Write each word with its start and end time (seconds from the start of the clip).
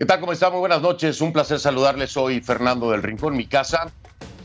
¿Qué 0.00 0.06
tal? 0.06 0.18
¿Cómo 0.18 0.32
están? 0.32 0.52
Muy 0.52 0.60
buenas 0.60 0.80
noches. 0.80 1.20
Un 1.20 1.30
placer 1.30 1.60
saludarles. 1.60 2.12
Soy 2.12 2.40
Fernando 2.40 2.90
del 2.90 3.02
Rincón. 3.02 3.36
Mi 3.36 3.44
casa 3.44 3.92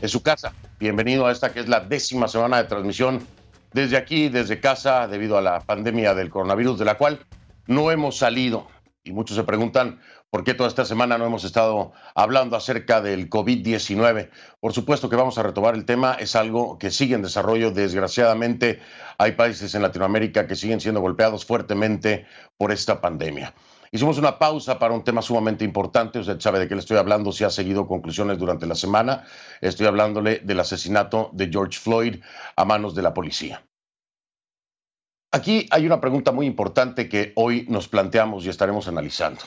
es 0.02 0.10
su 0.10 0.22
casa. 0.22 0.52
Bienvenido 0.78 1.26
a 1.26 1.32
esta 1.32 1.54
que 1.54 1.60
es 1.60 1.66
la 1.66 1.80
décima 1.80 2.28
semana 2.28 2.58
de 2.58 2.64
transmisión 2.64 3.26
desde 3.72 3.96
aquí, 3.96 4.28
desde 4.28 4.60
casa, 4.60 5.08
debido 5.08 5.38
a 5.38 5.40
la 5.40 5.60
pandemia 5.60 6.12
del 6.12 6.28
coronavirus, 6.28 6.78
de 6.78 6.84
la 6.84 6.98
cual 6.98 7.24
no 7.66 7.90
hemos 7.90 8.18
salido. 8.18 8.66
Y 9.02 9.12
muchos 9.12 9.34
se 9.34 9.44
preguntan 9.44 9.98
por 10.28 10.44
qué 10.44 10.52
toda 10.52 10.68
esta 10.68 10.84
semana 10.84 11.16
no 11.16 11.24
hemos 11.24 11.42
estado 11.44 11.94
hablando 12.14 12.54
acerca 12.54 13.00
del 13.00 13.30
COVID-19. 13.30 14.28
Por 14.60 14.74
supuesto 14.74 15.08
que 15.08 15.16
vamos 15.16 15.38
a 15.38 15.42
retomar 15.42 15.74
el 15.74 15.86
tema. 15.86 16.18
Es 16.20 16.36
algo 16.36 16.76
que 16.76 16.90
sigue 16.90 17.14
en 17.14 17.22
desarrollo. 17.22 17.70
Desgraciadamente, 17.70 18.80
hay 19.16 19.32
países 19.32 19.74
en 19.74 19.80
Latinoamérica 19.80 20.46
que 20.46 20.54
siguen 20.54 20.82
siendo 20.82 21.00
golpeados 21.00 21.46
fuertemente 21.46 22.26
por 22.58 22.72
esta 22.72 23.00
pandemia. 23.00 23.54
Hicimos 23.92 24.18
una 24.18 24.38
pausa 24.38 24.78
para 24.78 24.94
un 24.94 25.04
tema 25.04 25.22
sumamente 25.22 25.64
importante. 25.64 26.18
Usted 26.18 26.40
sabe 26.40 26.58
de 26.58 26.68
qué 26.68 26.74
le 26.74 26.80
estoy 26.80 26.96
hablando 26.96 27.32
si 27.32 27.44
ha 27.44 27.50
seguido 27.50 27.86
conclusiones 27.86 28.38
durante 28.38 28.66
la 28.66 28.74
semana. 28.74 29.24
Estoy 29.60 29.86
hablándole 29.86 30.40
del 30.40 30.60
asesinato 30.60 31.30
de 31.32 31.48
George 31.48 31.78
Floyd 31.78 32.22
a 32.56 32.64
manos 32.64 32.94
de 32.94 33.02
la 33.02 33.14
policía. 33.14 33.64
Aquí 35.32 35.66
hay 35.70 35.86
una 35.86 36.00
pregunta 36.00 36.32
muy 36.32 36.46
importante 36.46 37.08
que 37.08 37.32
hoy 37.36 37.66
nos 37.68 37.88
planteamos 37.88 38.44
y 38.44 38.48
estaremos 38.48 38.88
analizando. 38.88 39.42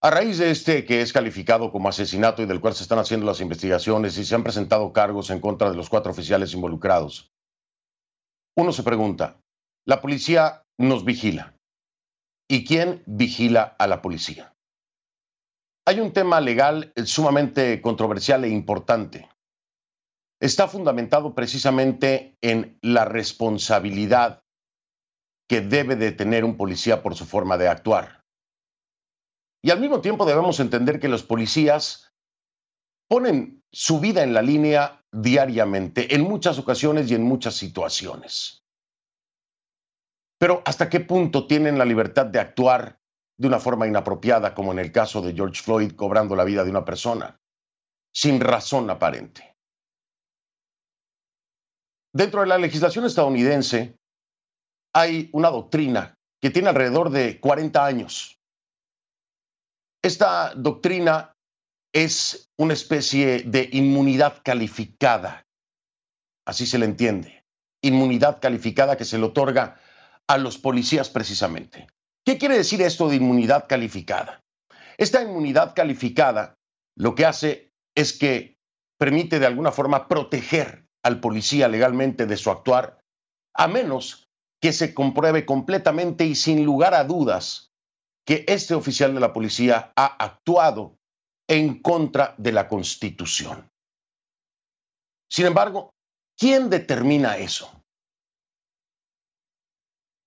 A 0.00 0.10
raíz 0.10 0.38
de 0.38 0.50
este 0.50 0.84
que 0.84 1.00
es 1.00 1.12
calificado 1.12 1.72
como 1.72 1.88
asesinato 1.88 2.42
y 2.42 2.46
del 2.46 2.60
cual 2.60 2.74
se 2.74 2.84
están 2.84 3.00
haciendo 3.00 3.26
las 3.26 3.40
investigaciones 3.40 4.16
y 4.16 4.24
se 4.24 4.34
han 4.34 4.44
presentado 4.44 4.92
cargos 4.92 5.30
en 5.30 5.40
contra 5.40 5.70
de 5.70 5.76
los 5.76 5.88
cuatro 5.88 6.12
oficiales 6.12 6.54
involucrados, 6.54 7.32
uno 8.56 8.72
se 8.72 8.82
pregunta, 8.82 9.40
¿la 9.84 10.00
policía 10.00 10.64
nos 10.78 11.04
vigila? 11.04 11.57
¿Y 12.50 12.64
quién 12.64 13.02
vigila 13.06 13.76
a 13.78 13.86
la 13.86 14.00
policía? 14.00 14.54
Hay 15.86 16.00
un 16.00 16.12
tema 16.12 16.40
legal 16.40 16.92
sumamente 17.04 17.80
controversial 17.82 18.44
e 18.44 18.48
importante. 18.48 19.28
Está 20.40 20.66
fundamentado 20.66 21.34
precisamente 21.34 22.38
en 22.40 22.78
la 22.80 23.04
responsabilidad 23.04 24.42
que 25.48 25.60
debe 25.60 25.96
de 25.96 26.12
tener 26.12 26.44
un 26.44 26.56
policía 26.56 27.02
por 27.02 27.14
su 27.14 27.26
forma 27.26 27.58
de 27.58 27.68
actuar. 27.68 28.24
Y 29.62 29.70
al 29.70 29.80
mismo 29.80 30.00
tiempo 30.00 30.24
debemos 30.24 30.60
entender 30.60 31.00
que 31.00 31.08
los 31.08 31.22
policías 31.22 32.12
ponen 33.08 33.62
su 33.72 34.00
vida 34.00 34.22
en 34.22 34.32
la 34.32 34.42
línea 34.42 35.02
diariamente, 35.12 36.14
en 36.14 36.22
muchas 36.22 36.58
ocasiones 36.58 37.10
y 37.10 37.14
en 37.14 37.24
muchas 37.24 37.54
situaciones. 37.54 38.62
Pero 40.38 40.62
¿hasta 40.64 40.88
qué 40.88 41.00
punto 41.00 41.46
tienen 41.46 41.78
la 41.78 41.84
libertad 41.84 42.26
de 42.26 42.38
actuar 42.38 42.98
de 43.36 43.48
una 43.48 43.58
forma 43.58 43.86
inapropiada, 43.86 44.54
como 44.54 44.72
en 44.72 44.78
el 44.78 44.92
caso 44.92 45.20
de 45.20 45.34
George 45.34 45.62
Floyd 45.62 45.92
cobrando 45.92 46.36
la 46.36 46.44
vida 46.44 46.64
de 46.64 46.70
una 46.70 46.84
persona, 46.84 47.40
sin 48.14 48.40
razón 48.40 48.88
aparente? 48.90 49.56
Dentro 52.14 52.40
de 52.40 52.46
la 52.46 52.58
legislación 52.58 53.04
estadounidense 53.04 53.96
hay 54.94 55.28
una 55.32 55.50
doctrina 55.50 56.14
que 56.40 56.50
tiene 56.50 56.68
alrededor 56.68 57.10
de 57.10 57.38
40 57.40 57.84
años. 57.84 58.38
Esta 60.02 60.54
doctrina 60.54 61.34
es 61.92 62.50
una 62.56 62.74
especie 62.74 63.42
de 63.42 63.68
inmunidad 63.72 64.40
calificada, 64.44 65.44
así 66.46 66.66
se 66.66 66.78
le 66.78 66.84
entiende, 66.84 67.44
inmunidad 67.82 68.40
calificada 68.40 68.96
que 68.96 69.04
se 69.04 69.18
le 69.18 69.24
otorga 69.24 69.80
a 70.28 70.38
los 70.38 70.58
policías 70.58 71.08
precisamente. 71.08 71.88
¿Qué 72.24 72.38
quiere 72.38 72.56
decir 72.56 72.82
esto 72.82 73.08
de 73.08 73.16
inmunidad 73.16 73.66
calificada? 73.66 74.44
Esta 74.98 75.22
inmunidad 75.22 75.74
calificada 75.74 76.58
lo 76.96 77.14
que 77.14 77.24
hace 77.24 77.72
es 77.94 78.12
que 78.12 78.58
permite 78.98 79.38
de 79.38 79.46
alguna 79.46 79.72
forma 79.72 80.08
proteger 80.08 80.86
al 81.02 81.20
policía 81.20 81.68
legalmente 81.68 82.26
de 82.26 82.36
su 82.36 82.50
actuar, 82.50 83.00
a 83.54 83.68
menos 83.68 84.28
que 84.60 84.72
se 84.72 84.92
compruebe 84.92 85.46
completamente 85.46 86.24
y 86.24 86.34
sin 86.34 86.64
lugar 86.64 86.94
a 86.94 87.04
dudas 87.04 87.70
que 88.26 88.44
este 88.48 88.74
oficial 88.74 89.14
de 89.14 89.20
la 89.20 89.32
policía 89.32 89.92
ha 89.96 90.06
actuado 90.22 90.98
en 91.48 91.80
contra 91.80 92.34
de 92.36 92.52
la 92.52 92.68
Constitución. 92.68 93.70
Sin 95.30 95.46
embargo, 95.46 95.94
¿quién 96.36 96.68
determina 96.68 97.38
eso? 97.38 97.82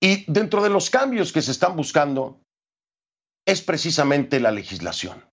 Y 0.01 0.25
dentro 0.31 0.63
de 0.63 0.69
los 0.69 0.89
cambios 0.89 1.31
que 1.31 1.41
se 1.41 1.51
están 1.51 1.75
buscando 1.75 2.41
es 3.45 3.62
precisamente 3.62 4.39
la 4.39 4.51
legislación. 4.51 5.23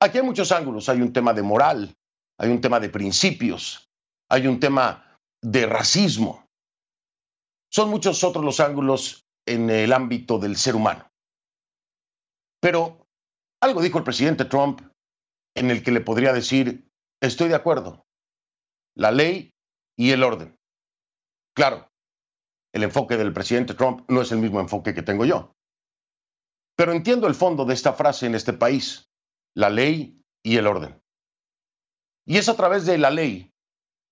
Aquí 0.00 0.18
hay 0.18 0.24
muchos 0.24 0.52
ángulos. 0.52 0.88
Hay 0.88 1.02
un 1.02 1.12
tema 1.12 1.34
de 1.34 1.42
moral, 1.42 1.94
hay 2.38 2.50
un 2.50 2.60
tema 2.60 2.80
de 2.80 2.88
principios, 2.88 3.88
hay 4.30 4.46
un 4.46 4.60
tema 4.60 5.18
de 5.42 5.66
racismo. 5.66 6.46
Son 7.72 7.90
muchos 7.90 8.24
otros 8.24 8.44
los 8.44 8.60
ángulos 8.60 9.24
en 9.46 9.68
el 9.70 9.92
ámbito 9.92 10.38
del 10.38 10.56
ser 10.56 10.76
humano. 10.76 11.08
Pero 12.60 13.06
algo 13.60 13.82
dijo 13.82 13.98
el 13.98 14.04
presidente 14.04 14.44
Trump 14.44 14.80
en 15.56 15.70
el 15.70 15.82
que 15.82 15.92
le 15.92 16.00
podría 16.00 16.32
decir, 16.32 16.88
estoy 17.20 17.48
de 17.48 17.54
acuerdo, 17.54 18.04
la 18.96 19.10
ley 19.10 19.50
y 19.98 20.12
el 20.12 20.22
orden. 20.22 20.56
Claro, 21.54 21.89
el 22.72 22.82
enfoque 22.84 23.16
del 23.16 23.32
presidente 23.32 23.74
Trump 23.74 24.04
no 24.08 24.22
es 24.22 24.32
el 24.32 24.38
mismo 24.38 24.60
enfoque 24.60 24.94
que 24.94 25.02
tengo 25.02 25.24
yo. 25.24 25.56
Pero 26.76 26.92
entiendo 26.92 27.26
el 27.26 27.34
fondo 27.34 27.64
de 27.64 27.74
esta 27.74 27.92
frase 27.92 28.26
en 28.26 28.34
este 28.34 28.52
país, 28.52 29.10
la 29.54 29.70
ley 29.70 30.22
y 30.42 30.56
el 30.56 30.66
orden. 30.66 31.02
Y 32.26 32.38
es 32.38 32.48
a 32.48 32.56
través 32.56 32.86
de 32.86 32.98
la 32.98 33.10
ley 33.10 33.52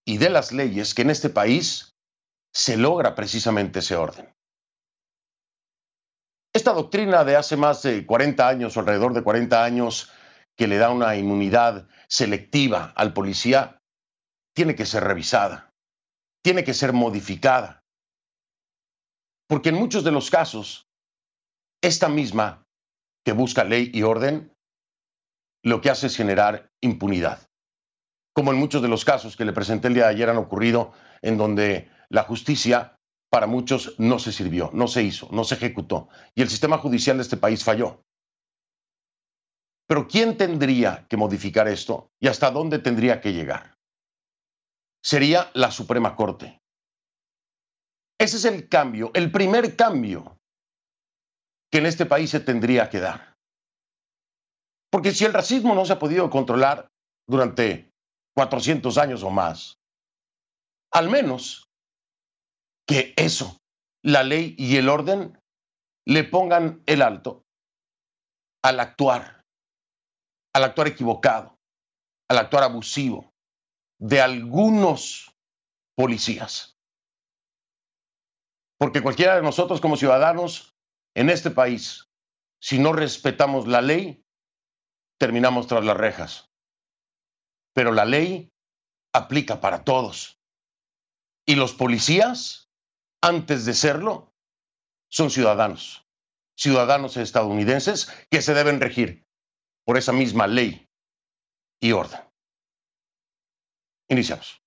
y 0.04 0.18
de 0.18 0.30
las 0.30 0.52
leyes 0.52 0.94
que 0.94 1.02
en 1.02 1.10
este 1.10 1.30
país 1.30 1.96
se 2.52 2.76
logra 2.76 3.14
precisamente 3.14 3.78
ese 3.78 3.96
orden. 3.96 4.34
Esta 6.52 6.72
doctrina 6.72 7.24
de 7.24 7.36
hace 7.36 7.56
más 7.56 7.82
de 7.82 8.04
40 8.04 8.48
años 8.48 8.76
o 8.76 8.80
alrededor 8.80 9.12
de 9.12 9.22
40 9.22 9.62
años 9.62 10.10
que 10.56 10.66
le 10.66 10.78
da 10.78 10.90
una 10.90 11.14
inmunidad 11.14 11.86
selectiva 12.08 12.92
al 12.96 13.12
policía, 13.12 13.80
tiene 14.54 14.74
que 14.74 14.86
ser 14.86 15.04
revisada, 15.04 15.72
tiene 16.42 16.64
que 16.64 16.74
ser 16.74 16.92
modificada 16.92 17.84
porque 19.48 19.70
en 19.70 19.76
muchos 19.76 20.04
de 20.04 20.12
los 20.12 20.30
casos, 20.30 20.88
esta 21.82 22.08
misma 22.08 22.66
que 23.24 23.32
busca 23.32 23.64
ley 23.64 23.90
y 23.92 24.02
orden, 24.02 24.52
lo 25.64 25.80
que 25.80 25.90
hace 25.90 26.06
es 26.06 26.16
generar 26.16 26.70
impunidad. 26.80 27.48
Como 28.34 28.52
en 28.52 28.58
muchos 28.58 28.82
de 28.82 28.88
los 28.88 29.04
casos 29.04 29.36
que 29.36 29.44
le 29.44 29.52
presenté 29.52 29.88
el 29.88 29.94
día 29.94 30.04
de 30.04 30.10
ayer 30.10 30.30
han 30.30 30.36
ocurrido 30.36 30.92
en 31.22 31.36
donde 31.36 31.90
la 32.08 32.22
justicia 32.22 32.96
para 33.30 33.46
muchos 33.46 33.94
no 33.98 34.18
se 34.18 34.32
sirvió, 34.32 34.70
no 34.72 34.86
se 34.86 35.02
hizo, 35.02 35.28
no 35.32 35.44
se 35.44 35.56
ejecutó. 35.56 36.08
Y 36.34 36.42
el 36.42 36.48
sistema 36.48 36.78
judicial 36.78 37.16
de 37.16 37.22
este 37.22 37.36
país 37.36 37.64
falló. 37.64 38.04
Pero 39.86 40.06
¿quién 40.06 40.36
tendría 40.36 41.06
que 41.08 41.16
modificar 41.16 41.66
esto 41.68 42.10
y 42.20 42.28
hasta 42.28 42.50
dónde 42.50 42.78
tendría 42.78 43.20
que 43.20 43.32
llegar? 43.32 43.74
Sería 45.02 45.50
la 45.54 45.70
Suprema 45.70 46.14
Corte. 46.14 46.57
Ese 48.18 48.36
es 48.36 48.44
el 48.44 48.68
cambio, 48.68 49.10
el 49.14 49.30
primer 49.30 49.76
cambio 49.76 50.38
que 51.70 51.78
en 51.78 51.86
este 51.86 52.06
país 52.06 52.30
se 52.30 52.40
tendría 52.40 52.90
que 52.90 52.98
dar. 52.98 53.36
Porque 54.90 55.12
si 55.12 55.24
el 55.24 55.32
racismo 55.32 55.74
no 55.74 55.84
se 55.84 55.92
ha 55.92 55.98
podido 55.98 56.28
controlar 56.30 56.88
durante 57.28 57.92
400 58.34 58.96
años 58.98 59.22
o 59.22 59.30
más, 59.30 59.78
al 60.92 61.10
menos 61.10 61.68
que 62.86 63.12
eso, 63.16 63.58
la 64.02 64.22
ley 64.22 64.54
y 64.58 64.76
el 64.76 64.88
orden, 64.88 65.38
le 66.06 66.24
pongan 66.24 66.82
el 66.86 67.02
alto 67.02 67.44
al 68.64 68.80
actuar, 68.80 69.42
al 70.54 70.64
actuar 70.64 70.88
equivocado, 70.88 71.56
al 72.30 72.38
actuar 72.38 72.64
abusivo 72.64 73.30
de 74.00 74.22
algunos 74.22 75.30
policías. 75.94 76.77
Porque 78.78 79.02
cualquiera 79.02 79.36
de 79.36 79.42
nosotros 79.42 79.80
como 79.80 79.96
ciudadanos 79.96 80.76
en 81.14 81.30
este 81.30 81.50
país, 81.50 82.08
si 82.60 82.78
no 82.78 82.92
respetamos 82.92 83.66
la 83.66 83.82
ley, 83.82 84.24
terminamos 85.18 85.66
tras 85.66 85.84
las 85.84 85.96
rejas. 85.96 86.50
Pero 87.74 87.92
la 87.92 88.04
ley 88.04 88.50
aplica 89.12 89.60
para 89.60 89.84
todos. 89.84 90.40
Y 91.46 91.56
los 91.56 91.74
policías, 91.74 92.70
antes 93.20 93.64
de 93.64 93.74
serlo, 93.74 94.32
son 95.10 95.30
ciudadanos, 95.30 96.06
ciudadanos 96.56 97.16
estadounidenses 97.16 98.06
que 98.30 98.42
se 98.42 98.54
deben 98.54 98.80
regir 98.80 99.26
por 99.84 99.96
esa 99.96 100.12
misma 100.12 100.46
ley 100.46 100.86
y 101.80 101.92
orden. 101.92 102.20
Iniciamos. 104.08 104.62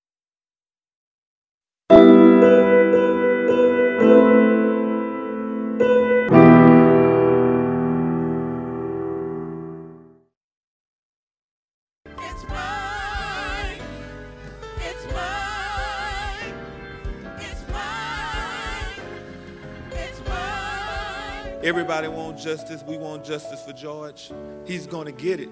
Everybody 21.71 22.09
wants 22.09 22.43
justice. 22.43 22.83
We 22.85 22.97
want 22.97 23.23
justice 23.23 23.63
for 23.63 23.71
George. 23.71 24.29
He's 24.65 24.85
going 24.85 25.05
to 25.05 25.13
get 25.13 25.39
it. 25.39 25.47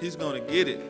He's 0.00 0.16
going 0.16 0.42
to 0.42 0.50
get 0.50 0.68
it. 0.68 0.80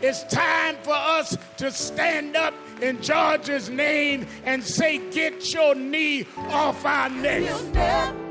It's 0.00 0.22
time 0.32 0.76
for 0.84 0.94
us 0.94 1.36
to 1.56 1.72
stand 1.72 2.36
up 2.36 2.54
in 2.80 3.02
George's 3.02 3.68
name 3.68 4.28
and 4.44 4.62
say, 4.62 4.98
Get 5.10 5.52
your 5.52 5.74
knee 5.74 6.24
off 6.36 6.84
our 6.84 7.10
necks. 7.10 8.25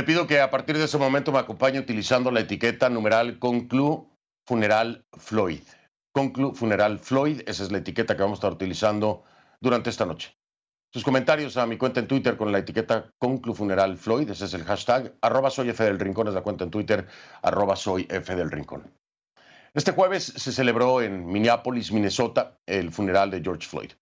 Le 0.00 0.06
pido 0.06 0.26
que 0.26 0.40
a 0.40 0.50
partir 0.50 0.78
de 0.78 0.84
ese 0.84 0.96
momento 0.96 1.30
me 1.30 1.40
acompañe 1.40 1.78
utilizando 1.78 2.30
la 2.30 2.40
etiqueta 2.40 2.88
numeral 2.88 3.38
Conclu 3.38 4.08
Funeral 4.48 5.04
Floyd. 5.18 5.60
Conclu 6.14 6.54
Funeral 6.54 6.98
Floyd, 6.98 7.42
esa 7.46 7.62
es 7.64 7.70
la 7.70 7.76
etiqueta 7.76 8.16
que 8.16 8.22
vamos 8.22 8.38
a 8.38 8.40
estar 8.40 8.52
utilizando 8.52 9.24
durante 9.60 9.90
esta 9.90 10.06
noche. 10.06 10.34
Sus 10.90 11.04
comentarios 11.04 11.58
a 11.58 11.66
mi 11.66 11.76
cuenta 11.76 12.00
en 12.00 12.08
Twitter 12.08 12.38
con 12.38 12.50
la 12.50 12.60
etiqueta 12.60 13.10
Conclu 13.18 13.52
Funeral 13.52 13.98
Floyd, 13.98 14.30
ese 14.30 14.46
es 14.46 14.54
el 14.54 14.64
hashtag, 14.64 15.18
arroba 15.20 15.50
soy 15.50 15.68
F 15.68 15.84
del 15.84 16.00
Rincón 16.00 16.28
es 16.28 16.32
la 16.32 16.40
cuenta 16.40 16.64
en 16.64 16.70
Twitter, 16.70 17.06
arroba 17.42 17.76
soy 17.76 18.06
F 18.08 18.34
del 18.34 18.50
Rincón. 18.50 18.90
Este 19.74 19.92
jueves 19.92 20.24
se 20.24 20.50
celebró 20.50 21.02
en 21.02 21.26
Minneapolis, 21.26 21.92
Minnesota, 21.92 22.56
el 22.64 22.90
funeral 22.90 23.30
de 23.30 23.42
George 23.42 23.68
Floyd. 23.68 23.92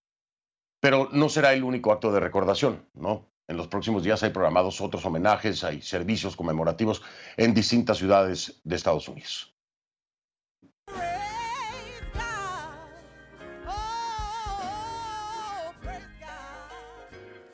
Pero 0.81 1.09
no 1.11 1.29
será 1.29 1.55
el 1.55 1.65
único 1.65 1.91
acto 1.91 2.13
de 2.13 2.21
recordación, 2.21 2.87
¿no? 2.95 3.27
En 3.49 3.57
los 3.57 3.67
próximos 3.67 4.03
días 4.03 4.23
hay 4.23 4.29
programados 4.29 4.79
otros 4.83 5.07
homenajes, 5.07 5.65
hay 5.65 5.81
servicios 5.81 6.37
conmemorativos 6.37 7.01
en 7.39 7.55
distintas 7.55 7.97
ciudades 7.97 8.61
de 8.63 8.77
Estados 8.77 9.09
Unidos. 9.09 9.55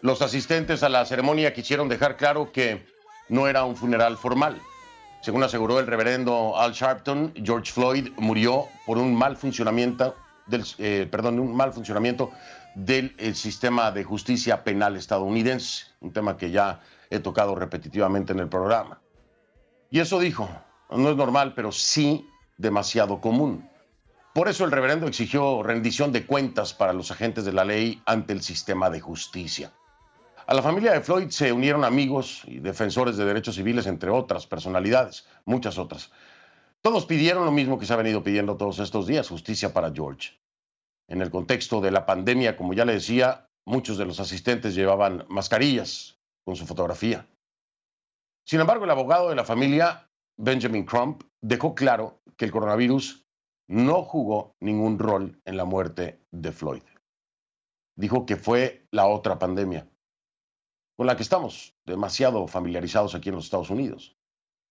Los 0.02 0.20
asistentes 0.20 0.82
a 0.82 0.88
la 0.88 1.06
ceremonia 1.06 1.54
quisieron 1.54 1.88
dejar 1.88 2.16
claro 2.16 2.50
que 2.50 2.84
no 3.28 3.46
era 3.46 3.64
un 3.64 3.76
funeral 3.76 4.18
formal. 4.18 4.60
Según 5.22 5.44
aseguró 5.44 5.78
el 5.78 5.86
reverendo 5.86 6.58
Al 6.58 6.72
Sharpton, 6.72 7.32
George 7.42 7.72
Floyd 7.72 8.10
murió 8.16 8.66
por 8.84 8.98
un 8.98 9.14
mal 9.14 9.36
funcionamiento 9.36 10.14
del, 10.46 10.64
eh, 10.78 11.08
perdón, 11.10 11.38
un 11.38 11.56
mal 11.56 11.72
funcionamiento 11.72 12.32
del 12.74 13.14
eh, 13.18 13.34
sistema 13.34 13.90
de 13.92 14.04
justicia 14.04 14.64
penal 14.64 14.96
estadounidense, 14.96 15.86
un 16.00 16.12
tema 16.12 16.36
que 16.36 16.50
ya 16.50 16.80
he 17.10 17.20
tocado 17.20 17.54
repetitivamente 17.54 18.32
en 18.32 18.40
el 18.40 18.48
programa. 18.48 19.00
Y 19.90 20.00
eso 20.00 20.18
dijo, 20.18 20.48
no 20.90 21.10
es 21.10 21.16
normal, 21.16 21.54
pero 21.54 21.72
sí 21.72 22.28
demasiado 22.56 23.20
común. 23.20 23.68
Por 24.32 24.48
eso 24.48 24.64
el 24.64 24.72
reverendo 24.72 25.06
exigió 25.06 25.62
rendición 25.62 26.10
de 26.10 26.26
cuentas 26.26 26.74
para 26.74 26.92
los 26.92 27.10
agentes 27.12 27.44
de 27.44 27.52
la 27.52 27.64
ley 27.64 28.02
ante 28.04 28.32
el 28.32 28.42
sistema 28.42 28.90
de 28.90 29.00
justicia. 29.00 29.72
A 30.46 30.54
la 30.54 30.62
familia 30.62 30.92
de 30.92 31.00
Floyd 31.00 31.30
se 31.30 31.52
unieron 31.52 31.84
amigos 31.84 32.42
y 32.46 32.58
defensores 32.58 33.16
de 33.16 33.24
derechos 33.24 33.54
civiles, 33.54 33.86
entre 33.86 34.10
otras 34.10 34.46
personalidades, 34.46 35.26
muchas 35.44 35.78
otras. 35.78 36.10
Todos 36.82 37.06
pidieron 37.06 37.46
lo 37.46 37.52
mismo 37.52 37.78
que 37.78 37.86
se 37.86 37.94
ha 37.94 37.96
venido 37.96 38.22
pidiendo 38.22 38.56
todos 38.56 38.78
estos 38.80 39.06
días, 39.06 39.28
justicia 39.28 39.72
para 39.72 39.90
George. 39.90 40.32
En 41.08 41.20
el 41.20 41.30
contexto 41.30 41.80
de 41.80 41.90
la 41.90 42.06
pandemia, 42.06 42.56
como 42.56 42.72
ya 42.72 42.84
le 42.84 42.94
decía, 42.94 43.50
muchos 43.66 43.98
de 43.98 44.06
los 44.06 44.20
asistentes 44.20 44.74
llevaban 44.74 45.24
mascarillas 45.28 46.18
con 46.44 46.56
su 46.56 46.66
fotografía. 46.66 47.26
Sin 48.46 48.60
embargo, 48.60 48.84
el 48.84 48.90
abogado 48.90 49.30
de 49.30 49.36
la 49.36 49.44
familia, 49.44 50.10
Benjamin 50.36 50.84
Crump, 50.84 51.22
dejó 51.40 51.74
claro 51.74 52.20
que 52.36 52.44
el 52.44 52.52
coronavirus 52.52 53.26
no 53.68 54.02
jugó 54.02 54.56
ningún 54.60 54.98
rol 54.98 55.40
en 55.44 55.56
la 55.56 55.64
muerte 55.64 56.20
de 56.30 56.52
Floyd. 56.52 56.82
Dijo 57.96 58.26
que 58.26 58.36
fue 58.36 58.86
la 58.90 59.06
otra 59.06 59.38
pandemia, 59.38 59.88
con 60.96 61.06
la 61.06 61.16
que 61.16 61.22
estamos 61.22 61.74
demasiado 61.86 62.46
familiarizados 62.46 63.14
aquí 63.14 63.30
en 63.30 63.36
los 63.36 63.44
Estados 63.44 63.70
Unidos. 63.70 64.16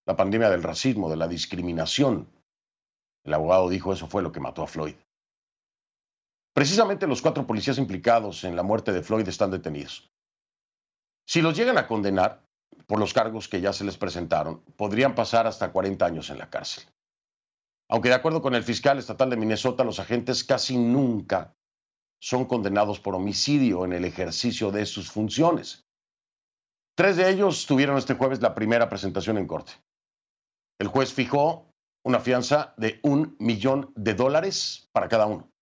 La 0.06 0.16
pandemia 0.16 0.50
del 0.50 0.64
racismo, 0.64 1.10
de 1.10 1.18
la 1.18 1.28
discriminación. 1.28 2.30
El 3.24 3.34
abogado 3.34 3.70
dijo 3.70 3.94
eso 3.94 4.08
fue 4.08 4.22
lo 4.22 4.32
que 4.32 4.42
mató 4.42 4.62
a 4.64 4.68
Floyd. 4.68 4.96
Precisamente 6.54 7.08
los 7.08 7.22
cuatro 7.22 7.48
policías 7.48 7.80
implicados 7.80 8.44
en 8.44 8.56
la 8.56 8.62
muerte 8.62 8.92
de 8.94 9.02
Floyd 9.02 9.28
están 9.28 9.50
detenidos. 9.50 10.12
Si 11.26 11.42
los 11.42 11.58
llegan 11.58 11.80
a 11.80 11.88
condenar 11.88 12.48
por 12.86 13.00
los 13.00 13.14
cargos 13.14 13.48
que 13.48 13.60
ya 13.60 13.74
se 13.74 13.84
les 13.84 13.98
presentaron, 13.98 14.62
podrían 14.78 15.16
pasar 15.16 15.48
hasta 15.48 15.72
40 15.72 16.06
años 16.06 16.30
en 16.30 16.38
la 16.38 16.50
cárcel. 16.52 16.84
Aunque 17.90 18.10
de 18.10 18.16
acuerdo 18.16 18.42
con 18.42 18.54
el 18.54 18.64
fiscal 18.64 19.00
estatal 19.00 19.32
de 19.32 19.38
Minnesota, 19.38 19.84
los 19.84 20.00
agentes 20.00 20.44
casi 20.44 20.78
nunca 20.78 21.56
son 22.20 22.46
condenados 22.46 23.00
por 23.00 23.16
homicidio 23.16 23.84
en 23.84 23.94
el 23.94 24.06
ejercicio 24.06 24.72
de 24.72 24.86
sus 24.86 25.12
funciones. 25.12 25.88
Tres 26.96 27.18
de 27.18 27.30
ellos 27.30 27.66
tuvieron 27.66 27.98
este 27.98 28.14
jueves 28.14 28.42
la 28.42 28.54
primera 28.54 28.90
presentación 28.90 29.40
en 29.40 29.48
corte. 29.48 29.74
El 30.80 30.88
juez 30.88 31.14
fijó 31.14 31.74
una 32.06 32.20
fianza 32.20 32.76
de 32.78 33.00
un 33.02 33.36
millón 33.40 33.92
de 33.96 34.14
dólares 34.14 34.90
para 34.92 35.08
cada 35.08 35.26
uno 35.26 35.53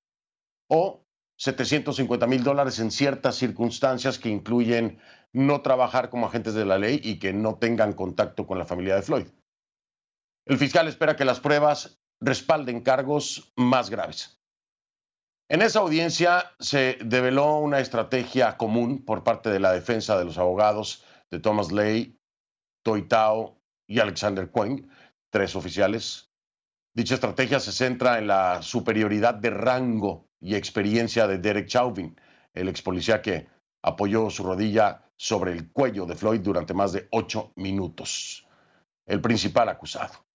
o 0.74 1.06
750 1.36 2.28
mil 2.28 2.44
dólares 2.44 2.80
en 2.80 2.92
ciertas 2.92 3.36
circunstancias 3.36 4.18
que 4.18 4.30
incluyen 4.30 5.00
no 5.34 5.62
trabajar 5.62 6.10
como 6.10 6.28
agentes 6.28 6.54
de 6.54 6.66
la 6.66 6.78
ley 6.78 7.02
y 7.04 7.20
que 7.20 7.34
no 7.34 7.56
tengan 7.56 7.92
contacto 7.94 8.48
con 8.48 8.58
la 8.58 8.66
familia 8.66 8.96
de 8.96 9.02
Floyd. 9.02 9.28
El 10.46 10.58
fiscal 10.58 10.88
espera 10.88 11.18
que 11.18 11.26
las 11.26 11.42
pruebas 11.42 12.00
respalden 12.22 12.82
cargos 12.82 13.52
más 13.58 13.90
graves. 13.90 14.40
En 15.50 15.62
esa 15.62 15.80
audiencia 15.80 16.54
se 16.60 16.98
develó 17.04 17.58
una 17.58 17.80
estrategia 17.80 18.56
común 18.56 19.04
por 19.04 19.26
parte 19.26 19.50
de 19.50 19.60
la 19.60 19.74
defensa 19.74 20.18
de 20.18 20.24
los 20.24 20.38
abogados 20.38 21.04
de 21.30 21.40
Thomas 21.40 21.74
Lay, 21.74 22.18
Toy 22.84 23.10
Tao 23.10 23.62
y 23.88 24.00
Alexander 24.00 24.50
Quinn, 24.50 24.90
tres 25.30 25.58
oficiales. 25.58 26.32
Dicha 26.96 27.16
estrategia 27.16 27.60
se 27.60 27.74
centra 27.74 28.20
en 28.20 28.28
la 28.28 28.62
superioridad 28.62 29.34
de 29.34 29.50
rango 29.50 30.31
y 30.42 30.56
experiencia 30.56 31.28
de 31.28 31.38
Derek 31.38 31.68
Chauvin, 31.68 32.20
el 32.54 32.68
ex 32.68 32.82
policía 32.82 33.22
que 33.22 33.48
apoyó 33.82 34.30
su 34.30 34.44
rodilla 34.44 35.06
sobre 35.16 35.52
el 35.54 35.72
cuello 35.72 36.06
de 36.06 36.16
Floyd 36.16 36.42
durante 36.42 36.74
más 36.74 36.92
de 36.92 37.08
ocho 37.12 37.54
minutos. 37.56 38.48
El 39.06 39.22
principal 39.22 39.70
acusado. 39.70 40.26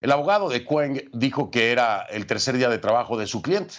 El 0.00 0.12
abogado 0.12 0.48
de 0.48 0.64
Queng 0.64 1.10
dijo 1.12 1.50
que 1.50 1.72
era 1.72 2.02
el 2.02 2.26
tercer 2.26 2.56
día 2.56 2.68
de 2.68 2.78
trabajo 2.78 3.18
de 3.18 3.26
su 3.26 3.42
cliente 3.42 3.74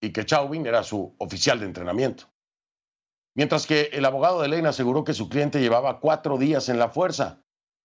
y 0.00 0.10
que 0.10 0.24
Chauvin 0.24 0.66
era 0.66 0.82
su 0.82 1.14
oficial 1.18 1.60
de 1.60 1.66
entrenamiento. 1.66 2.30
Mientras 3.34 3.66
que 3.66 3.90
el 3.92 4.04
abogado 4.04 4.40
de 4.40 4.48
Lane 4.48 4.68
aseguró 4.68 5.04
que 5.04 5.12
su 5.12 5.28
cliente 5.28 5.60
llevaba 5.60 6.00
cuatro 6.00 6.38
días 6.38 6.68
en 6.68 6.78
la 6.78 6.88
fuerza 6.88 7.42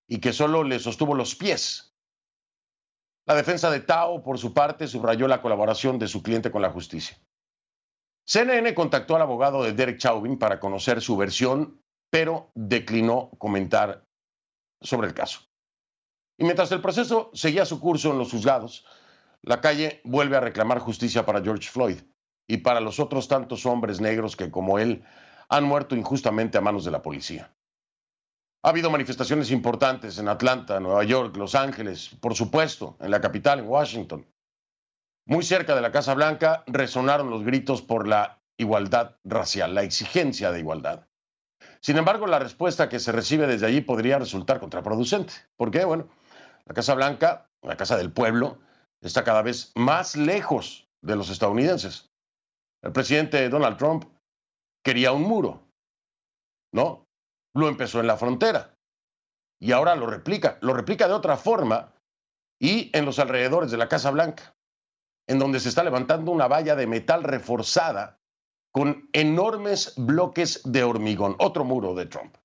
y 0.07 0.19
que 0.19 0.31
solo 0.31 0.63
le 0.63 0.79
sostuvo 0.79 1.15
los 1.15 1.35
pies. 1.35 1.88
La 3.29 3.35
defensa 3.35 3.69
de 3.69 3.81
Tao, 3.81 4.23
por 4.23 4.39
su 4.39 4.55
parte, 4.55 4.87
subrayó 4.87 5.27
la 5.27 5.39
colaboración 5.39 5.99
de 5.99 6.07
su 6.07 6.23
cliente 6.23 6.49
con 6.49 6.63
la 6.63 6.71
justicia. 6.71 7.15
CNN 8.25 8.73
contactó 8.73 9.15
al 9.15 9.21
abogado 9.21 9.63
de 9.63 9.73
Derek 9.73 9.99
Chauvin 9.99 10.39
para 10.39 10.59
conocer 10.59 10.99
su 10.99 11.15
versión, 11.15 11.79
pero 12.09 12.49
declinó 12.55 13.29
comentar 13.37 14.03
sobre 14.81 15.09
el 15.09 15.13
caso. 15.13 15.41
Y 16.39 16.43
mientras 16.43 16.71
el 16.71 16.81
proceso 16.81 17.29
seguía 17.35 17.65
su 17.65 17.79
curso 17.79 18.09
en 18.09 18.17
los 18.17 18.31
juzgados, 18.31 18.83
la 19.43 19.61
calle 19.61 20.01
vuelve 20.05 20.35
a 20.35 20.39
reclamar 20.39 20.79
justicia 20.79 21.23
para 21.23 21.43
George 21.43 21.69
Floyd 21.69 21.99
y 22.47 22.57
para 22.57 22.79
los 22.79 22.99
otros 22.99 23.27
tantos 23.27 23.67
hombres 23.67 24.01
negros 24.01 24.35
que, 24.35 24.49
como 24.49 24.79
él, 24.79 25.03
han 25.49 25.65
muerto 25.65 25.95
injustamente 25.95 26.57
a 26.57 26.61
manos 26.61 26.83
de 26.83 26.89
la 26.89 27.03
policía. 27.03 27.53
Ha 28.61 28.69
habido 28.69 28.89
manifestaciones 28.89 29.51
importantes 29.51 30.17
en 30.17 30.27
Atlanta, 30.27 30.81
Nueva 30.81 31.05
York, 31.05 31.35
Los 31.37 31.55
Ángeles, 31.55 32.09
por 32.19 32.35
supuesto, 32.35 32.97
en 32.99 33.09
la 33.11 33.21
capital, 33.21 33.59
en 33.59 33.69
Washington. 33.69 34.27
Muy 35.25 35.43
cerca 35.43 35.75
de 35.75 35.81
la 35.81 35.93
Casa 35.93 36.13
Blanca 36.13 36.63
resonaron 36.67 37.29
los 37.29 37.43
gritos 37.43 37.81
por 37.81 38.05
la 38.05 38.41
igualdad 38.57 39.15
racial, 39.23 39.75
la 39.75 39.83
exigencia 39.83 40.51
de 40.51 40.59
igualdad. 40.59 41.07
Sin 41.81 41.97
embargo, 41.97 42.27
la 42.27 42.39
respuesta 42.39 42.89
que 42.89 42.99
se 42.99 43.13
recibe 43.13 43.47
desde 43.47 43.65
allí 43.65 43.79
podría 43.79 44.19
resultar 44.19 44.59
contraproducente. 44.59 45.33
¿Por 45.55 45.71
qué? 45.71 45.85
Bueno, 45.85 46.09
la 46.65 46.73
Casa 46.73 46.95
Blanca, 46.95 47.49
la 47.61 47.77
Casa 47.77 47.95
del 47.95 48.11
Pueblo, 48.11 48.59
está 49.01 49.23
cada 49.23 49.41
vez 49.41 49.71
más 49.75 50.17
lejos 50.17 50.89
de 51.01 51.15
los 51.15 51.29
estadounidenses. 51.29 52.09
El 52.81 52.91
presidente 52.91 53.47
Donald 53.47 53.77
Trump 53.77 54.05
quería 54.83 55.13
un 55.13 55.23
muro, 55.23 55.63
¿no? 56.73 57.08
Lo 57.59 57.67
empezó 57.67 57.99
en 57.99 58.07
la 58.07 58.15
frontera 58.15 58.73
y 59.59 59.73
ahora 59.73 59.95
lo 59.95 60.07
replica. 60.07 60.57
Lo 60.61 60.73
replica 60.73 61.07
de 61.07 61.13
otra 61.13 61.35
forma 61.35 61.93
y 62.57 62.89
en 62.97 63.05
los 63.05 63.19
alrededores 63.19 63.69
de 63.69 63.77
la 63.77 63.89
Casa 63.89 64.11
Blanca, 64.11 64.55
en 65.27 65.39
donde 65.39 65.59
se 65.59 65.67
está 65.67 65.83
levantando 65.83 66.31
una 66.31 66.47
valla 66.47 66.77
de 66.77 66.87
metal 66.87 67.23
reforzada 67.23 68.17
con 68.71 69.09
enormes 69.11 69.93
bloques 69.97 70.61
de 70.63 70.83
hormigón, 70.83 71.35
otro 71.39 71.65
muro 71.65 71.95
de 71.95 72.05
Trump. 72.05 72.37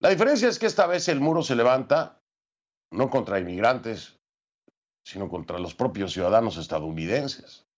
La 0.00 0.08
diferencia 0.08 0.48
es 0.48 0.58
que 0.58 0.66
esta 0.66 0.86
vez 0.86 1.08
el 1.08 1.20
muro 1.20 1.42
se 1.42 1.54
levanta 1.54 2.20
no 2.90 3.08
contra 3.08 3.38
inmigrantes, 3.38 4.18
sino 5.04 5.28
contra 5.28 5.60
los 5.60 5.76
propios 5.76 6.12
ciudadanos 6.12 6.56
estadounidenses. 6.56 7.68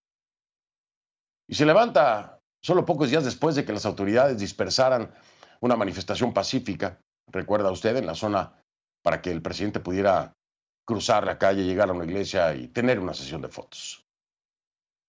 Y 1.49 1.55
se 1.55 1.67
levanta 1.67 2.41
solo 2.63 2.87
pocos 2.87 3.11
días 3.11 3.25
después 3.25 3.57
de 3.57 3.67
que 3.67 3.75
las 3.75 3.85
autoridades 3.85 4.39
dispersaran 4.39 5.13
una 5.62 5.76
manifestación 5.76 6.35
pacífica, 6.35 7.00
recuerda 7.28 7.71
usted, 7.71 7.97
en 7.97 8.07
la 8.07 8.14
zona 8.14 8.61
para 9.02 9.23
que 9.23 9.31
el 9.31 9.42
presidente 9.42 9.81
pudiera 9.81 10.35
cruzar 10.85 11.25
la 11.25 11.38
calle, 11.38 11.64
llegar 11.64 11.88
a 11.88 11.92
una 11.92 12.04
iglesia 12.04 12.54
y 12.54 12.69
tener 12.69 12.99
una 12.99 13.14
sesión 13.14 13.40
de 13.40 13.49
fotos. 13.49 14.04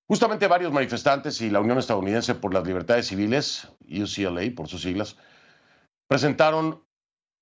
Justamente 0.07 0.48
varios 0.48 0.72
manifestantes 0.72 1.41
y 1.41 1.50
la 1.50 1.60
Unión 1.60 1.79
Estadounidense 1.79 2.36
por 2.36 2.53
las 2.53 2.65
Libertades 2.67 3.07
Civiles, 3.07 3.67
UCLA 3.81 4.53
por 4.55 4.67
sus 4.67 4.83
siglas, 4.83 5.17
presentaron 6.07 6.86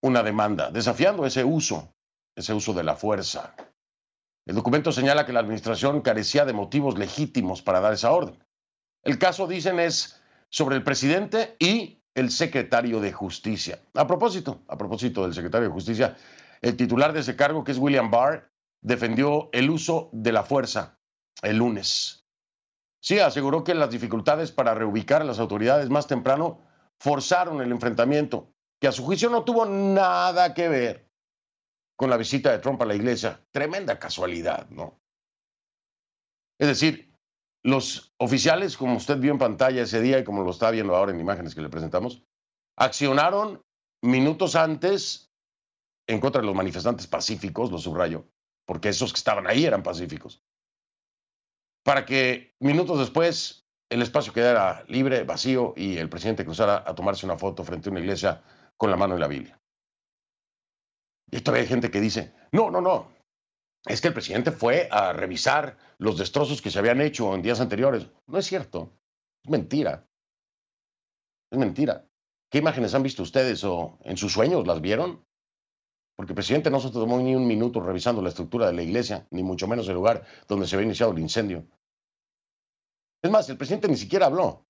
una 0.01 0.23
demanda 0.23 0.71
desafiando 0.71 1.25
ese 1.25 1.43
uso, 1.43 1.93
ese 2.35 2.53
uso 2.53 2.73
de 2.73 2.83
la 2.83 2.95
fuerza. 2.95 3.55
El 4.45 4.55
documento 4.55 4.93
señala 4.93 5.25
que 5.25 5.33
la 5.33 5.41
administración 5.41 6.01
carecía 6.01 6.45
de 6.45 6.53
motivos 6.53 6.97
legítimos 6.97 7.61
para 7.61 7.81
dar 7.81 7.93
esa 7.93 8.11
orden. 8.11 8.41
El 9.03 9.19
caso, 9.19 9.47
dicen, 9.47 9.79
es 9.79 10.21
sobre 10.49 10.77
el 10.77 10.83
presidente 10.83 11.57
y 11.59 12.00
el 12.15 12.31
secretario 12.31 12.99
de 12.99 13.11
Justicia. 13.11 13.79
A 13.93 14.07
propósito, 14.07 14.63
a 14.67 14.77
propósito 14.77 15.23
del 15.23 15.33
secretario 15.33 15.67
de 15.67 15.73
Justicia, 15.73 16.17
el 16.61 16.75
titular 16.75 17.13
de 17.13 17.21
ese 17.21 17.35
cargo, 17.35 17.63
que 17.63 17.71
es 17.71 17.77
William 17.77 18.11
Barr, 18.11 18.51
defendió 18.81 19.49
el 19.53 19.69
uso 19.69 20.09
de 20.11 20.31
la 20.31 20.43
fuerza 20.43 20.99
el 21.41 21.57
lunes. 21.57 22.25
Sí, 23.01 23.19
aseguró 23.19 23.63
que 23.63 23.73
las 23.73 23.89
dificultades 23.89 24.51
para 24.51 24.75
reubicar 24.75 25.21
a 25.21 25.25
las 25.25 25.39
autoridades 25.39 25.89
más 25.89 26.07
temprano 26.07 26.61
forzaron 26.99 27.61
el 27.61 27.71
enfrentamiento, 27.71 28.53
que 28.79 28.87
a 28.87 28.91
su 28.91 29.03
juicio 29.03 29.29
no 29.29 29.43
tuvo 29.43 29.65
nada 29.65 30.53
que 30.53 30.69
ver 30.69 31.09
con 31.95 32.09
la 32.09 32.17
visita 32.17 32.51
de 32.51 32.59
Trump 32.59 32.81
a 32.81 32.85
la 32.85 32.95
iglesia. 32.95 33.43
Tremenda 33.51 33.97
casualidad, 33.97 34.69
¿no? 34.69 34.99
Es 36.59 36.67
decir, 36.67 37.10
los 37.63 38.13
oficiales, 38.17 38.77
como 38.77 38.97
usted 38.97 39.17
vio 39.19 39.31
en 39.31 39.37
pantalla 39.37 39.83
ese 39.83 40.01
día 40.01 40.19
y 40.19 40.23
como 40.23 40.43
lo 40.43 40.51
está 40.51 40.71
viendo 40.71 40.95
ahora 40.95 41.11
en 41.11 41.19
imágenes 41.19 41.53
que 41.53 41.61
le 41.61 41.69
presentamos, 41.69 42.23
accionaron 42.77 43.63
minutos 44.01 44.55
antes 44.55 45.31
en 46.07 46.19
contra 46.19 46.41
de 46.41 46.47
los 46.47 46.55
manifestantes 46.55 47.07
pacíficos, 47.07 47.71
lo 47.71 47.77
subrayo, 47.77 48.25
porque 48.65 48.89
esos 48.89 49.13
que 49.13 49.17
estaban 49.17 49.47
ahí 49.47 49.65
eran 49.65 49.83
pacíficos, 49.83 50.43
para 51.83 52.05
que 52.05 52.55
minutos 52.59 52.99
después 52.99 53.67
el 53.89 54.01
espacio 54.01 54.33
quedara 54.33 54.83
libre, 54.87 55.23
vacío 55.23 55.73
y 55.75 55.97
el 55.97 56.09
presidente 56.09 56.45
cruzara 56.45 56.83
a 56.85 56.95
tomarse 56.95 57.25
una 57.25 57.37
foto 57.37 57.63
frente 57.63 57.89
a 57.89 57.91
una 57.91 57.99
iglesia 57.99 58.41
con 58.77 58.89
la 58.89 58.97
mano 58.97 59.15
en 59.15 59.19
la 59.19 59.27
Biblia. 59.27 59.61
Y 61.29 61.41
todavía 61.41 61.63
hay 61.63 61.69
gente 61.69 61.91
que 61.91 62.01
dice, 62.01 62.33
no, 62.51 62.71
no, 62.71 62.81
no, 62.81 63.11
es 63.85 64.01
que 64.01 64.09
el 64.09 64.13
presidente 64.13 64.51
fue 64.51 64.87
a 64.91 65.13
revisar 65.13 65.77
los 65.97 66.17
destrozos 66.17 66.61
que 66.61 66.69
se 66.69 66.79
habían 66.79 67.01
hecho 67.01 67.33
en 67.33 67.41
días 67.41 67.59
anteriores. 67.59 68.07
No 68.27 68.37
es 68.37 68.45
cierto, 68.45 68.91
es 69.43 69.49
mentira. 69.49 70.07
Es 71.51 71.57
mentira. 71.57 72.05
¿Qué 72.49 72.59
imágenes 72.59 72.93
han 72.93 73.03
visto 73.03 73.23
ustedes 73.23 73.63
o 73.63 73.97
en 74.03 74.17
sus 74.17 74.33
sueños 74.33 74.67
las 74.67 74.81
vieron? 74.81 75.25
Porque 76.15 76.33
el 76.33 76.35
presidente 76.35 76.69
no 76.69 76.79
se 76.79 76.91
tomó 76.91 77.19
ni 77.19 77.35
un 77.35 77.47
minuto 77.47 77.79
revisando 77.79 78.21
la 78.21 78.29
estructura 78.29 78.67
de 78.67 78.73
la 78.73 78.83
iglesia, 78.83 79.27
ni 79.31 79.41
mucho 79.41 79.67
menos 79.67 79.87
el 79.87 79.95
lugar 79.95 80.25
donde 80.47 80.67
se 80.67 80.75
había 80.75 80.85
iniciado 80.85 81.11
el 81.11 81.19
incendio. 81.19 81.65
Es 83.23 83.31
más, 83.31 83.49
el 83.49 83.57
presidente 83.57 83.87
ni 83.87 83.97
siquiera 83.97 84.27
habló. 84.27 84.65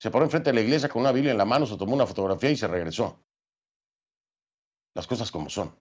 Se 0.00 0.10
paró 0.10 0.24
enfrente 0.24 0.50
de 0.50 0.54
la 0.54 0.60
iglesia 0.60 0.88
con 0.88 1.02
una 1.02 1.12
Biblia 1.12 1.32
en 1.32 1.38
la 1.38 1.44
mano, 1.44 1.66
se 1.66 1.76
tomó 1.76 1.94
una 1.94 2.06
fotografía 2.06 2.50
y 2.50 2.56
se 2.56 2.68
regresó. 2.68 3.24
Las 4.94 5.06
cosas 5.06 5.30
como 5.32 5.50
son. 5.50 5.76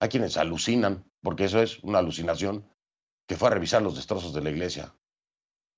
Hay 0.00 0.08
quienes 0.08 0.36
alucinan, 0.36 1.04
porque 1.22 1.44
eso 1.44 1.60
es 1.60 1.78
una 1.82 1.98
alucinación, 1.98 2.68
que 3.26 3.36
fue 3.36 3.48
a 3.48 3.52
revisar 3.52 3.82
los 3.82 3.96
destrozos 3.96 4.32
de 4.32 4.42
la 4.42 4.50
iglesia. 4.50 4.94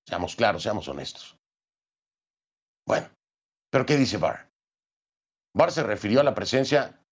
Seamos 0.06 0.36
claros, 0.36 0.62
seamos 0.62 0.88
honestos. 0.88 1.36
Bueno, 2.86 3.08
pero 3.70 3.86
¿qué 3.86 3.96
dice 3.96 4.16
Barr? 4.16 4.50
Barr 5.54 5.72
se 5.72 5.82
refirió 5.82 6.20
a 6.20 6.24
la 6.24 6.34
presencia, 6.34 7.02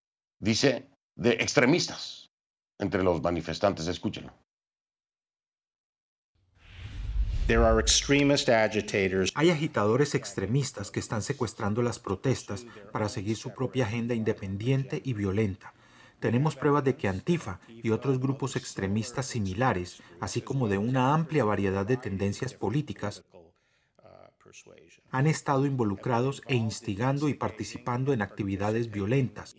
dice, 0.40 0.88
de 1.16 1.32
extremistas 1.32 2.30
entre 2.78 3.02
los 3.02 3.22
manifestantes. 3.22 3.86
Escúchenlo. 3.86 4.32
There 7.46 7.64
are 7.64 7.78
extremist 7.78 8.48
agitators 8.48 9.30
Hay 9.36 9.50
agitadores 9.50 10.16
extremistas 10.16 10.90
que 10.90 10.98
están 10.98 11.22
secuestrando 11.22 11.80
las 11.80 12.00
protestas 12.00 12.66
para 12.90 13.08
seguir 13.08 13.36
su 13.36 13.54
propia 13.54 13.86
agenda 13.86 14.14
independiente 14.14 15.00
y 15.04 15.12
violenta. 15.12 15.72
Tenemos 16.20 16.56
pruebas 16.56 16.84
de 16.84 16.96
que 16.96 17.08
Antifa 17.08 17.60
y 17.68 17.90
otros 17.90 18.18
grupos 18.18 18.56
extremistas 18.56 19.26
similares, 19.26 20.02
así 20.20 20.40
como 20.40 20.68
de 20.68 20.78
una 20.78 21.14
amplia 21.14 21.44
variedad 21.44 21.84
de 21.84 21.96
tendencias 21.96 22.54
políticas, 22.54 23.24
han 25.10 25.26
estado 25.26 25.66
involucrados 25.66 26.42
e 26.46 26.54
instigando 26.54 27.28
y 27.28 27.34
participando 27.34 28.12
en 28.12 28.22
actividades 28.22 28.90
violentas. 28.90 29.54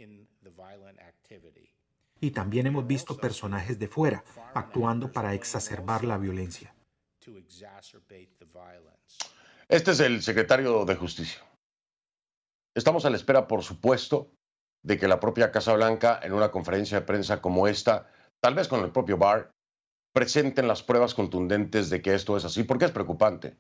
Y 2.20 2.32
también 2.32 2.66
hemos 2.66 2.88
visto 2.88 3.16
personajes 3.18 3.78
de 3.78 3.88
fuera 3.88 4.24
actuando 4.56 5.12
para 5.12 5.36
exacerbar 5.36 6.04
la 6.04 6.18
violencia. 6.18 6.74
Este 9.68 9.92
es 9.92 10.00
el 10.00 10.24
secretario 10.24 10.86
de 10.86 10.96
Justicia. 10.96 11.42
Estamos 12.74 13.06
a 13.06 13.10
la 13.10 13.18
espera, 13.18 13.48
por 13.48 13.64
supuesto, 13.64 14.32
de 14.88 14.98
que 14.98 15.10
la 15.10 15.20
propia 15.20 15.52
Casa 15.52 15.74
Blanca, 15.74 16.18
en 16.24 16.32
una 16.32 16.50
conferencia 16.50 17.02
de 17.02 17.06
prensa 17.06 17.42
como 17.42 17.68
esta, 17.68 18.10
tal 18.40 18.56
vez 18.56 18.70
con 18.70 18.86
el 18.86 18.92
propio 18.94 19.18
Barr, 19.18 19.52
presenten 20.14 20.66
las 20.66 20.82
pruebas 20.82 21.14
contundentes 21.14 21.90
de 21.90 22.02
que 22.02 22.14
esto 22.16 22.38
es 22.38 22.46
así, 22.46 22.64
porque 22.64 22.86
es 22.86 22.92
preocupante. 22.92 23.60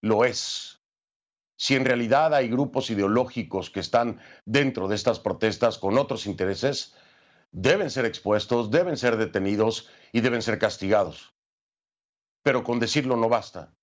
Lo 0.00 0.24
es. 0.24 0.80
Si 1.58 1.74
en 1.74 1.84
realidad 1.84 2.32
hay 2.32 2.48
grupos 2.48 2.90
ideológicos 2.90 3.70
que 3.70 3.80
están 3.80 4.20
dentro 4.44 4.86
de 4.86 4.94
estas 4.94 5.18
protestas 5.18 5.78
con 5.78 5.98
otros 5.98 6.26
intereses, 6.26 6.94
deben 7.50 7.90
ser 7.90 8.04
expuestos, 8.04 8.70
deben 8.70 8.96
ser 8.96 9.16
detenidos 9.16 9.90
y 10.12 10.20
deben 10.20 10.42
ser 10.42 10.60
castigados. 10.60 11.34
Pero 12.44 12.62
con 12.62 12.78
decirlo 12.78 13.16
no 13.16 13.28
basta, 13.28 13.74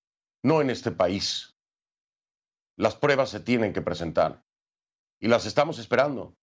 no 0.44 0.62
en 0.62 0.70
este 0.70 0.92
país. 0.92 1.58
Las 2.78 2.96
pruebas 2.96 3.32
se 3.32 3.42
tienen 3.42 3.74
que 3.74 3.82
presentar 3.82 4.46
y 5.20 5.28
las 5.28 5.46
estamos 5.46 5.78
esperando. 5.78 6.38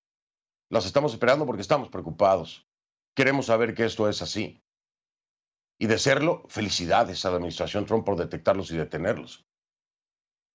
Las 0.69 0.87
estamos 0.87 1.13
esperando 1.13 1.47
porque 1.47 1.63
estamos 1.63 1.89
preocupados. 1.89 2.69
Queremos 3.15 3.47
saber 3.47 3.75
que 3.75 3.85
esto 3.85 4.09
es 4.09 4.21
así. 4.21 4.63
Y 5.79 5.87
de 5.87 5.99
serlo, 5.99 6.45
felicidades 6.49 7.25
a 7.25 7.31
la 7.31 7.37
administración 7.37 7.87
Trump 7.87 8.05
por 8.05 8.17
detectarlos 8.17 8.71
y 8.71 8.77
detenerlos. 8.77 9.47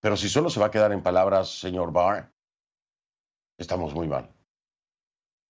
Pero 0.02 0.18
si 0.18 0.30
solo 0.30 0.50
se 0.50 0.60
va 0.60 0.68
a 0.68 0.72
quedar 0.72 0.92
en 0.92 1.04
palabras, 1.04 1.60
señor 1.60 1.94
Barr, 1.94 2.34
estamos 3.58 3.94
muy 3.94 4.08
mal. 4.08 4.34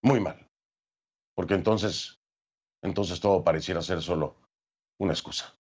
Muy 0.04 0.20
mal. 0.20 0.48
Porque 1.36 1.54
entonces, 1.54 2.20
entonces 2.84 3.20
todo 3.20 3.44
pareciera 3.44 3.82
ser 3.82 4.02
solo 4.02 4.36
una 5.00 5.14
excusa. 5.14 5.58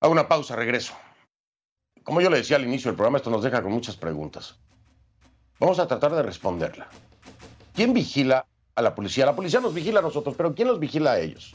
Hago 0.00 0.12
una 0.12 0.28
pausa, 0.28 0.54
regreso. 0.56 0.94
Como 2.04 2.20
yo 2.20 2.30
le 2.30 2.36
decía 2.36 2.56
al 2.56 2.64
inicio 2.64 2.90
del 2.90 2.96
programa, 2.96 3.18
esto 3.18 3.30
nos 3.30 3.42
deja 3.42 3.62
con 3.62 3.72
muchas 3.72 3.96
preguntas. 3.96 4.60
Vamos 5.58 5.78
a 5.78 5.86
tratar 5.86 6.14
de 6.14 6.22
responderla. 6.22 6.88
¿Quién 7.74 7.94
vigila 7.94 8.44
a 8.74 8.82
la 8.82 8.94
policía? 8.94 9.24
La 9.24 9.34
policía 9.34 9.60
nos 9.60 9.72
vigila 9.72 10.00
a 10.00 10.02
nosotros, 10.02 10.34
pero 10.36 10.54
¿quién 10.54 10.68
los 10.68 10.78
vigila 10.78 11.12
a 11.12 11.20
ellos? 11.20 11.54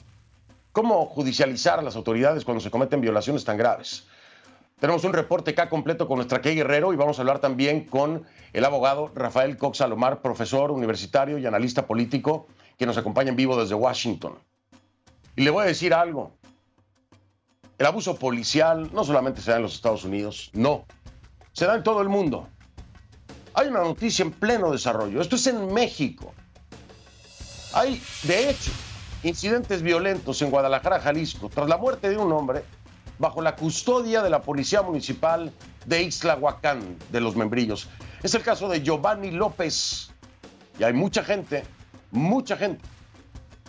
¿Cómo 0.72 1.06
judicializar 1.06 1.80
a 1.80 1.82
las 1.84 1.96
autoridades 1.96 2.44
cuando 2.44 2.62
se 2.62 2.72
cometen 2.72 3.02
violaciones 3.02 3.46
tan 3.46 3.58
graves? 3.58 4.08
Tenemos 4.80 5.04
un 5.04 5.14
reporte 5.14 5.52
acá 5.52 5.70
completo 5.70 6.08
con 6.08 6.16
nuestra 6.16 6.42
Key 6.42 6.56
Guerrero 6.56 6.92
y 6.94 6.96
vamos 6.96 7.20
a 7.20 7.22
hablar 7.22 7.38
también 7.38 7.86
con 7.86 8.26
el 8.54 8.66
abogado 8.66 9.12
Rafael 9.14 9.56
Cox 9.58 9.78
Salomar, 9.78 10.24
profesor 10.24 10.72
universitario 10.72 11.38
y 11.38 11.46
analista 11.46 11.86
político, 11.86 12.48
que 12.80 12.88
nos 12.88 12.98
acompaña 12.98 13.30
en 13.30 13.36
vivo 13.36 13.56
desde 13.56 13.76
Washington. 13.76 14.40
Y 15.36 15.44
le 15.44 15.52
voy 15.52 15.64
a 15.64 15.68
decir 15.68 15.94
algo. 15.94 16.32
El 17.78 17.86
abuso 17.86 18.16
policial 18.16 18.90
no 18.94 19.04
solamente 19.04 19.42
se 19.42 19.52
da 19.52 19.58
en 19.58 19.64
los 19.64 19.76
Estados 19.76 20.04
Unidos, 20.04 20.50
no. 20.54 20.86
Se 21.52 21.68
da 21.68 21.76
en 21.76 21.84
todo 21.84 22.02
el 22.02 22.10
mundo. 22.10 22.48
Hay 23.54 23.68
una 23.68 23.82
noticia 23.82 24.24
en 24.24 24.32
pleno 24.32 24.72
desarrollo. 24.72 25.22
Esto 25.22 25.36
es 25.36 25.48
en 25.48 25.74
México. 25.74 26.34
Hay, 27.74 28.02
de 28.24 28.50
hecho, 28.50 28.72
incidentes 29.24 29.82
violentos 29.82 30.42
en 30.42 30.50
Guadalajara, 30.50 31.00
Jalisco, 31.00 31.50
tras 31.50 31.68
la 31.68 31.78
muerte 31.78 32.10
de 32.10 32.18
un 32.18 32.32
hombre 32.32 32.64
bajo 33.20 33.42
la 33.42 33.56
custodia 33.56 34.24
de 34.24 34.30
la 34.30 34.42
Policía 34.42 34.82
Municipal 34.82 35.52
de 35.86 36.02
Ixtlahuacán 36.04 36.98
de 37.12 37.22
los 37.22 37.36
Membrillos. 37.36 37.88
Es 38.24 38.34
el 38.36 38.42
caso 38.42 38.68
de 38.68 38.82
Giovanni 38.82 39.32
López. 39.32 40.12
Y 40.80 40.84
hay 40.84 40.94
mucha 40.94 41.24
gente, 41.24 41.64
mucha 42.12 42.58
gente, 42.58 42.84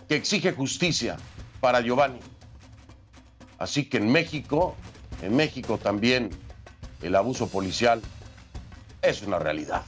que 0.07 0.15
exige 0.15 0.53
justicia 0.53 1.17
para 1.59 1.81
Giovanni. 1.81 2.19
Así 3.59 3.85
que 3.85 3.97
en 3.97 4.11
México, 4.11 4.75
en 5.21 5.35
México 5.35 5.77
también 5.77 6.31
el 7.01 7.15
abuso 7.15 7.47
policial 7.47 8.01
es 9.03 9.21
una 9.21 9.37
realidad. 9.37 9.83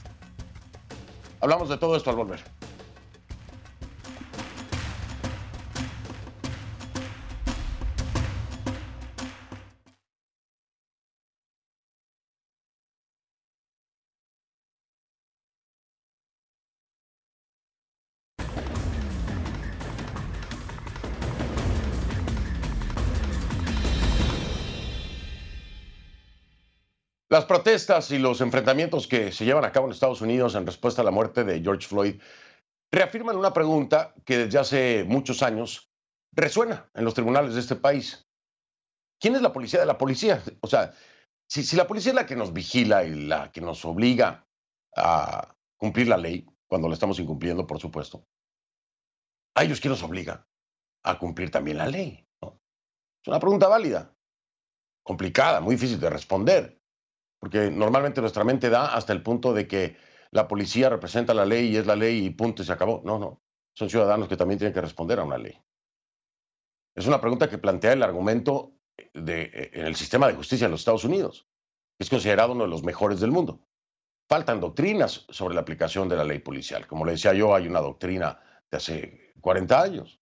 Hablamos 1.40 1.68
de 1.68 1.78
todo 1.78 1.96
esto 1.96 2.10
al 2.10 2.16
volver. 2.16 2.55
Las 27.36 27.44
protestas 27.44 28.10
y 28.12 28.18
los 28.18 28.40
enfrentamientos 28.40 29.06
que 29.06 29.30
se 29.30 29.44
llevan 29.44 29.66
a 29.66 29.70
cabo 29.70 29.84
en 29.84 29.92
Estados 29.92 30.22
Unidos 30.22 30.54
en 30.54 30.64
respuesta 30.64 31.02
a 31.02 31.04
la 31.04 31.10
muerte 31.10 31.44
de 31.44 31.60
George 31.60 31.86
Floyd 31.86 32.18
reafirman 32.90 33.36
una 33.36 33.52
pregunta 33.52 34.14
que 34.24 34.38
desde 34.38 34.58
hace 34.58 35.04
muchos 35.04 35.42
años 35.42 35.90
resuena 36.32 36.88
en 36.94 37.04
los 37.04 37.12
tribunales 37.12 37.52
de 37.52 37.60
este 37.60 37.76
país. 37.76 38.26
¿Quién 39.20 39.34
es 39.34 39.42
la 39.42 39.52
policía 39.52 39.80
de 39.80 39.84
la 39.84 39.98
policía? 39.98 40.42
O 40.62 40.66
sea, 40.66 40.94
si, 41.46 41.62
si 41.62 41.76
la 41.76 41.86
policía 41.86 42.12
es 42.12 42.16
la 42.16 42.24
que 42.24 42.36
nos 42.36 42.54
vigila 42.54 43.04
y 43.04 43.26
la 43.26 43.52
que 43.52 43.60
nos 43.60 43.84
obliga 43.84 44.48
a 44.96 45.54
cumplir 45.76 46.08
la 46.08 46.16
ley, 46.16 46.46
cuando 46.66 46.88
la 46.88 46.94
estamos 46.94 47.18
incumpliendo, 47.18 47.66
por 47.66 47.78
supuesto, 47.78 48.26
a 49.54 49.62
ellos 49.62 49.78
quién 49.78 49.90
los 49.90 50.02
obliga 50.02 50.48
a 51.02 51.18
cumplir 51.18 51.50
también 51.50 51.76
la 51.76 51.86
ley. 51.86 52.26
Es 52.40 53.28
una 53.28 53.40
pregunta 53.40 53.68
válida, 53.68 54.16
complicada, 55.02 55.60
muy 55.60 55.74
difícil 55.74 56.00
de 56.00 56.08
responder 56.08 56.75
porque 57.46 57.70
normalmente 57.70 58.20
nuestra 58.20 58.42
mente 58.42 58.68
da 58.68 58.92
hasta 58.96 59.12
el 59.12 59.22
punto 59.22 59.54
de 59.54 59.68
que 59.68 59.96
la 60.32 60.48
policía 60.48 60.88
representa 60.88 61.32
la 61.32 61.46
ley 61.46 61.68
y 61.68 61.76
es 61.76 61.86
la 61.86 61.94
ley 61.94 62.26
y 62.26 62.30
punto 62.30 62.64
y 62.64 62.66
se 62.66 62.72
acabó. 62.72 63.02
No, 63.04 63.20
no. 63.20 63.40
Son 63.72 63.88
ciudadanos 63.88 64.28
que 64.28 64.36
también 64.36 64.58
tienen 64.58 64.74
que 64.74 64.80
responder 64.80 65.20
a 65.20 65.22
una 65.22 65.38
ley. 65.38 65.56
Es 66.96 67.06
una 67.06 67.20
pregunta 67.20 67.48
que 67.48 67.58
plantea 67.58 67.92
el 67.92 68.02
argumento 68.02 68.72
de, 69.14 69.70
en 69.72 69.86
el 69.86 69.94
sistema 69.94 70.26
de 70.26 70.34
justicia 70.34 70.64
en 70.64 70.72
los 70.72 70.80
Estados 70.80 71.04
Unidos, 71.04 71.46
es 72.00 72.10
considerado 72.10 72.50
uno 72.50 72.64
de 72.64 72.70
los 72.70 72.82
mejores 72.82 73.20
del 73.20 73.30
mundo. 73.30 73.60
Faltan 74.28 74.58
doctrinas 74.58 75.24
sobre 75.28 75.54
la 75.54 75.60
aplicación 75.60 76.08
de 76.08 76.16
la 76.16 76.24
ley 76.24 76.40
policial. 76.40 76.88
Como 76.88 77.04
le 77.04 77.12
decía 77.12 77.32
yo, 77.32 77.54
hay 77.54 77.68
una 77.68 77.80
doctrina 77.80 78.40
de 78.72 78.76
hace 78.76 79.34
40 79.40 79.80
años, 79.80 80.20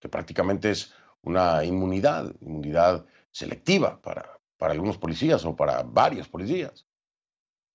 que 0.00 0.08
prácticamente 0.08 0.72
es 0.72 0.92
una 1.22 1.64
inmunidad, 1.64 2.34
inmunidad 2.40 3.06
selectiva 3.30 4.02
para, 4.02 4.33
para 4.58 4.72
algunos 4.72 4.98
policías 4.98 5.44
o 5.44 5.56
para 5.56 5.82
varios 5.82 6.28
policías. 6.28 6.86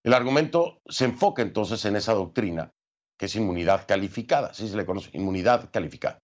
El 0.03 0.13
argumento 0.13 0.81
se 0.87 1.05
enfoca 1.05 1.41
entonces 1.41 1.83
en 1.85 1.95
esa 1.95 2.13
doctrina 2.13 2.73
que 3.17 3.25
es 3.25 3.35
inmunidad 3.35 3.85
calificada, 3.85 4.47
así 4.47 4.67
se 4.69 4.77
le 4.77 4.85
conoce, 4.85 5.09
inmunidad 5.13 5.69
calificada. 5.71 6.23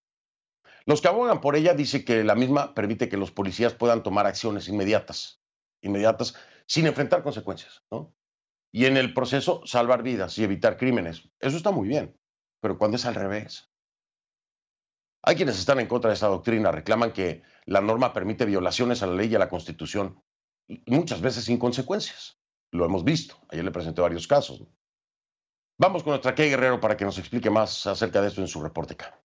Los 0.86 1.02
que 1.02 1.10
abogan 1.10 1.42
por 1.42 1.58
ella 1.58 1.74
dicen 1.74 2.06
que 2.06 2.24
la 2.24 2.36
misma 2.36 2.74
permite 2.74 3.10
que 3.10 3.18
los 3.18 3.32
policías 3.32 3.74
puedan 3.74 4.02
tomar 4.02 4.26
acciones 4.26 4.70
inmediatas, 4.70 5.42
inmediatas, 5.82 6.36
sin 6.68 6.88
enfrentar 6.88 7.22
consecuencias, 7.22 7.84
¿no? 7.92 8.16
Y 8.72 8.86
en 8.86 8.96
el 8.96 9.14
proceso 9.14 9.62
salvar 9.66 10.04
vidas 10.04 10.38
y 10.38 10.44
evitar 10.44 10.78
crímenes. 10.78 11.30
Eso 11.40 11.58
está 11.58 11.72
muy 11.72 11.88
bien, 11.88 12.18
pero 12.62 12.78
cuando 12.78 12.96
es 12.96 13.06
al 13.06 13.16
revés. 13.16 13.70
Hay 15.22 15.36
quienes 15.36 15.58
están 15.58 15.80
en 15.80 15.88
contra 15.88 16.10
de 16.10 16.16
esa 16.16 16.28
doctrina, 16.28 16.72
reclaman 16.72 17.12
que 17.12 17.42
la 17.66 17.82
norma 17.82 18.14
permite 18.14 18.46
violaciones 18.46 19.02
a 19.02 19.08
la 19.08 19.16
ley 19.16 19.28
y 19.30 19.36
a 19.36 19.40
la 19.40 19.50
Constitución 19.50 20.24
muchas 20.86 21.22
veces 21.22 21.46
sin 21.46 21.58
consecuencias. 21.58 22.38
Lo 22.72 22.86
hemos 22.86 23.04
visto. 23.04 23.38
Ayer 23.50 23.64
le 23.64 23.72
presenté 23.72 24.02
varios 24.02 24.28
casos. 24.28 24.64
Vamos 25.78 26.04
con 26.04 26.12
nuestra 26.12 26.36
Kay 26.36 26.50
Guerrero 26.50 26.80
para 26.80 26.96
que 26.96 27.06
nos 27.06 27.18
explique 27.18 27.50
más 27.50 27.86
acerca 27.86 28.22
de 28.22 28.30
esto 28.30 28.42
en 28.42 28.48
su 28.48 28.62
reporte 28.62 28.94
acá. 28.94 29.20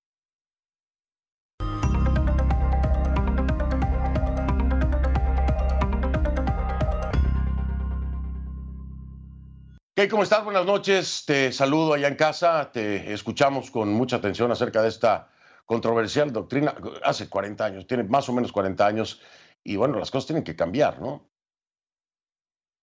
¿cómo 10.08 10.22
estás? 10.22 10.42
Buenas 10.44 10.64
noches. 10.64 11.24
Te 11.26 11.52
saludo 11.52 11.92
allá 11.92 12.08
en 12.08 12.14
casa. 12.14 12.70
Te 12.72 13.12
escuchamos 13.12 13.70
con 13.70 13.92
mucha 13.92 14.16
atención 14.16 14.50
acerca 14.50 14.80
de 14.80 14.88
esta 14.88 15.28
controversial 15.66 16.32
doctrina. 16.32 16.74
Hace 17.04 17.28
40 17.28 17.64
años, 17.64 17.86
tiene 17.86 18.04
más 18.04 18.26
o 18.28 18.32
menos 18.32 18.50
40 18.50 18.86
años. 18.86 19.20
Y 19.62 19.76
bueno, 19.76 19.98
las 19.98 20.10
cosas 20.10 20.26
tienen 20.26 20.44
que 20.44 20.56
cambiar, 20.56 21.00
¿no? 21.00 21.29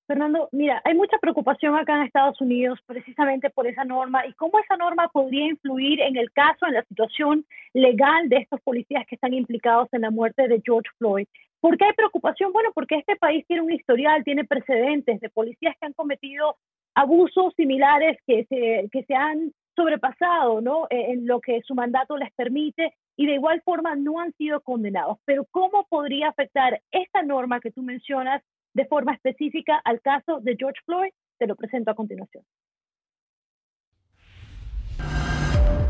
Fernando, 0.08 0.48
mira, 0.54 0.82
hay 0.86 0.96
mucha 0.96 1.18
preocupación 1.18 1.76
acá 1.76 1.98
en 1.98 2.04
Estados 2.04 2.40
Unidos 2.40 2.80
precisamente 2.86 3.50
por 3.50 3.68
esa 3.68 3.84
norma 3.84 4.26
y 4.26 4.32
cómo 4.34 4.58
esa 4.58 4.78
norma 4.78 5.10
podría 5.10 5.48
influir 5.48 6.00
en 6.00 6.16
el 6.16 6.32
caso, 6.32 6.66
en 6.66 6.76
la 6.76 6.84
situación 6.86 7.46
legal 7.74 8.30
de 8.30 8.38
estos 8.38 8.62
policías 8.62 9.06
que 9.06 9.16
están 9.16 9.34
implicados 9.34 9.90
en 9.92 10.02
la 10.02 10.10
muerte 10.10 10.48
de 10.48 10.62
George 10.64 10.90
Floyd. 10.98 11.28
¿Por 11.60 11.78
qué 11.78 11.86
hay 11.86 11.94
preocupación? 11.94 12.54
Bueno, 12.54 12.70
porque 12.74 12.96
este 12.96 13.18
país 13.18 13.46
tiene 13.48 13.64
un 13.64 13.72
historial, 13.74 14.24
tiene 14.24 14.46
precedentes 14.46 15.20
de 15.20 15.30
policías 15.30 15.76
que 15.78 15.88
han 15.88 15.94
cometido 15.94 16.56
abusos 16.96 17.54
similares 17.56 18.18
que 18.26 18.46
se, 18.46 18.88
que 18.92 19.04
se 19.04 19.14
han 19.14 19.52
sobrepasado 19.76 20.62
¿no? 20.62 20.88
en 20.90 21.28
lo 21.28 21.42
que 21.42 21.62
su 21.64 21.76
mandato 21.76 22.16
les 22.16 22.32
permite 22.34 22.94
y 23.18 23.26
de 23.26 23.34
igual 23.34 23.62
forma 23.66 23.96
no 23.96 24.22
han 24.22 24.32
sido 24.34 24.62
condenados. 24.62 25.18
Pero 25.26 25.46
¿cómo 25.52 25.86
podría 25.90 26.30
afectar 26.30 26.82
esta 26.92 27.24
norma 27.24 27.60
que 27.60 27.72
tú 27.72 27.84
mencionas 27.84 28.42
de 28.78 28.86
forma 28.86 29.14
específica 29.16 29.82
al 29.84 30.00
caso 30.02 30.40
de 30.40 30.56
George 30.56 30.80
Floyd? 30.86 31.10
Te 31.40 31.48
lo 31.48 31.56
presento 31.56 31.90
a 31.90 31.96
continuación. 31.96 32.44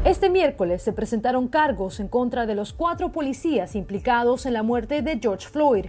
Este 0.05 0.29
miércoles 0.29 0.81
se 0.83 0.93
presentaron 0.93 1.49
cargos 1.49 1.99
en 1.99 2.07
contra 2.07 2.45
de 2.45 2.55
los 2.55 2.71
cuatro 2.71 3.11
policías 3.11 3.75
implicados 3.75 4.45
en 4.45 4.53
la 4.53 4.63
muerte 4.63 5.01
de 5.01 5.19
George 5.19 5.49
Floyd. 5.49 5.87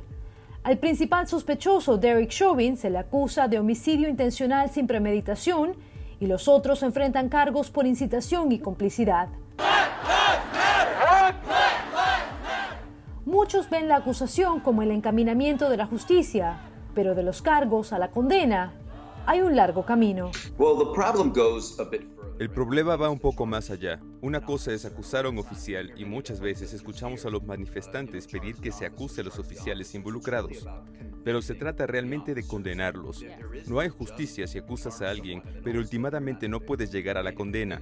Al 0.64 0.78
principal 0.78 1.28
sospechoso, 1.28 1.98
Derek 1.98 2.30
Chauvin, 2.30 2.76
se 2.76 2.90
le 2.90 2.98
acusa 2.98 3.46
de 3.46 3.60
homicidio 3.60 4.08
intencional 4.08 4.68
sin 4.68 4.88
premeditación 4.88 5.76
y 6.18 6.26
los 6.26 6.48
otros 6.48 6.82
enfrentan 6.82 7.28
cargos 7.28 7.70
por 7.70 7.86
incitación 7.86 8.50
y 8.50 8.58
complicidad. 8.58 9.28
Muchos 13.24 13.70
ven 13.70 13.86
la 13.86 13.96
acusación 13.96 14.58
como 14.58 14.82
el 14.82 14.90
encaminamiento 14.90 15.70
de 15.70 15.76
la 15.76 15.86
justicia, 15.86 16.58
pero 16.98 17.14
de 17.14 17.22
los 17.22 17.42
cargos 17.42 17.92
a 17.92 17.98
la 18.00 18.10
condena 18.10 18.72
hay 19.24 19.40
un 19.40 19.54
largo 19.54 19.84
camino. 19.84 20.32
El 22.40 22.50
problema 22.50 22.96
va 22.96 23.08
un 23.08 23.20
poco 23.20 23.46
más 23.46 23.70
allá. 23.70 24.00
Una 24.20 24.44
cosa 24.44 24.72
es 24.72 24.84
acusar 24.84 25.24
a 25.24 25.28
un 25.28 25.38
oficial 25.38 25.92
y 25.96 26.04
muchas 26.04 26.40
veces 26.40 26.72
escuchamos 26.72 27.24
a 27.24 27.30
los 27.30 27.44
manifestantes 27.44 28.26
pedir 28.26 28.56
que 28.56 28.72
se 28.72 28.84
acuse 28.84 29.20
a 29.20 29.24
los 29.24 29.38
oficiales 29.38 29.94
involucrados. 29.94 30.66
Pero 31.22 31.40
se 31.40 31.54
trata 31.54 31.86
realmente 31.86 32.34
de 32.34 32.44
condenarlos. 32.44 33.24
No 33.68 33.78
hay 33.78 33.90
justicia 33.90 34.48
si 34.48 34.58
acusas 34.58 35.00
a 35.00 35.08
alguien, 35.08 35.40
pero 35.62 35.78
últimamente 35.78 36.48
no 36.48 36.58
puedes 36.58 36.90
llegar 36.90 37.16
a 37.16 37.22
la 37.22 37.32
condena. 37.32 37.78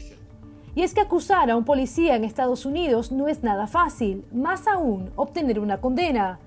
Y 0.74 0.82
es 0.82 0.92
que 0.92 1.00
acusar 1.00 1.50
a 1.50 1.56
un 1.56 1.64
policía 1.64 2.16
en 2.16 2.24
Estados 2.24 2.66
Unidos 2.66 3.12
no 3.12 3.28
es 3.28 3.42
nada 3.42 3.66
fácil, 3.66 4.26
más 4.30 4.66
aún 4.66 5.10
obtener 5.16 5.58
una 5.58 5.80
condena. 5.80 6.38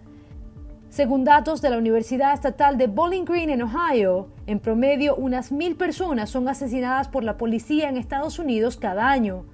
Según 0.90 1.24
datos 1.24 1.62
de 1.62 1.70
la 1.70 1.78
Universidad 1.78 2.34
Estatal 2.34 2.80
de 2.80 2.88
Bowling 2.88 3.24
Green 3.24 3.52
en 3.52 3.62
Ohio, 3.62 4.30
en 4.48 4.60
promedio 4.60 5.16
unas 5.16 5.52
mil 5.52 5.76
personas 5.76 6.32
son 6.32 6.50
asesinadas 6.50 7.08
por 7.08 7.24
la 7.24 7.38
policía 7.38 7.90
en 7.90 7.98
Estados 7.98 8.40
Unidos 8.40 8.76
cada 8.76 9.08
año. 9.08 9.46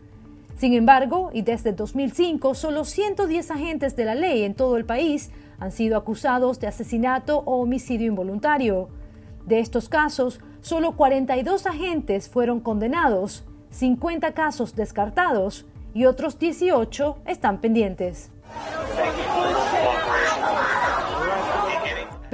Sin 0.55 0.73
embargo, 0.73 1.31
y 1.33 1.41
desde 1.41 1.73
2005, 1.73 2.55
solo 2.55 2.85
110 2.85 3.51
agentes 3.51 3.97
de 3.97 4.05
la 4.05 4.15
ley 4.15 4.43
en 4.43 4.55
todo 4.55 4.77
el 4.77 4.85
país 4.85 5.29
han 5.59 5.73
sido 5.73 5.97
acusados 5.97 6.61
de 6.61 6.67
asesinato 6.67 7.39
o 7.39 7.61
homicidio 7.61 8.07
involuntario. 8.07 8.87
De 9.45 9.59
estos 9.59 9.89
casos, 9.89 10.39
solo 10.61 10.95
42 10.95 11.65
agentes 11.65 12.29
fueron 12.29 12.61
condenados, 12.61 13.43
50 13.71 14.31
casos 14.31 14.73
descartados 14.73 15.65
y 15.93 16.05
otros 16.05 16.39
18 16.39 17.17
están 17.25 17.59
pendientes. 17.59 18.31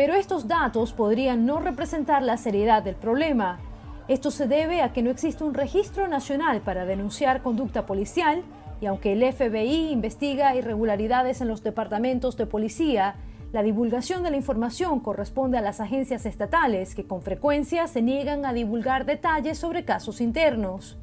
Pero 0.02 0.16
estos 0.16 0.48
datos 0.48 0.94
podrían 0.94 1.46
no 1.46 1.60
representar 1.60 2.24
la 2.24 2.36
seriedad 2.38 2.82
del 2.82 2.96
problema. 2.96 3.60
Esto 4.08 4.32
se 4.32 4.48
debe 4.48 4.82
a 4.82 4.94
que 4.94 5.04
no 5.04 5.12
existe 5.12 5.44
un 5.44 5.54
registro 5.54 6.08
nacional 6.08 6.62
para 6.62 6.86
denunciar 6.86 7.44
conducta 7.44 7.86
policial 7.86 8.42
y 8.82 8.88
aunque 8.88 9.14
el 9.14 9.22
FBI 9.32 9.92
investiga 9.92 10.56
irregularidades 10.56 11.40
en 11.42 11.50
los 11.50 11.62
departamentos 11.62 12.36
de 12.36 12.48
policía, 12.48 13.14
la 13.54 13.62
divulgación 13.62 14.24
de 14.24 14.32
la 14.32 14.38
información 14.38 15.02
corresponde 15.02 15.60
a 15.60 15.62
las 15.62 15.80
agencias 15.80 16.26
estatales 16.26 16.96
que 16.96 17.06
con 17.06 17.22
frecuencia 17.22 17.86
se 17.86 18.02
niegan 18.02 18.44
a 18.44 18.54
divulgar 18.54 19.06
detalles 19.06 19.60
sobre 19.60 19.86
casos 19.86 20.20
internos. 20.20 20.98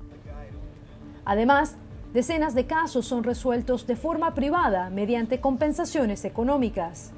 Además, 1.24 1.76
decenas 2.12 2.56
de 2.56 2.66
casos 2.66 3.06
son 3.06 3.22
resueltos 3.22 3.86
de 3.86 3.94
forma 3.94 4.34
privada 4.34 4.90
mediante 4.90 5.40
compensaciones 5.40 6.24
económicas. 6.24 7.12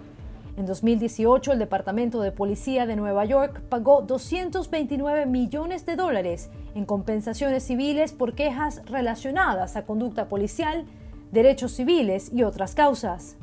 En 0.60 0.66
2018, 0.66 1.52
el 1.52 1.58
Departamento 1.58 2.20
de 2.20 2.32
Policía 2.32 2.84
de 2.84 2.94
Nueva 2.94 3.24
York 3.24 3.62
pagó 3.70 4.02
229 4.02 5.24
millones 5.24 5.86
de 5.86 5.96
dólares 5.96 6.50
en 6.74 6.84
compensaciones 6.84 7.62
civiles 7.62 8.12
por 8.12 8.34
quejas 8.34 8.82
relacionadas 8.84 9.76
a 9.76 9.86
conducta 9.86 10.28
policial, 10.28 10.84
derechos 11.32 11.72
civiles 11.72 12.30
y 12.30 12.42
otras 12.42 12.74
causas. 12.74 13.38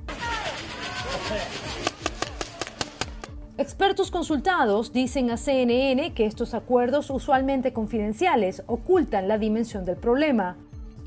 Expertos 3.58 4.12
consultados 4.12 4.94
dicen 4.94 5.32
a 5.32 5.38
CNN 5.38 6.14
que 6.14 6.28
estos 6.28 6.54
acuerdos 6.54 7.10
usualmente 7.10 7.74
confidenciales 7.74 8.62
ocultan 8.68 9.28
la 9.28 9.40
dimensión 9.40 9.86
del 9.86 9.98
problema 9.98 10.56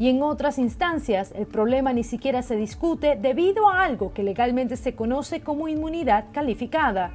y 0.01 0.09
en 0.09 0.23
otras 0.23 0.59
instancias 0.59 1.31
el 1.37 1.47
problema 1.47 1.93
ni 1.93 2.05
siquiera 2.05 2.41
se 2.41 2.57
discute 2.57 3.19
debido 3.21 3.69
a 3.69 3.85
algo 3.85 4.15
que 4.15 4.23
legalmente 4.23 4.79
se 4.79 4.95
conoce 4.95 5.43
como 5.43 5.69
inmunidad 5.69 6.25
calificada. 6.33 7.13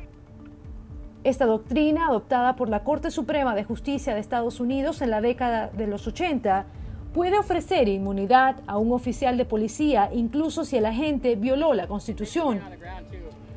Esta 1.23 1.47
doctrina, 1.47 2.05
adoptada 2.05 2.55
por 2.55 2.69
la 2.69 2.83
Corte 2.83 3.09
Suprema 3.09 3.55
de 3.55 3.63
Justicia 3.63 4.13
de 4.13 4.19
Estados 4.19 4.59
Unidos 4.59 5.01
en 5.01 5.09
la 5.09 5.19
década 5.19 5.71
de 5.75 5.87
los 5.87 6.05
80, 6.05 6.65
puede 7.11 7.39
ofrecer 7.39 7.87
inmunidad 7.87 8.57
a 8.67 8.77
un 8.77 8.93
oficial 8.93 9.35
de 9.35 9.45
policía 9.45 10.11
incluso 10.13 10.63
si 10.63 10.77
el 10.77 10.85
agente 10.85 11.35
violó 11.35 11.73
la 11.73 11.87
Constitución. 11.87 12.61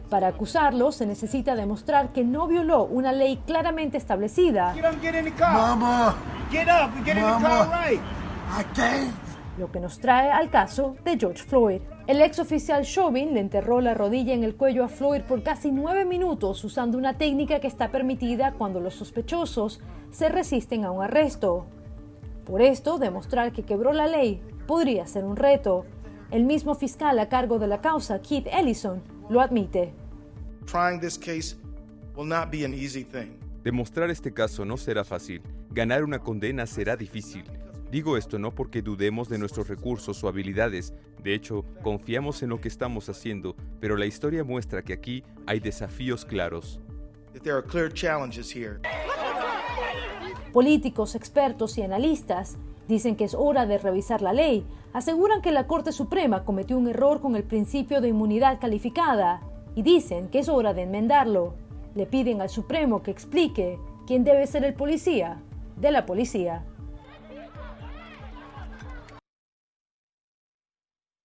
Para 0.09 0.29
acusarlo 0.29 0.91
se 0.91 1.05
necesita 1.05 1.55
demostrar 1.55 2.15
que 2.15 2.25
no 2.25 2.47
violó 2.47 2.85
una 2.85 3.13
ley 3.13 3.39
claramente 3.45 3.99
establecida. 3.99 4.75
Lo 9.59 9.71
que 9.71 9.81
nos 9.81 9.99
trae 9.99 10.31
al 10.31 10.51
caso 10.51 10.97
de 11.05 11.19
George 11.19 11.43
Floyd. 11.43 11.81
El 12.07 12.21
ex 12.21 12.39
oficial 12.39 12.85
Chauvin 12.85 13.35
le 13.35 13.41
enterró 13.41 13.81
la 13.81 13.93
rodilla 13.93 14.33
en 14.33 14.45
el 14.45 14.55
cuello 14.55 14.85
a 14.85 14.89
Floyd 14.89 15.23
por 15.23 15.43
casi 15.43 15.71
nueve 15.71 16.05
minutos 16.05 16.63
usando 16.65 16.97
una 16.97 17.19
técnica 17.19 17.61
que 17.61 17.67
está 17.67 17.91
permitida 17.91 18.53
cuando 18.53 18.81
los 18.81 18.95
sospechosos 18.95 19.81
se 20.11 20.29
resisten 20.29 20.85
a 20.85 20.91
un 20.93 21.03
arresto. 21.03 21.67
Por 22.47 22.63
esto, 22.63 22.99
demostrar 22.99 23.53
que 23.53 23.65
quebró 23.65 23.93
la 23.93 24.07
ley 24.07 24.41
podría 24.67 25.07
ser 25.07 25.25
un 25.25 25.37
reto. 25.37 25.85
El 26.31 26.45
mismo 26.45 26.75
fiscal 26.75 27.19
a 27.19 27.29
cargo 27.29 27.59
de 27.59 27.67
la 27.67 27.81
causa, 27.81 28.23
Keith 28.23 28.47
Ellison, 28.47 29.03
lo 29.29 29.41
admite. 29.41 29.93
Demostrar 33.63 34.11
este 34.11 34.33
caso 34.33 34.65
no 34.65 34.77
será 34.77 35.05
fácil. 35.05 35.43
Ganar 35.71 36.05
una 36.05 36.21
condena 36.21 36.67
será 36.67 36.97
difícil. 36.97 37.45
Digo 37.91 38.19
esto 38.19 38.39
no 38.39 38.55
porque 38.55 38.83
dudemos 38.83 39.31
de 39.31 39.39
nuestros 39.39 39.67
recursos 39.67 40.23
o 40.23 40.29
habilidades, 40.29 40.93
de 41.23 41.35
hecho, 41.35 41.65
confiamos 41.83 42.43
en 42.43 42.51
lo 42.51 42.61
que 42.61 42.69
estamos 42.69 43.09
haciendo, 43.09 43.57
pero 43.81 43.97
la 43.97 44.05
historia 44.05 44.45
muestra 44.45 44.83
que 44.83 44.93
aquí 44.93 45.25
hay 45.47 45.59
desafíos 45.59 46.27
claros. 46.27 46.81
Políticos, 50.53 51.15
expertos 51.15 51.79
y 51.79 51.83
analistas 51.83 52.59
dicen 52.89 53.17
que 53.17 53.25
es 53.25 53.35
hora 53.35 53.65
de 53.65 53.79
revisar 53.79 54.21
la 54.21 54.35
ley, 54.35 54.67
aseguran 54.93 55.41
que 55.41 55.53
la 55.53 55.67
Corte 55.67 55.93
Suprema 55.93 56.45
cometió 56.45 56.77
un 56.77 56.89
error 56.89 57.21
con 57.23 57.37
el 57.37 57.45
principio 57.45 58.01
de 58.03 58.09
inmunidad 58.09 58.61
calificada 58.61 59.43
y 59.75 59.83
dicen 59.83 60.29
que 60.29 60.41
es 60.41 60.49
hora 60.49 60.75
de 60.75 60.83
enmendarlo. 60.83 61.55
Le 61.95 62.05
piden 62.05 62.43
al 62.43 62.51
Supremo 62.51 63.03
que 63.03 63.11
explique 63.11 63.79
quién 64.07 64.25
debe 64.25 64.47
ser 64.47 64.65
el 64.65 64.75
policía 64.75 65.43
de 65.77 65.91
la 65.91 66.05
policía. 66.05 66.65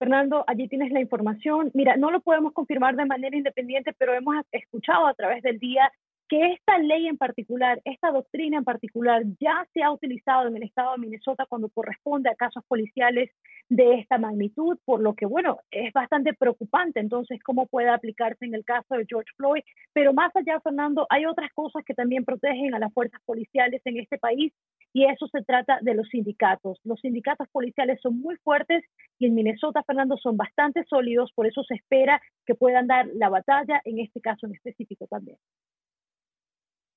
Fernando, 0.04 0.44
allí 0.48 0.68
tienes 0.68 0.92
la 0.92 1.00
información. 1.00 1.72
Mira, 1.74 1.96
no 1.96 2.12
lo 2.12 2.20
podemos 2.20 2.52
confirmar 2.52 2.98
de 2.98 3.06
manera 3.06 3.38
independiente, 3.38 3.94
pero 3.98 4.14
hemos 4.14 4.36
escuchado 4.52 5.08
a 5.08 5.14
través 5.14 5.42
del 5.44 5.60
día 5.60 5.94
que 6.30 6.54
esta 6.54 6.78
ley 6.80 7.08
en 7.08 7.18
particular, 7.18 7.82
esta 7.86 8.12
doctrina 8.12 8.58
en 8.58 8.64
particular, 8.64 9.24
ya 9.40 9.68
se 9.74 9.84
ha 9.84 9.92
utilizado 9.92 10.48
en 10.48 10.58
el 10.58 10.64
estado 10.64 10.94
de 10.94 11.00
Minnesota 11.00 11.46
cuando 11.48 11.70
corresponde 11.70 12.30
a 12.30 12.36
casos 12.36 12.64
policiales 12.68 13.30
de 13.70 13.96
esta 13.96 14.18
magnitud, 14.18 14.78
por 14.86 15.02
lo 15.02 15.16
que, 15.16 15.26
bueno, 15.26 15.60
es 15.72 15.92
bastante 15.94 16.34
preocupante 16.34 17.00
entonces 17.00 17.42
cómo 17.44 17.66
puede 17.68 17.90
aplicarse 17.90 18.46
en 18.46 18.54
el 18.54 18.66
caso 18.66 18.96
de 18.96 19.06
George 19.08 19.32
Floyd. 19.38 19.64
Pero 19.94 20.14
más 20.14 20.36
allá, 20.36 20.60
Fernando, 20.60 21.06
hay 21.10 21.26
otras 21.26 21.52
cosas 21.54 21.84
que 21.86 21.94
también 21.94 22.26
protegen 22.26 22.74
a 22.74 22.80
las 22.80 22.94
fuerzas 22.94 23.22
policiales 23.26 23.82
en 23.86 23.98
este 24.00 24.18
país 24.18 24.54
y 24.94 25.06
eso 25.06 25.28
se 25.28 25.44
trata 25.44 25.80
de 25.82 25.96
los 25.96 26.08
sindicatos. 26.10 26.80
Los 26.84 27.00
sindicatos 27.00 27.48
policiales 27.50 28.00
son 28.02 28.20
muy 28.20 28.36
fuertes 28.38 28.84
y 29.18 29.26
en 29.26 29.34
Minnesota, 29.34 29.84
Fernando, 29.84 30.18
son 30.18 30.38
bastante 30.38 30.84
sólidos, 30.86 31.32
por 31.34 31.48
eso 31.48 31.64
se 31.64 31.76
espera 31.76 32.22
que 32.46 32.56
puedan 32.56 32.88
dar 32.88 33.08
la 33.16 33.30
batalla 33.30 33.82
en 33.86 34.00
este 34.00 34.22
caso 34.22 34.46
en 34.46 34.54
específico 34.54 35.08
también. 35.08 35.38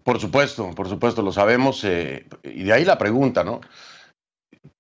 Por 0.07 0.21
supuesto, 0.21 0.71
por 0.71 0.88
supuesto, 0.88 1.21
lo 1.21 1.33
sabemos. 1.33 1.83
Eh, 1.83 2.29
y 2.45 2.62
de 2.62 2.73
ahí 2.73 2.85
la 2.85 2.97
pregunta, 2.97 3.42
¿no? 3.42 3.61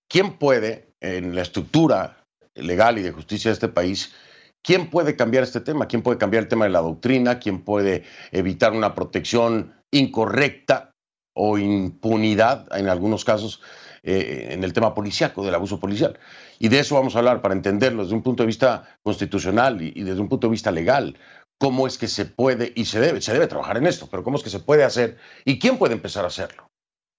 ¿Quién 0.08 0.38
puede, 0.38 0.94
en 1.00 1.34
la 1.34 1.42
estructura 1.42 2.24
legal 2.54 2.96
y 2.96 3.02
de 3.02 3.10
justicia 3.10 3.50
de 3.50 3.54
este 3.54 3.66
país, 3.66 4.14
quién 4.62 4.88
puede 4.88 5.16
cambiar 5.16 5.42
este 5.42 5.60
tema? 5.60 5.88
¿Quién 5.88 6.02
puede 6.02 6.16
cambiar 6.16 6.44
el 6.44 6.48
tema 6.48 6.66
de 6.66 6.70
la 6.70 6.80
doctrina? 6.80 7.40
¿Quién 7.40 7.62
puede 7.64 8.04
evitar 8.30 8.72
una 8.72 8.94
protección 8.94 9.74
incorrecta 9.90 10.92
o 11.34 11.58
impunidad, 11.58 12.68
en 12.78 12.88
algunos 12.88 13.24
casos, 13.24 13.60
eh, 14.04 14.50
en 14.52 14.62
el 14.62 14.72
tema 14.72 14.94
policíaco, 14.94 15.44
del 15.44 15.56
abuso 15.56 15.80
policial? 15.80 16.20
Y 16.60 16.68
de 16.68 16.78
eso 16.78 16.94
vamos 16.94 17.16
a 17.16 17.18
hablar 17.18 17.42
para 17.42 17.54
entenderlo 17.54 18.04
desde 18.04 18.14
un 18.14 18.22
punto 18.22 18.44
de 18.44 18.46
vista 18.46 18.96
constitucional 19.02 19.82
y 19.82 20.04
desde 20.04 20.20
un 20.20 20.28
punto 20.28 20.46
de 20.46 20.52
vista 20.52 20.70
legal 20.70 21.16
cómo 21.58 21.86
es 21.86 21.98
que 21.98 22.08
se 22.08 22.26
puede 22.26 22.72
y 22.74 22.84
se 22.84 23.00
debe, 23.00 23.20
se 23.20 23.32
debe 23.32 23.46
trabajar 23.46 23.76
en 23.76 23.86
esto, 23.86 24.08
pero 24.10 24.22
cómo 24.22 24.36
es 24.36 24.42
que 24.42 24.50
se 24.50 24.60
puede 24.60 24.84
hacer 24.84 25.16
y 25.44 25.58
quién 25.58 25.78
puede 25.78 25.94
empezar 25.94 26.24
a 26.24 26.28
hacerlo. 26.28 26.68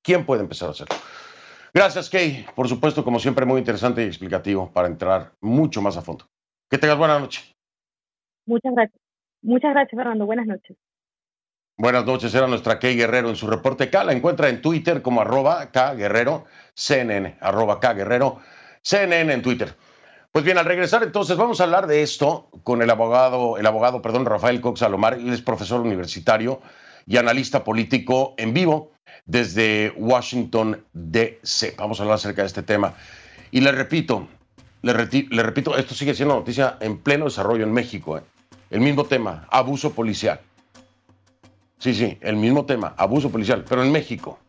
¿Quién 0.03 0.25
puede 0.25 0.41
empezar 0.41 0.69
a 0.69 0.71
hacerlo? 0.71 0.95
Gracias, 1.73 2.09
Kay. 2.09 2.45
Por 2.55 2.67
supuesto, 2.67 3.03
como 3.03 3.19
siempre, 3.19 3.45
muy 3.45 3.59
interesante 3.59 4.03
y 4.03 4.07
explicativo 4.07 4.71
para 4.71 4.87
entrar 4.87 5.33
mucho 5.41 5.81
más 5.81 5.97
a 5.97 6.01
fondo. 6.01 6.25
Que 6.69 6.77
tengas 6.77 6.97
buena 6.97 7.19
noche. 7.19 7.55
Muchas 8.45 8.73
gracias. 8.73 9.01
Muchas 9.41 9.73
gracias, 9.73 9.97
Fernando. 9.97 10.25
Buenas 10.25 10.47
noches. 10.47 10.77
Buenas 11.79 12.05
noches, 12.05 12.33
era 12.33 12.47
nuestra 12.47 12.79
Kay 12.79 12.95
Guerrero 12.95 13.29
en 13.29 13.35
su 13.35 13.45
reporte 13.45 13.91
K. 13.91 14.03
La 14.03 14.13
encuentra 14.13 14.49
en 14.49 14.63
Twitter 14.63 15.03
como 15.03 15.21
arroba 15.21 15.71
K 15.71 15.93
Guerrero, 15.93 16.45
CNN, 16.73 17.37
arroba 17.39 17.79
K 17.79 17.93
Guerrero, 17.93 18.39
CNN 18.81 19.31
en 19.31 19.41
Twitter. 19.43 19.75
Pues 20.31 20.45
bien, 20.45 20.57
al 20.57 20.65
regresar 20.65 21.03
entonces 21.03 21.35
vamos 21.37 21.59
a 21.59 21.63
hablar 21.63 21.87
de 21.87 22.03
esto 22.03 22.49
con 22.63 22.81
el 22.81 22.89
abogado, 22.89 23.57
el 23.57 23.65
abogado, 23.65 24.01
perdón, 24.01 24.25
Rafael 24.25 24.61
Cox 24.61 24.81
Salomar, 24.81 25.15
él 25.15 25.33
es 25.33 25.41
profesor 25.41 25.81
universitario 25.81 26.61
y 27.07 27.17
analista 27.17 27.63
político 27.63 28.35
en 28.37 28.53
vivo 28.53 28.91
desde 29.25 29.93
Washington 29.95 30.83
DC. 30.93 31.75
Vamos 31.77 31.99
a 31.99 32.03
hablar 32.03 32.15
acerca 32.15 32.41
de 32.41 32.47
este 32.47 32.63
tema. 32.63 32.93
Y 33.51 33.61
le 33.61 33.71
repito, 33.71 34.27
le, 34.81 34.93
repito, 34.93 35.77
esto 35.77 35.95
sigue 35.95 36.13
siendo 36.13 36.35
noticia 36.35 36.77
en 36.81 36.97
pleno 36.97 37.25
desarrollo 37.25 37.63
en 37.63 37.71
México. 37.71 38.17
¿eh? 38.17 38.21
El 38.69 38.81
mismo 38.81 39.05
tema, 39.05 39.47
abuso 39.49 39.93
policial. 39.93 40.39
Sí, 41.79 41.93
sí, 41.93 42.17
el 42.21 42.35
mismo 42.35 42.65
tema, 42.65 42.93
abuso 42.97 43.29
policial, 43.29 43.63
pero 43.67 43.83
en 43.83 43.91
México. 43.91 44.39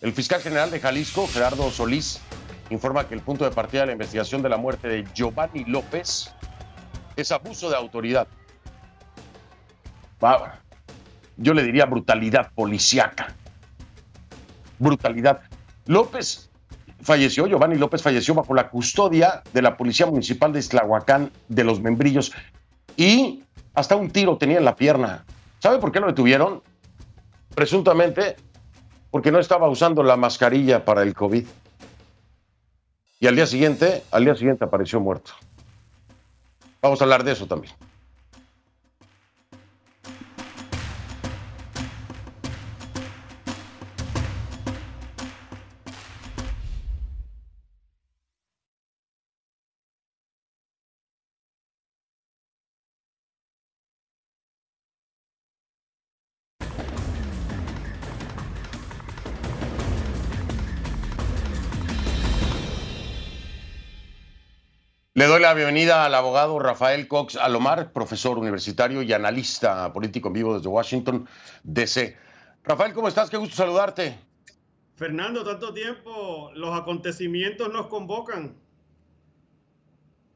El 0.00 0.12
fiscal 0.12 0.40
general 0.40 0.70
de 0.70 0.80
Jalisco, 0.80 1.26
Gerardo 1.26 1.70
Solís, 1.70 2.20
informa 2.70 3.06
que 3.08 3.14
el 3.14 3.20
punto 3.20 3.44
de 3.44 3.50
partida 3.50 3.82
de 3.82 3.86
la 3.86 3.92
investigación 3.92 4.42
de 4.42 4.48
la 4.48 4.56
muerte 4.56 4.88
de 4.88 5.06
Giovanni 5.14 5.64
López 5.64 6.32
es 7.16 7.32
abuso 7.32 7.70
de 7.70 7.76
autoridad. 7.76 8.28
Yo 11.36 11.54
le 11.54 11.62
diría 11.62 11.86
brutalidad 11.86 12.50
policiaca. 12.52 13.34
Brutalidad. 14.78 15.40
López 15.86 16.50
falleció, 17.00 17.46
Giovanni 17.46 17.76
López 17.76 18.02
falleció 18.02 18.34
bajo 18.34 18.54
la 18.54 18.68
custodia 18.68 19.42
de 19.52 19.62
la 19.62 19.76
Policía 19.76 20.06
Municipal 20.06 20.52
de 20.52 20.58
Islahuacán 20.58 21.30
de 21.48 21.64
los 21.64 21.80
Membrillos 21.80 22.32
y 22.96 23.44
hasta 23.74 23.96
un 23.96 24.10
tiro 24.10 24.36
tenía 24.36 24.58
en 24.58 24.64
la 24.64 24.76
pierna. 24.76 25.24
¿Sabe 25.60 25.78
por 25.78 25.92
qué 25.92 26.00
lo 26.00 26.08
detuvieron? 26.08 26.62
Presuntamente 27.54 28.36
porque 29.10 29.32
no 29.32 29.38
estaba 29.38 29.68
usando 29.68 30.02
la 30.02 30.16
mascarilla 30.16 30.84
para 30.84 31.02
el 31.02 31.14
COVID. 31.14 31.46
Y 33.20 33.26
al 33.26 33.34
día 33.34 33.46
siguiente, 33.46 34.02
al 34.10 34.24
día 34.24 34.34
siguiente 34.36 34.64
apareció 34.64 35.00
muerto. 35.00 35.32
Vamos 36.80 37.00
a 37.00 37.04
hablar 37.04 37.24
de 37.24 37.32
eso 37.32 37.46
también. 37.46 37.74
Le 65.18 65.26
doy 65.26 65.40
la 65.40 65.52
bienvenida 65.52 66.04
al 66.04 66.14
abogado 66.14 66.60
Rafael 66.60 67.08
Cox 67.08 67.34
Alomar, 67.34 67.92
profesor 67.92 68.38
universitario 68.38 69.02
y 69.02 69.12
analista 69.12 69.92
político 69.92 70.28
en 70.28 70.34
vivo 70.34 70.54
desde 70.54 70.68
Washington, 70.68 71.28
D.C. 71.64 72.16
Rafael, 72.62 72.92
¿cómo 72.92 73.08
estás? 73.08 73.28
Qué 73.28 73.36
gusto 73.36 73.56
saludarte. 73.56 74.16
Fernando, 74.94 75.42
tanto 75.42 75.74
tiempo, 75.74 76.52
los 76.54 76.72
acontecimientos 76.72 77.68
nos 77.72 77.88
convocan. 77.88 78.54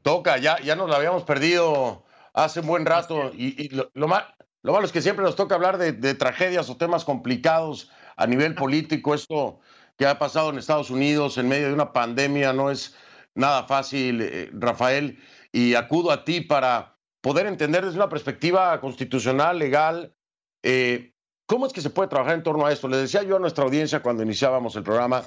Toca, 0.03 0.39
ya, 0.39 0.59
ya 0.59 0.75
nos 0.75 0.91
la 0.91 0.97
habíamos 0.97 1.23
perdido 1.23 2.03
hace 2.33 2.59
un 2.59 2.67
buen 2.67 2.85
rato 2.85 3.31
y, 3.33 3.67
y 3.67 3.69
lo, 3.69 3.89
lo, 3.95 4.09
mal, 4.09 4.35
lo, 4.63 4.73
malo 4.73 4.85
es 4.85 4.91
que 4.91 5.01
siempre 5.01 5.25
nos 5.25 5.37
toca 5.37 5.55
hablar 5.55 5.79
de, 5.79 5.93
de 5.93 6.17
tragedias 6.17 6.69
o 6.69 6.77
temas 6.77 7.05
complicados 7.05 7.89
a 8.17 8.27
nivel 8.27 8.55
político. 8.57 9.15
Esto 9.15 9.61
que 9.97 10.09
ha 10.09 10.19
pasado 10.19 10.51
en 10.51 10.59
Estados 10.59 10.91
Unidos 10.91 11.39
en 11.39 11.49
medio 11.49 11.69
de 11.69 11.73
una 11.73 11.93
pandemia 11.93 12.53
no 12.53 12.69
es 12.69 12.97
nada 13.35 13.65
fácil, 13.65 14.21
eh, 14.23 14.51
Rafael, 14.53 15.19
y 15.53 15.75
acudo 15.75 16.11
a 16.11 16.25
ti 16.25 16.41
para 16.41 16.97
poder 17.21 17.47
entender 17.47 17.85
desde 17.85 17.97
una 17.97 18.09
perspectiva 18.09 18.79
constitucional, 18.81 19.59
legal, 19.59 20.15
eh, 20.63 21.13
cómo 21.47 21.67
es 21.67 21.73
que 21.73 21.81
se 21.81 21.91
puede 21.91 22.09
trabajar 22.09 22.35
en 22.35 22.43
torno 22.43 22.67
a 22.67 22.73
esto. 22.73 22.89
Le 22.89 22.97
decía 22.97 23.23
yo 23.23 23.37
a 23.37 23.41
nuestra 23.41 23.65
audiencia 23.65 24.03
cuando 24.03 24.23
iniciábamos 24.23 24.77
el 24.77 24.83
programa 24.83 25.23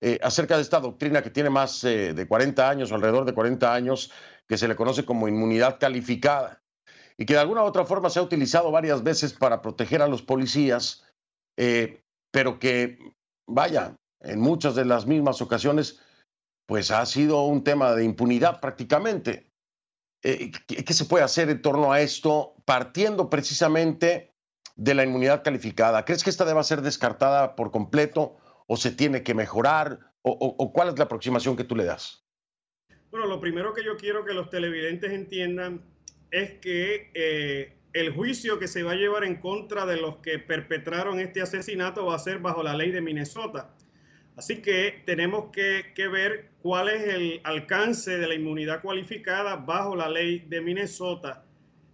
eh, 0.00 0.18
acerca 0.22 0.56
de 0.56 0.62
esta 0.62 0.80
doctrina 0.80 1.22
que 1.22 1.30
tiene 1.30 1.50
más 1.50 1.82
de 1.82 2.26
40 2.28 2.68
años, 2.68 2.92
alrededor 2.92 3.24
de 3.24 3.34
40 3.34 3.72
años, 3.72 4.12
que 4.46 4.58
se 4.58 4.68
le 4.68 4.76
conoce 4.76 5.04
como 5.04 5.28
inmunidad 5.28 5.78
calificada 5.78 6.62
y 7.16 7.24
que 7.24 7.34
de 7.34 7.40
alguna 7.40 7.62
u 7.62 7.66
otra 7.66 7.86
forma 7.86 8.10
se 8.10 8.18
ha 8.18 8.22
utilizado 8.22 8.70
varias 8.70 9.02
veces 9.02 9.32
para 9.32 9.62
proteger 9.62 10.02
a 10.02 10.08
los 10.08 10.22
policías, 10.22 11.04
pero 11.56 12.58
que, 12.58 12.98
vaya, 13.48 13.96
en 14.20 14.40
muchas 14.40 14.74
de 14.74 14.84
las 14.84 15.06
mismas 15.06 15.40
ocasiones 15.40 16.00
pues 16.66 16.90
ha 16.90 17.04
sido 17.06 17.42
un 17.44 17.64
tema 17.64 17.94
de 17.94 18.04
impunidad 18.04 18.60
prácticamente. 18.60 19.50
Eh, 20.22 20.50
¿qué, 20.66 20.84
¿Qué 20.84 20.92
se 20.92 21.04
puede 21.04 21.24
hacer 21.24 21.48
en 21.50 21.62
torno 21.62 21.92
a 21.92 22.00
esto 22.00 22.54
partiendo 22.64 23.30
precisamente 23.30 24.34
de 24.74 24.94
la 24.94 25.04
inmunidad 25.04 25.42
calificada? 25.42 26.04
¿Crees 26.04 26.24
que 26.24 26.30
esta 26.30 26.44
deba 26.44 26.62
ser 26.64 26.82
descartada 26.82 27.54
por 27.56 27.70
completo 27.70 28.36
o 28.66 28.76
se 28.76 28.90
tiene 28.90 29.22
que 29.22 29.34
mejorar? 29.34 30.12
¿O, 30.22 30.32
o, 30.32 30.56
o 30.58 30.72
cuál 30.72 30.88
es 30.88 30.98
la 30.98 31.04
aproximación 31.04 31.56
que 31.56 31.64
tú 31.64 31.76
le 31.76 31.84
das? 31.84 32.26
Bueno, 33.10 33.26
lo 33.26 33.40
primero 33.40 33.72
que 33.72 33.84
yo 33.84 33.96
quiero 33.96 34.24
que 34.24 34.34
los 34.34 34.50
televidentes 34.50 35.12
entiendan 35.12 35.82
es 36.30 36.58
que 36.60 37.10
eh, 37.14 37.78
el 37.92 38.12
juicio 38.12 38.58
que 38.58 38.68
se 38.68 38.82
va 38.82 38.92
a 38.92 38.96
llevar 38.96 39.24
en 39.24 39.36
contra 39.36 39.86
de 39.86 39.96
los 39.96 40.16
que 40.16 40.38
perpetraron 40.38 41.20
este 41.20 41.40
asesinato 41.40 42.06
va 42.06 42.16
a 42.16 42.18
ser 42.18 42.40
bajo 42.40 42.62
la 42.62 42.74
ley 42.74 42.90
de 42.90 43.00
Minnesota. 43.00 43.75
Así 44.36 44.56
que 44.60 45.02
tenemos 45.06 45.50
que, 45.50 46.08
ver 46.08 46.50
cuál 46.60 46.90
es 46.90 47.02
el 47.04 47.40
alcance 47.42 48.18
de 48.18 48.28
la 48.28 48.34
inmunidad 48.34 48.82
cualificada 48.82 49.56
bajo 49.56 49.96
la 49.96 50.10
ley 50.10 50.44
de 50.46 50.60
Minnesota. 50.60 51.42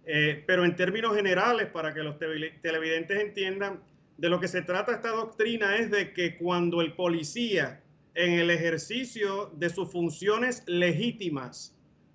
Eh, 0.05 0.43
pero 0.45 0.65
en 0.65 0.75
términos 0.75 1.15
generales, 1.15 1.67
para 1.67 1.93
que 1.93 2.03
los 2.03 2.17
televidentes 2.19 3.21
entiendan, 3.21 3.81
de 4.17 4.29
lo 4.29 4.41
que 4.41 4.49
se 4.49 4.61
trata 4.61 4.91
esta 4.91 5.09
doctrina 5.09 5.77
es 5.77 5.89
de 5.89 6.11
que 6.11 6.37
cuando 6.37 6.81
el 6.81 6.93
policía, 6.93 7.81
en 8.13 8.33
el 8.33 8.51
ejercicio 8.51 9.49
de 9.55 9.69
sus 9.69 9.89
funciones 9.89 10.63
legítimas, 10.67 11.73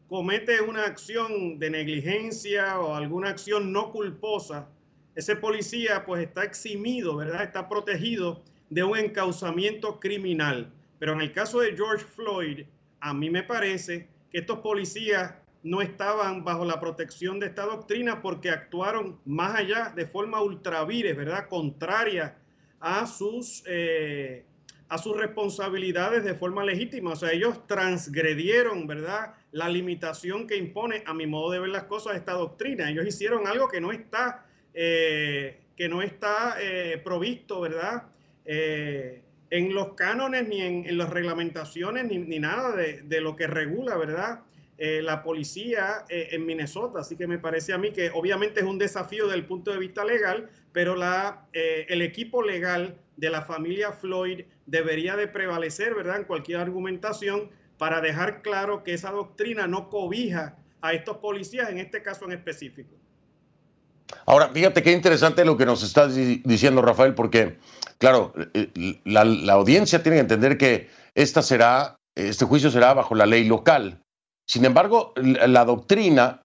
comete 0.08 0.60
una 0.60 0.84
acción 0.84 1.58
de 1.58 1.70
negligencia 1.70 2.78
o 2.80 2.94
alguna 2.94 3.30
acción 3.30 3.72
no 3.72 3.92
culposa, 3.92 4.68
ese 5.14 5.36
policía 5.36 6.04
pues 6.04 6.22
está 6.22 6.44
eximido, 6.44 7.16
¿verdad? 7.16 7.44
Está 7.44 7.68
protegido 7.68 8.42
de 8.70 8.85
un 8.85 8.96
encauzamiento 8.96 9.98
criminal. 10.00 10.72
Pero 10.98 11.12
en 11.12 11.20
el 11.20 11.33
caso 11.33 11.61
de 11.61 11.76
George 11.76 12.04
Floyd, 12.04 12.64
a 13.00 13.14
mí 13.14 13.31
me 13.31 13.42
parece 13.42 14.09
que 14.31 14.38
estos 14.38 14.59
policías 14.59 15.35
no 15.62 15.81
estaban 15.83 16.44
bajo 16.44 16.64
la 16.64 16.81
protección 16.81 17.40
de 17.40 17.46
esta 17.46 17.64
doctrina 17.64 18.22
porque 18.22 18.50
actuaron 18.50 19.18
más 19.24 19.57
allá 19.57 19.92
de 19.94 20.07
forma 20.07 20.40
ultravires, 20.40 21.16
¿verdad? 21.16 21.48
Contraria 21.48 22.37
a 22.81 23.07
sus, 23.07 23.64
eh, 23.66 24.44
a 24.88 24.98
sus 24.98 25.16
responsabilidades 25.16 26.24
de 26.24 26.35
forma 26.35 26.64
legítima. 26.64 27.12
O 27.12 27.16
sea, 27.16 27.33
ellos 27.33 27.66
transgredieron, 27.66 28.87
¿verdad? 28.87 29.35
La 29.50 29.68
limitación 29.68 30.46
que 30.46 30.57
impone, 30.57 31.02
a 31.07 31.14
mi 31.14 31.26
modo 31.26 31.50
de 31.50 31.61
ver 31.61 31.70
las 31.70 31.85
cosas, 31.85 32.16
esta 32.16 32.33
doctrina. 32.33 32.88
Ellos 32.88 33.07
hicieron 33.07 33.46
algo 33.46 33.68
que 33.68 33.81
no 33.81 33.92
está, 33.92 34.46
eh, 34.74 35.61
que 35.76 35.88
no 35.88 36.02
está 36.02 36.57
eh, 36.61 37.00
provisto, 37.02 37.61
¿verdad? 37.61 38.04
Eh, 38.50 39.20
en 39.50 39.74
los 39.74 39.92
cánones 39.92 40.48
ni 40.48 40.62
en, 40.62 40.96
las 40.96 41.11
reglamentaciones 41.11 42.06
ni, 42.06 42.16
ni 42.16 42.38
nada 42.38 42.74
de, 42.74 43.02
de, 43.02 43.20
lo 43.20 43.37
que 43.37 43.46
regula, 43.46 43.98
¿verdad? 43.98 44.40
Eh, 44.78 45.02
la 45.02 45.22
policía 45.22 46.06
eh, 46.08 46.28
en 46.30 46.46
Minnesota. 46.46 47.00
Así 47.00 47.14
que 47.14 47.26
me 47.26 47.38
parece 47.38 47.74
a 47.74 47.78
mí 47.78 47.90
que 47.92 48.11
obviamente 48.11 48.61
es 48.61 48.66
un 48.66 48.78
desafío 48.78 49.26
desde 49.26 49.38
el 49.38 49.44
punto 49.44 49.70
de 49.70 49.78
vista 49.78 50.02
legal, 50.02 50.48
pero 50.72 50.96
la, 50.96 51.46
el 51.52 52.00
equipo 52.00 52.42
legal 52.42 52.96
de 53.18 53.28
la 53.28 53.42
familia 53.42 53.92
Floyd 53.92 54.46
debería 54.64 55.14
de 55.14 55.28
prevalecer, 55.28 55.94
¿verdad? 55.94 56.16
En 56.16 56.24
cualquier 56.24 56.61
argumentación 56.61 57.50
para 57.76 58.00
dejar 58.00 58.40
claro 58.40 58.82
que 58.82 58.94
esa 58.94 59.11
doctrina 59.11 59.66
no 59.66 59.90
cobija 59.90 60.56
a 60.80 60.94
estos 60.94 61.18
policías 61.18 61.68
en 61.68 61.78
este 61.78 62.02
caso 62.02 62.24
en 62.24 62.32
específico. 62.32 62.94
Ahora, 64.26 64.48
fíjate 64.48 64.82
qué 64.82 64.92
interesante 64.92 65.44
lo 65.44 65.56
que 65.56 65.66
nos 65.66 65.82
estás 65.82 66.14
diciendo, 66.14 66.82
Rafael, 66.82 67.14
porque, 67.14 67.58
claro, 67.98 68.32
la, 69.04 69.24
la, 69.24 69.52
audiencia 69.52 70.02
tiene 70.02 70.16
que 70.16 70.22
entender 70.22 70.58
que 70.58 70.88
esta 71.14 71.42
será, 71.42 71.96
este 72.14 72.44
juicio 72.44 72.70
será 72.70 72.94
bajo 72.94 73.14
la 73.14 73.26
ley 73.26 73.44
local. 73.44 74.00
Sin 74.48 74.64
embargo, 74.64 75.12
la, 75.16 75.64
doctrina, 75.64 76.42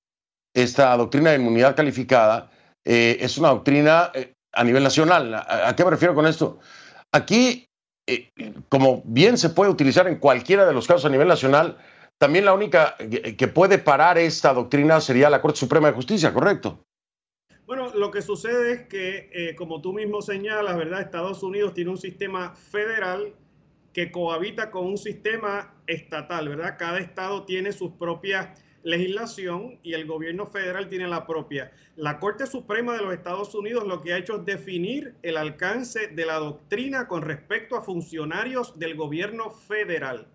esta 0.53 0.95
doctrina 0.97 1.29
de 1.29 1.37
inmunidad 1.37 1.75
calificada, 1.75 2.51
eh, 2.85 3.17
es 3.21 3.37
una 3.37 3.49
doctrina 3.49 4.11
eh, 4.13 4.33
a 4.51 4.63
nivel 4.63 4.83
nacional. 4.83 5.33
¿A, 5.33 5.69
¿A, 5.69 5.75
qué 5.75 5.85
me 5.85 5.91
refiero 5.91 6.13
con 6.13 6.27
esto? 6.27 6.59
Aquí, 7.13 7.65
eh, 8.07 8.29
como 8.67 9.03
bien 9.05 9.37
se 9.37 9.49
puede 9.49 9.71
utilizar 9.71 10.07
en 10.07 10.17
cualquiera 10.17 10.65
de 10.65 10.73
los 10.73 10.85
casos 10.85 11.05
a 11.05 11.09
nivel 11.09 11.29
nacional, 11.29 11.77
también 12.19 12.45
la 12.45 12.53
única 12.53 12.95
que 13.37 13.47
puede 13.47 13.79
parar 13.79 14.17
esta 14.17 14.53
doctrina 14.53 15.01
sería 15.01 15.29
la 15.29 15.41
Corte 15.41 15.59
Suprema 15.59 15.87
de 15.87 15.93
Justicia, 15.93 16.33
¿correcto? 16.33 16.83
Bueno, 17.75 17.91
lo 17.95 18.11
que 18.11 18.21
sucede 18.21 18.71
es 18.71 18.81
que, 18.81 19.31
eh, 19.33 19.55
como 19.55 19.81
tú 19.81 19.93
mismo 19.93 20.21
señalas, 20.21 20.77
¿verdad? 20.77 21.01
Estados 21.01 21.41
Unidos 21.41 21.73
tiene 21.73 21.89
un 21.89 21.97
sistema 21.97 22.53
federal 22.53 23.33
que 23.93 24.11
cohabita 24.11 24.69
con 24.69 24.85
un 24.85 24.97
sistema 24.99 25.73
estatal, 25.87 26.49
¿verdad? 26.49 26.75
Cada 26.77 26.99
estado 26.99 27.45
tiene 27.45 27.71
su 27.71 27.97
propia 27.97 28.53
legislación 28.83 29.79
y 29.81 29.93
el 29.93 30.05
gobierno 30.05 30.45
federal 30.45 30.87
tiene 30.87 31.07
la 31.07 31.25
propia. 31.25 31.71
La 31.95 32.19
Corte 32.19 32.45
Suprema 32.45 32.93
de 32.95 33.01
los 33.01 33.11
Estados 33.11 33.55
Unidos 33.55 33.87
lo 33.87 34.03
que 34.03 34.13
ha 34.13 34.19
hecho 34.19 34.35
es 34.35 34.45
definir 34.45 35.15
el 35.23 35.35
alcance 35.35 36.09
de 36.09 36.25
la 36.27 36.35
doctrina 36.35 37.07
con 37.07 37.23
respecto 37.23 37.75
a 37.75 37.81
funcionarios 37.81 38.77
del 38.77 38.93
gobierno 38.93 39.49
federal. 39.49 40.27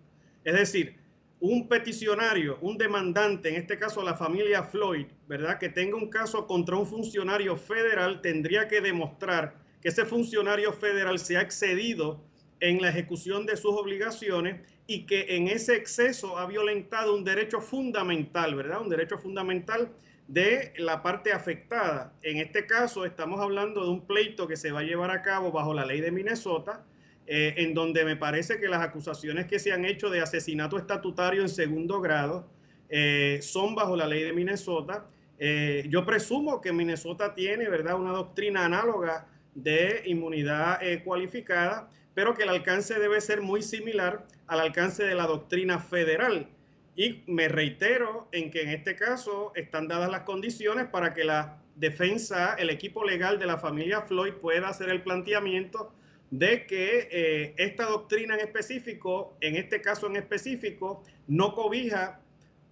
Es 0.43 0.55
decir, 0.55 0.98
un 1.41 1.67
peticionario, 1.67 2.57
un 2.61 2.77
demandante, 2.77 3.49
en 3.49 3.55
este 3.55 3.77
caso 3.77 4.03
la 4.03 4.15
familia 4.15 4.63
Floyd, 4.63 5.07
¿verdad? 5.27 5.57
Que 5.57 5.69
tenga 5.69 5.95
un 5.95 6.09
caso 6.09 6.45
contra 6.47 6.75
un 6.75 6.85
funcionario 6.85 7.55
federal, 7.55 8.21
tendría 8.21 8.67
que 8.67 8.81
demostrar 8.81 9.55
que 9.81 9.89
ese 9.89 10.05
funcionario 10.05 10.73
federal 10.73 11.17
se 11.19 11.37
ha 11.37 11.41
excedido 11.41 12.21
en 12.59 12.81
la 12.81 12.89
ejecución 12.89 13.45
de 13.45 13.55
sus 13.55 13.71
obligaciones 13.71 14.61
y 14.85 15.05
que 15.05 15.37
en 15.37 15.47
ese 15.47 15.75
exceso 15.75 16.37
ha 16.37 16.45
violentado 16.45 17.15
un 17.15 17.23
derecho 17.23 17.61
fundamental, 17.61 18.55
¿verdad? 18.55 18.81
Un 18.81 18.89
derecho 18.89 19.17
fundamental 19.17 19.89
de 20.27 20.73
la 20.77 21.01
parte 21.01 21.31
afectada. 21.31 22.13
En 22.21 22.37
este 22.37 22.65
caso 22.65 23.05
estamos 23.05 23.39
hablando 23.39 23.83
de 23.83 23.89
un 23.89 24.05
pleito 24.05 24.47
que 24.47 24.57
se 24.57 24.71
va 24.71 24.81
a 24.81 24.83
llevar 24.83 25.11
a 25.11 25.21
cabo 25.21 25.51
bajo 25.51 25.73
la 25.73 25.85
ley 25.85 26.01
de 26.01 26.11
Minnesota, 26.11 26.85
eh, 27.31 27.53
en 27.57 27.75
donde 27.75 28.03
me 28.05 28.15
parece 28.15 28.59
que 28.59 28.67
las 28.67 28.81
acusaciones 28.81 29.45
que 29.45 29.59
se 29.59 29.71
han 29.71 29.85
hecho 29.85 30.09
de 30.09 30.19
asesinato 30.19 30.79
estatutario 30.79 31.43
en 31.43 31.49
segundo 31.49 32.01
grado 32.01 32.49
eh, 32.89 33.37
son 33.43 33.75
bajo 33.75 33.95
la 33.95 34.07
ley 34.07 34.23
de 34.23 34.33
Minnesota. 34.33 35.05
Eh, 35.37 35.85
yo 35.89 36.07
presumo 36.07 36.59
que 36.59 36.73
Minnesota 36.73 37.35
tiene, 37.35 37.69
¿verdad?, 37.69 37.99
una 37.99 38.13
doctrina 38.13 38.65
análoga 38.65 39.27
de 39.53 40.01
inmunidad 40.07 40.79
cualificada, 41.03 41.87
pero 42.15 42.33
que 42.33 42.41
el 42.41 42.49
alcance 42.49 42.97
debe 42.97 43.21
ser 43.21 43.41
muy 43.41 43.61
similar 43.61 44.25
al 44.47 44.61
alcance 44.61 45.03
de 45.03 45.13
la 45.13 45.27
doctrina 45.27 45.77
federal. 45.77 46.49
Y 46.95 47.21
me 47.27 47.47
reitero 47.47 48.27
en 48.31 48.49
que 48.49 48.63
en 48.63 48.69
este 48.69 48.95
caso 48.95 49.51
están 49.53 49.87
dadas 49.87 50.09
las 50.09 50.21
condiciones 50.21 50.87
para 50.87 51.13
que 51.13 51.25
la 51.25 51.61
defensa, 51.75 52.55
el 52.55 52.71
equipo 52.71 53.03
legal 53.05 53.37
de 53.37 53.45
la 53.45 53.59
familia 53.59 54.01
Floyd 54.01 54.33
pueda 54.33 54.69
hacer 54.69 54.89
el 54.89 55.03
planteamiento 55.03 55.93
de 56.31 56.65
que 56.67 57.09
eh, 57.11 57.55
esta 57.57 57.85
doctrina 57.85 58.35
en 58.35 58.41
específico, 58.41 59.35
en 59.41 59.55
este 59.55 59.81
caso 59.81 60.07
en 60.07 60.17
específico, 60.17 61.03
no 61.27 61.55
cobija 61.55 62.19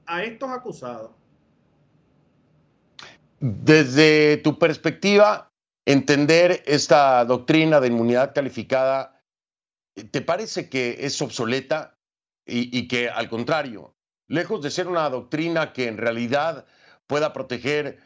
a 0.05 0.23
estos 0.23 0.49
acusados. 0.49 1.11
Desde 3.39 4.37
tu 4.37 4.57
perspectiva, 4.57 5.51
entender 5.85 6.63
esta 6.65 7.23
doctrina 7.25 7.79
de 7.79 7.87
inmunidad 7.87 8.33
calificada, 8.33 9.21
¿te 10.11 10.21
parece 10.21 10.69
que 10.69 10.97
es 10.99 11.21
obsoleta 11.21 11.97
y, 12.45 12.77
y 12.77 12.87
que 12.87 13.09
al 13.09 13.29
contrario, 13.29 13.95
lejos 14.27 14.61
de 14.61 14.71
ser 14.71 14.87
una 14.87 15.09
doctrina 15.09 15.73
que 15.73 15.87
en 15.87 15.97
realidad 15.97 16.65
pueda 17.07 17.33
proteger 17.33 17.99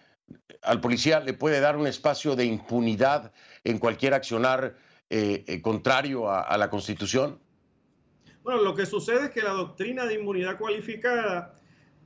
al 0.62 0.80
policía, 0.80 1.20
le 1.20 1.34
puede 1.34 1.60
dar 1.60 1.76
un 1.76 1.88
espacio 1.88 2.36
de 2.36 2.46
impunidad 2.46 3.34
en 3.64 3.80
cualquier 3.80 4.14
accionar 4.14 4.76
eh, 5.12 5.43
eh, 5.45 5.62
contrario 5.62 6.30
a, 6.30 6.41
a 6.41 6.58
la 6.58 6.69
Constitución? 6.69 7.38
Bueno, 8.43 8.62
lo 8.62 8.74
que 8.74 8.86
sucede 8.86 9.26
es 9.26 9.32
que 9.32 9.41
la 9.41 9.52
doctrina 9.52 10.06
de 10.06 10.13
inmunidad 10.15 10.58
cualificada, 10.58 11.54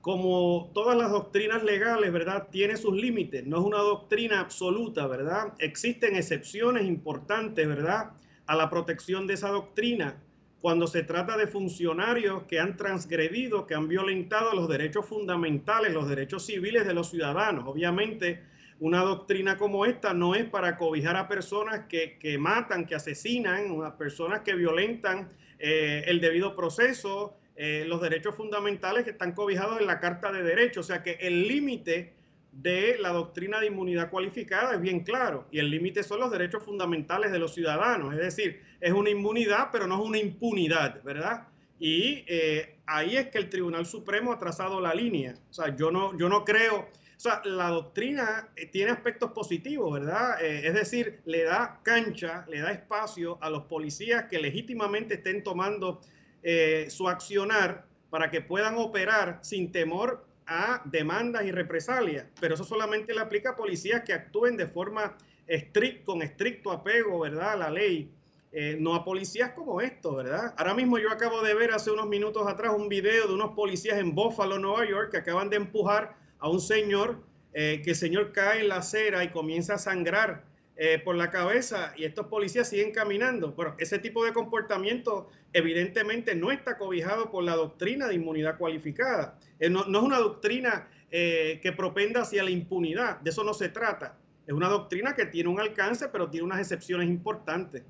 como 0.02 0.72
todas 0.74 0.98
las 0.98 1.12
doctrinas 1.12 1.64
legales, 1.64 2.12
¿verdad? 2.12 2.48
Tiene 2.50 2.78
sus 2.78 2.96
límites, 2.96 3.46
no 3.46 3.60
es 3.60 3.64
una 3.64 3.78
doctrina 3.78 4.40
absoluta, 4.40 5.06
¿verdad? 5.06 5.54
Existen 5.60 6.16
excepciones 6.16 6.86
importantes, 6.86 7.68
¿verdad? 7.68 8.14
A 8.48 8.56
la 8.56 8.72
protección 8.72 9.28
de 9.28 9.36
esa 9.36 9.50
doctrina 9.50 10.18
cuando 10.66 10.88
se 10.88 11.04
trata 11.04 11.38
de 11.38 11.46
funcionarios 11.46 12.42
que 12.48 12.60
han 12.60 12.76
transgredido, 12.76 13.68
que 13.68 13.76
han 13.76 13.88
violentado 13.88 14.54
los 14.54 14.68
derechos 14.68 15.06
fundamentales, 15.06 15.94
los 15.94 16.10
derechos 16.10 16.44
civiles 16.48 16.88
de 16.88 16.96
los 16.96 17.12
ciudadanos. 17.12 17.66
Obviamente, 17.68 18.42
una 18.80 19.02
doctrina 19.02 19.58
como 19.58 19.86
esta 19.86 20.14
no 20.14 20.36
es 20.36 20.46
para 20.46 20.78
cobijar 20.78 21.16
a 21.16 21.28
personas 21.28 21.86
que, 21.88 22.38
matan, 22.40 22.86
que 22.86 22.96
asesinan, 22.96 23.82
a 23.84 23.98
personas 23.98 24.42
que 24.42 24.54
violentan 24.54 25.30
eh, 25.60 26.04
el 26.08 26.20
debido 26.20 26.56
proceso, 26.56 27.38
eh, 27.56 27.86
los 27.88 28.02
derechos 28.02 28.36
fundamentales 28.36 29.06
que 29.06 29.12
están 29.12 29.32
cobijados 29.32 29.80
en 29.80 29.88
la 29.88 30.00
Carta 30.00 30.32
de 30.32 30.44
Derechos. 30.44 30.86
O 30.86 30.88
sea 30.88 31.04
que 31.04 31.18
el 31.22 31.48
límite 31.48 32.14
de 32.52 32.98
la 33.00 33.10
doctrina 33.10 33.60
de 33.60 33.68
inmunidad 33.68 34.10
cualificada 34.10 34.76
es 34.76 34.82
bien 34.82 35.02
claro 35.02 35.46
y 35.52 35.60
el 35.60 35.70
límite 35.70 36.04
son 36.04 36.22
los 36.22 36.32
derechos 36.32 36.64
fundamentales 36.64 37.32
de 37.32 37.40
los 37.40 37.54
ciudadanos, 37.54 38.14
es 38.14 38.20
decir, 38.20 38.62
es 38.80 38.94
una 38.94 39.10
inmunidad 39.10 39.70
pero 39.74 39.88
no 39.88 39.96
es 39.96 40.08
una 40.08 40.18
impunidad, 40.18 41.04
¿verdad? 41.04 41.48
Y 41.80 42.24
eh, 42.28 42.78
ahí 42.86 43.18
es 43.18 43.28
que 43.28 43.40
el 43.40 43.50
Tribunal 43.50 43.86
Supremo 43.86 44.32
ha 44.32 44.40
trazado 44.40 44.80
la 44.80 44.94
línea, 44.94 45.36
o 45.50 45.54
sea, 45.54 45.76
yo 45.76 45.92
no, 45.92 46.18
yo 46.18 46.30
no 46.30 46.46
creo, 46.46 46.88
o 47.16 47.20
sea, 47.20 47.42
la 47.46 47.70
doctrina 47.70 48.50
eh, 48.56 48.68
tiene 48.68 48.92
aspectos 48.92 49.32
positivos, 49.32 49.94
¿verdad? 49.94 50.44
Eh, 50.44 50.68
es 50.68 50.74
decir, 50.74 51.22
le 51.26 51.44
da 51.44 51.80
cancha, 51.84 52.46
le 52.50 52.60
da 52.60 52.72
espacio 52.72 53.38
a 53.42 53.50
los 53.50 53.64
policías 53.64 54.26
que 54.26 54.40
legítimamente 54.40 55.16
estén 55.16 55.44
tomando 55.44 56.02
su 56.90 57.10
accionar 57.10 57.86
para 58.12 58.30
que 58.30 58.40
puedan 58.40 58.78
operar 58.78 59.40
sin 59.42 59.72
temor 59.72 60.24
a 60.46 60.82
demandas 60.86 61.44
y 61.44 61.52
represalias, 61.52 62.26
pero 62.40 62.54
eso 62.54 62.64
solamente 62.64 63.16
le 63.16 63.22
aplica 63.22 63.52
a 63.52 63.56
policías 63.56 64.04
que 64.04 64.14
actúen 64.14 64.56
de 64.56 64.68
forma 64.68 65.18
estricta, 65.48 66.06
con 66.06 66.22
estricto 66.22 66.72
apego, 66.72 67.20
¿verdad?, 67.20 67.54
a 67.54 67.56
la 67.56 67.72
ley, 67.72 68.12
eh, 68.52 68.78
no 68.80 68.96
a 68.96 69.04
policías 69.04 69.52
como 69.52 69.82
esto, 69.82 70.16
¿verdad? 70.16 70.54
Ahora 70.58 70.74
mismo 70.74 70.98
yo 70.98 71.12
acabo 71.12 71.42
de 71.42 71.54
ver 71.54 71.72
hace 71.72 71.92
unos 71.92 72.08
minutos 72.08 72.48
atrás 72.48 72.74
un 72.74 72.88
video 72.88 73.28
de 73.28 73.34
unos 73.34 73.52
policías 73.52 73.98
en 73.98 74.16
Buffalo, 74.16 74.58
Nueva 74.60 74.88
York, 74.88 75.12
que 75.12 75.18
acaban 75.18 75.50
de 75.50 75.58
empujar 75.58 76.16
a 76.46 76.50
un 76.50 76.62
señor, 76.62 77.24
eh, 77.56 77.82
que 77.84 77.90
el 77.90 77.96
señor 77.96 78.32
cae 78.32 78.62
en 78.62 78.68
la 78.68 78.76
acera 78.76 79.24
y 79.24 79.30
comienza 79.30 79.74
a 79.74 79.78
sangrar 79.80 80.44
eh, 80.76 81.02
por 81.04 81.16
la 81.16 81.32
cabeza 81.32 81.92
y 81.98 82.04
estos 82.04 82.28
policías 82.28 82.70
siguen 82.70 82.92
caminando. 82.92 83.54
Bueno, 83.54 83.74
ese 83.80 83.98
tipo 83.98 84.24
de 84.24 84.32
comportamiento 84.32 85.28
evidentemente 85.54 86.36
no 86.36 86.52
está 86.52 86.78
cobijado 86.78 87.32
por 87.32 87.44
la 87.44 87.56
doctrina 87.56 88.08
de 88.08 88.14
inmunidad 88.14 88.60
cualificada. 88.60 89.40
Eh, 89.60 89.72
no, 89.72 89.82
es 89.82 90.04
una 90.04 90.20
doctrina 90.20 90.88
que 91.10 91.74
propenda 91.76 92.22
hacia 92.24 92.44
la 92.44 92.50
impunidad, 92.52 93.22
de 93.22 93.30
eso 93.30 93.44
no 93.44 93.54
se 93.54 93.70
trata. 93.70 94.18
Es 94.46 94.54
una 94.54 94.68
doctrina 94.68 95.16
que 95.16 95.26
tiene 95.26 95.50
un 95.50 95.62
alcance, 95.62 96.10
pero 96.10 96.30
tiene 96.30 96.46
unas 96.46 96.60
excepciones 96.60 97.08
importantes. 97.08 97.84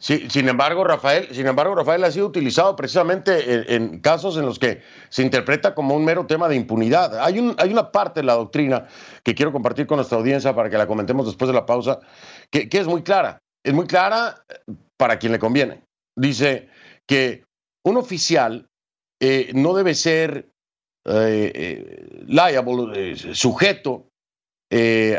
Sí, 0.00 0.30
sin 0.30 0.48
embargo, 0.48 0.82
Rafael, 0.82 1.28
sin 1.30 1.46
embargo, 1.46 1.74
Rafael 1.74 2.02
ha 2.04 2.10
sido 2.10 2.26
utilizado 2.26 2.74
precisamente 2.74 3.74
en, 3.74 4.00
casos 4.00 4.38
en 4.38 4.46
los 4.46 4.58
que 4.58 4.80
se 5.10 5.22
interpreta 5.22 5.74
como 5.74 5.94
un 5.94 6.06
mero 6.06 6.24
tema 6.26 6.48
de 6.48 6.56
impunidad. 6.56 7.22
Hay, 7.22 7.38
un, 7.38 7.54
hay 7.58 7.70
una 7.70 7.92
parte 7.92 8.20
de 8.20 8.24
la 8.24 8.32
doctrina 8.32 8.86
que 9.22 9.34
quiero 9.34 9.52
compartir 9.52 9.86
con 9.86 9.96
nuestra 9.96 10.16
audiencia 10.16 10.54
para 10.54 10.70
que 10.70 10.78
la 10.78 10.86
comentemos 10.86 11.26
después 11.26 11.48
de 11.48 11.54
la 11.54 11.66
pausa, 11.66 12.00
que, 12.50 12.66
es 12.72 12.86
muy 12.86 13.02
clara. 13.02 13.40
Es 13.62 13.74
muy 13.74 13.86
clara 13.86 14.42
eh, 14.48 14.72
para 14.96 15.18
quien 15.18 15.32
le 15.32 15.38
conviene. 15.38 15.82
Dice 16.16 16.70
que 17.06 17.44
un 17.84 17.98
oficial 17.98 18.68
eh, 19.20 19.50
no 19.52 19.74
debe 19.74 19.94
ser 19.94 20.48
eh, 21.04 22.22
liable, 22.26 23.16
sujeto 23.34 24.06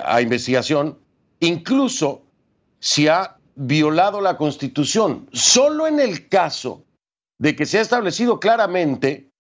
a 0.04 0.22
investigación, 0.22 0.98
incluso 1.40 2.24
si 2.80 3.08
ha 3.08 3.38
violado 3.56 4.22
la 4.22 4.38
Constitución. 4.38 5.28
Solo 5.32 5.88
en 5.88 6.00
el 6.00 6.30
caso 6.30 6.84
de 7.38 7.56
que 7.56 7.66
se 7.66 7.80
ha 7.80 7.82
establecido 7.82 8.40
claramente 8.40 9.32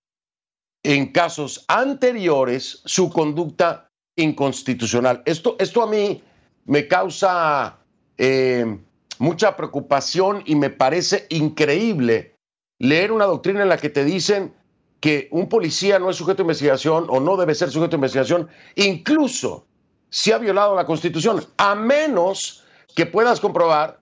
en 0.83 1.11
casos 1.11 1.63
anteriores 1.67 2.81
su 2.85 3.09
conducta 3.09 3.89
inconstitucional. 4.15 5.21
Esto, 5.25 5.55
esto 5.59 5.83
a 5.83 5.87
mí 5.87 6.23
me 6.65 6.87
causa 6.87 7.77
eh, 8.17 8.79
mucha 9.19 9.55
preocupación 9.55 10.43
y 10.45 10.55
me 10.55 10.69
parece 10.69 11.27
increíble 11.29 12.35
leer 12.79 13.11
una 13.11 13.25
doctrina 13.25 13.61
en 13.61 13.69
la 13.69 13.77
que 13.77 13.89
te 13.89 14.03
dicen 14.03 14.53
que 14.99 15.27
un 15.31 15.47
policía 15.49 15.99
no 15.99 16.09
es 16.09 16.17
sujeto 16.17 16.41
a 16.41 16.45
investigación 16.45 17.05
o 17.09 17.19
no 17.19 17.37
debe 17.37 17.55
ser 17.55 17.69
sujeto 17.69 17.95
a 17.95 17.99
investigación, 17.99 18.49
incluso 18.75 19.65
si 20.09 20.31
ha 20.31 20.37
violado 20.37 20.75
la 20.75 20.85
Constitución, 20.85 21.43
a 21.57 21.73
menos 21.75 22.63
que 22.95 23.05
puedas 23.05 23.39
comprobar 23.39 24.00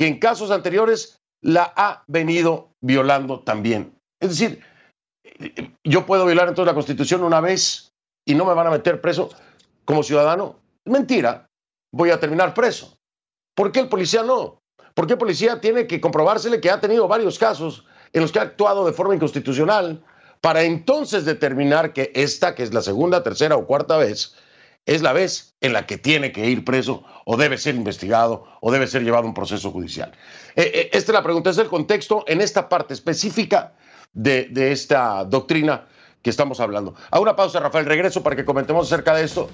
que 0.00 0.06
en 0.06 0.18
casos 0.18 0.50
anteriores 0.50 1.20
la 1.42 1.74
ha 1.76 2.04
venido 2.06 2.70
violando 2.80 3.40
también. 3.40 3.94
Es 4.18 4.30
decir, 4.30 4.64
yo 5.84 6.06
puedo 6.06 6.24
violar 6.24 6.48
entonces 6.48 6.70
la 6.70 6.74
Constitución 6.74 7.22
una 7.22 7.42
vez 7.42 7.92
y 8.24 8.34
no 8.34 8.46
me 8.46 8.54
van 8.54 8.66
a 8.66 8.70
meter 8.70 9.02
preso 9.02 9.28
como 9.84 10.02
ciudadano. 10.02 10.56
Mentira, 10.86 11.50
voy 11.92 12.08
a 12.08 12.18
terminar 12.18 12.54
preso. 12.54 12.96
¿Por 13.54 13.72
qué 13.72 13.80
el 13.80 13.90
policía 13.90 14.22
no? 14.22 14.62
¿Por 14.94 15.06
qué 15.06 15.12
el 15.12 15.18
policía 15.18 15.60
tiene 15.60 15.86
que 15.86 16.00
comprobársele 16.00 16.62
que 16.62 16.70
ha 16.70 16.80
tenido 16.80 17.06
varios 17.06 17.38
casos 17.38 17.84
en 18.14 18.22
los 18.22 18.32
que 18.32 18.38
ha 18.38 18.42
actuado 18.44 18.86
de 18.86 18.94
forma 18.94 19.14
inconstitucional 19.14 20.02
para 20.40 20.62
entonces 20.62 21.26
determinar 21.26 21.92
que 21.92 22.10
esta, 22.14 22.54
que 22.54 22.62
es 22.62 22.72
la 22.72 22.80
segunda, 22.80 23.22
tercera 23.22 23.54
o 23.54 23.66
cuarta 23.66 23.98
vez, 23.98 24.34
es 24.86 25.02
la 25.02 25.12
vez 25.12 25.54
en 25.60 25.72
la 25.72 25.86
que 25.86 25.98
tiene 25.98 26.32
que 26.32 26.48
ir 26.48 26.64
preso 26.64 27.04
o 27.24 27.36
debe 27.36 27.58
ser 27.58 27.74
investigado 27.74 28.44
o 28.60 28.72
debe 28.72 28.86
ser 28.86 29.02
llevado 29.02 29.24
a 29.24 29.28
un 29.28 29.34
proceso 29.34 29.70
judicial. 29.70 30.12
Eh, 30.56 30.70
eh, 30.74 30.90
esta 30.92 31.12
es 31.12 31.14
la 31.14 31.22
pregunta, 31.22 31.50
es 31.50 31.58
el 31.58 31.68
contexto 31.68 32.24
en 32.26 32.40
esta 32.40 32.68
parte 32.68 32.94
específica 32.94 33.74
de, 34.12 34.48
esta 34.72 35.24
doctrina 35.24 35.86
que 36.22 36.30
estamos 36.30 36.60
hablando. 36.60 36.94
A 37.10 37.20
una 37.20 37.36
pausa, 37.36 37.60
Rafael, 37.60 37.86
regreso 37.86 38.22
para 38.22 38.36
que 38.36 38.44
comentemos 38.44 38.86
acerca 38.92 39.14
de 39.14 39.24
esto, 39.24 39.48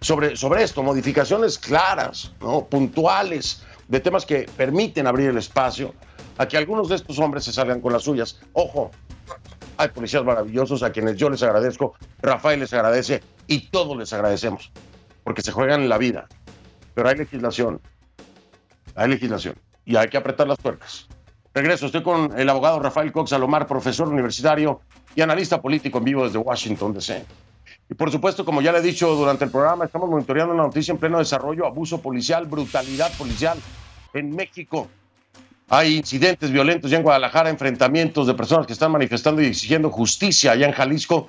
sobre, 0.00 0.36
sobre 0.36 0.62
esto, 0.62 0.82
modificaciones 0.82 1.58
claras, 1.58 2.32
¿no? 2.40 2.66
puntuales, 2.66 3.62
de 3.88 4.00
temas 4.00 4.24
que 4.24 4.48
permiten 4.56 5.06
abrir 5.06 5.30
el 5.30 5.38
espacio 5.38 5.94
a 6.38 6.46
que 6.46 6.56
algunos 6.56 6.88
de 6.88 6.96
estos 6.96 7.18
hombres 7.18 7.44
se 7.44 7.52
salgan 7.52 7.80
con 7.80 7.92
las 7.92 8.04
suyas. 8.04 8.40
Ojo, 8.52 8.90
hay 9.76 9.88
policías 9.88 10.24
maravillosos 10.24 10.82
a 10.82 10.92
quienes 10.92 11.16
yo 11.16 11.28
les 11.28 11.42
agradezco, 11.42 11.94
Rafael 12.20 12.60
les 12.60 12.72
agradece 12.72 13.22
y 13.46 13.70
todos 13.70 13.96
les 13.96 14.12
agradecemos, 14.12 14.72
porque 15.24 15.42
se 15.42 15.52
juegan 15.52 15.88
la 15.88 15.98
vida. 15.98 16.26
Pero 16.94 17.08
hay 17.08 17.16
legislación, 17.16 17.80
hay 18.94 19.08
legislación 19.08 19.56
y 19.84 19.96
hay 19.96 20.08
que 20.08 20.16
apretar 20.16 20.46
las 20.46 20.58
tuercas. 20.58 21.08
Regreso, 21.54 21.86
estoy 21.86 22.02
con 22.02 22.38
el 22.38 22.48
abogado 22.48 22.80
Rafael 22.80 23.12
Cox 23.12 23.30
Salomar, 23.30 23.66
profesor 23.66 24.08
universitario 24.08 24.80
y 25.14 25.20
analista 25.20 25.60
político 25.60 25.98
en 25.98 26.04
vivo 26.04 26.24
desde 26.24 26.38
Washington, 26.38 26.94
D.C. 26.94 27.24
Y 27.90 27.94
por 27.94 28.10
supuesto, 28.10 28.44
como 28.44 28.62
ya 28.62 28.72
le 28.72 28.78
he 28.78 28.82
dicho 28.82 29.14
durante 29.14 29.44
el 29.44 29.50
programa, 29.50 29.84
estamos 29.84 30.08
monitoreando 30.08 30.54
una 30.54 30.62
noticia 30.62 30.92
en 30.92 30.98
pleno 30.98 31.18
desarrollo, 31.18 31.66
abuso 31.66 32.00
policial, 32.00 32.46
brutalidad 32.46 33.12
policial 33.18 33.58
en 34.14 34.34
México. 34.34 34.88
Hay 35.68 35.96
incidentes 35.96 36.50
violentos 36.50 36.90
ya 36.90 36.96
en 36.96 37.02
Guadalajara, 37.02 37.50
enfrentamientos 37.50 38.26
de 38.26 38.34
personas 38.34 38.66
que 38.66 38.72
están 38.72 38.92
manifestando 38.92 39.42
y 39.42 39.46
exigiendo 39.46 39.90
justicia 39.90 40.52
allá 40.52 40.66
en 40.66 40.72
Jalisco 40.72 41.28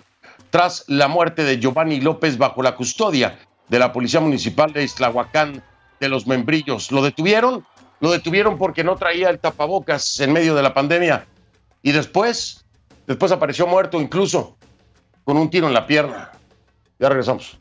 tras 0.54 0.84
la 0.86 1.08
muerte 1.08 1.44
de 1.44 1.60
Giovanni 1.60 2.00
López 2.00 2.38
bajo 2.38 2.62
la 2.62 2.76
custodia 2.76 3.40
de 3.70 3.80
la 3.80 3.92
Policía 3.92 4.20
Municipal 4.20 4.72
de 4.72 4.84
Islahuacán 4.84 5.64
de 6.00 6.08
los 6.08 6.28
Membrillos. 6.28 6.92
¿Lo 6.92 7.02
detuvieron? 7.02 7.66
Lo 8.00 8.12
detuvieron 8.12 8.60
porque 8.60 8.84
no 8.84 8.96
traía 8.96 9.32
el 9.32 9.40
tapabocas 9.40 10.20
en 10.20 10.32
medio 10.32 10.54
de 10.54 10.62
la 10.62 10.72
pandemia. 10.72 11.26
Y 11.82 11.92
después, 11.92 12.64
después 13.08 13.32
apareció 13.32 13.66
muerto 13.66 14.00
incluso 14.00 14.56
con 15.24 15.38
un 15.38 15.50
tiro 15.50 15.66
en 15.66 15.74
la 15.74 15.88
pierna. 15.88 16.34
Ya 17.00 17.10
regresamos. 17.10 17.58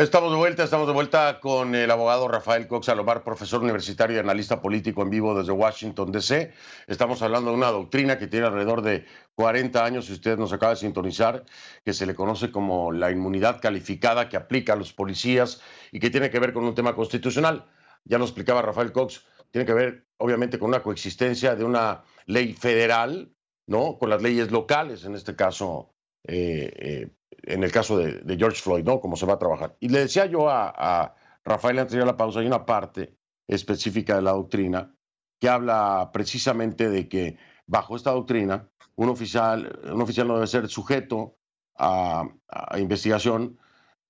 Estamos 0.00 0.30
de 0.30 0.38
vuelta, 0.38 0.64
estamos 0.64 0.86
de 0.86 0.94
vuelta 0.94 1.40
con 1.40 1.74
el 1.74 1.90
abogado 1.90 2.26
Rafael 2.26 2.66
Cox 2.66 2.88
Alomar, 2.88 3.22
profesor 3.22 3.62
universitario 3.62 4.16
y 4.16 4.20
analista 4.20 4.62
político 4.62 5.02
en 5.02 5.10
vivo 5.10 5.34
desde 5.34 5.52
Washington, 5.52 6.10
D.C. 6.10 6.54
Estamos 6.86 7.20
hablando 7.20 7.50
de 7.50 7.58
una 7.58 7.66
doctrina 7.66 8.18
que 8.18 8.26
tiene 8.26 8.46
alrededor 8.46 8.80
de 8.80 9.04
40 9.34 9.84
años, 9.84 10.06
si 10.06 10.14
usted 10.14 10.38
nos 10.38 10.54
acaba 10.54 10.72
de 10.72 10.78
sintonizar, 10.78 11.44
que 11.84 11.92
se 11.92 12.06
le 12.06 12.14
conoce 12.14 12.50
como 12.50 12.92
la 12.92 13.10
inmunidad 13.10 13.60
calificada 13.60 14.30
que 14.30 14.38
aplica 14.38 14.72
a 14.72 14.76
los 14.76 14.94
policías 14.94 15.60
y 15.92 16.00
que 16.00 16.08
tiene 16.08 16.30
que 16.30 16.38
ver 16.38 16.54
con 16.54 16.64
un 16.64 16.74
tema 16.74 16.96
constitucional. 16.96 17.70
Ya 18.04 18.16
lo 18.16 18.24
explicaba 18.24 18.62
Rafael 18.62 18.92
Cox, 18.92 19.26
tiene 19.50 19.66
que 19.66 19.74
ver 19.74 20.06
obviamente 20.16 20.58
con 20.58 20.70
una 20.70 20.82
coexistencia 20.82 21.56
de 21.56 21.64
una 21.64 22.04
ley 22.24 22.54
federal, 22.54 23.34
¿no? 23.66 23.98
Con 23.98 24.08
las 24.08 24.22
leyes 24.22 24.50
locales, 24.50 25.04
en 25.04 25.14
este 25.14 25.36
caso 25.36 25.92
eh, 26.26 26.72
eh, 26.74 27.10
en 27.42 27.64
el 27.64 27.72
caso 27.72 27.98
de, 27.98 28.36
George 28.36 28.60
Floyd, 28.60 28.84
¿no? 28.84 29.00
Cómo 29.00 29.16
se 29.16 29.26
va 29.26 29.34
a 29.34 29.38
trabajar. 29.38 29.76
Y 29.80 29.88
le 29.88 30.00
decía 30.00 30.26
yo 30.26 30.48
a, 30.48 30.72
a 30.76 31.14
Rafael 31.44 31.78
antes 31.78 31.96
de 31.96 32.04
la 32.04 32.16
pausa, 32.16 32.40
hay 32.40 32.46
una 32.46 32.66
parte 32.66 33.16
específica 33.48 34.16
de 34.16 34.22
la 34.22 34.32
doctrina 34.32 34.94
que 35.40 35.48
habla 35.48 36.10
precisamente 36.12 36.90
de 36.90 37.08
que 37.08 37.38
bajo 37.66 37.96
esta 37.96 38.10
doctrina 38.12 38.68
un 38.96 39.08
oficial, 39.08 39.80
un 39.92 40.02
oficial 40.02 40.28
no 40.28 40.34
debe 40.34 40.46
ser 40.46 40.68
sujeto 40.68 41.38
a, 41.76 42.28
a 42.48 42.78
investigación 42.78 43.58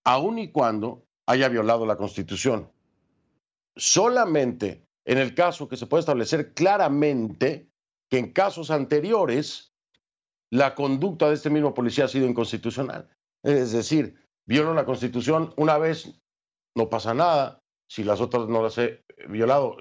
aun 0.04 0.38
y 0.38 0.50
cuando 0.50 1.06
haya 1.26 1.48
violado 1.48 1.86
la 1.86 1.96
Constitución. 1.96 2.72
Solamente 3.76 4.88
en 5.04 5.18
el 5.18 5.34
caso 5.34 5.68
que 5.68 5.76
se 5.76 5.86
puede 5.86 6.00
establecer 6.00 6.52
claramente 6.54 7.70
que 8.08 8.18
en 8.18 8.32
casos 8.32 8.70
anteriores 8.70 9.72
la 10.50 10.74
conducta 10.74 11.28
de 11.28 11.34
este 11.34 11.50
mismo 11.50 11.72
policía 11.74 12.06
ha 12.06 12.08
sido 12.08 12.26
inconstitucional. 12.26 13.08
Es 13.42 13.72
decir, 13.72 14.14
violó 14.46 14.74
la 14.74 14.84
Constitución 14.84 15.52
una 15.56 15.78
vez, 15.78 16.20
no 16.76 16.88
pasa 16.88 17.14
nada. 17.14 17.62
Si 17.88 18.04
las 18.04 18.20
otras 18.20 18.48
no 18.48 18.62
las 18.62 18.78
he 18.78 19.04
violado, 19.28 19.76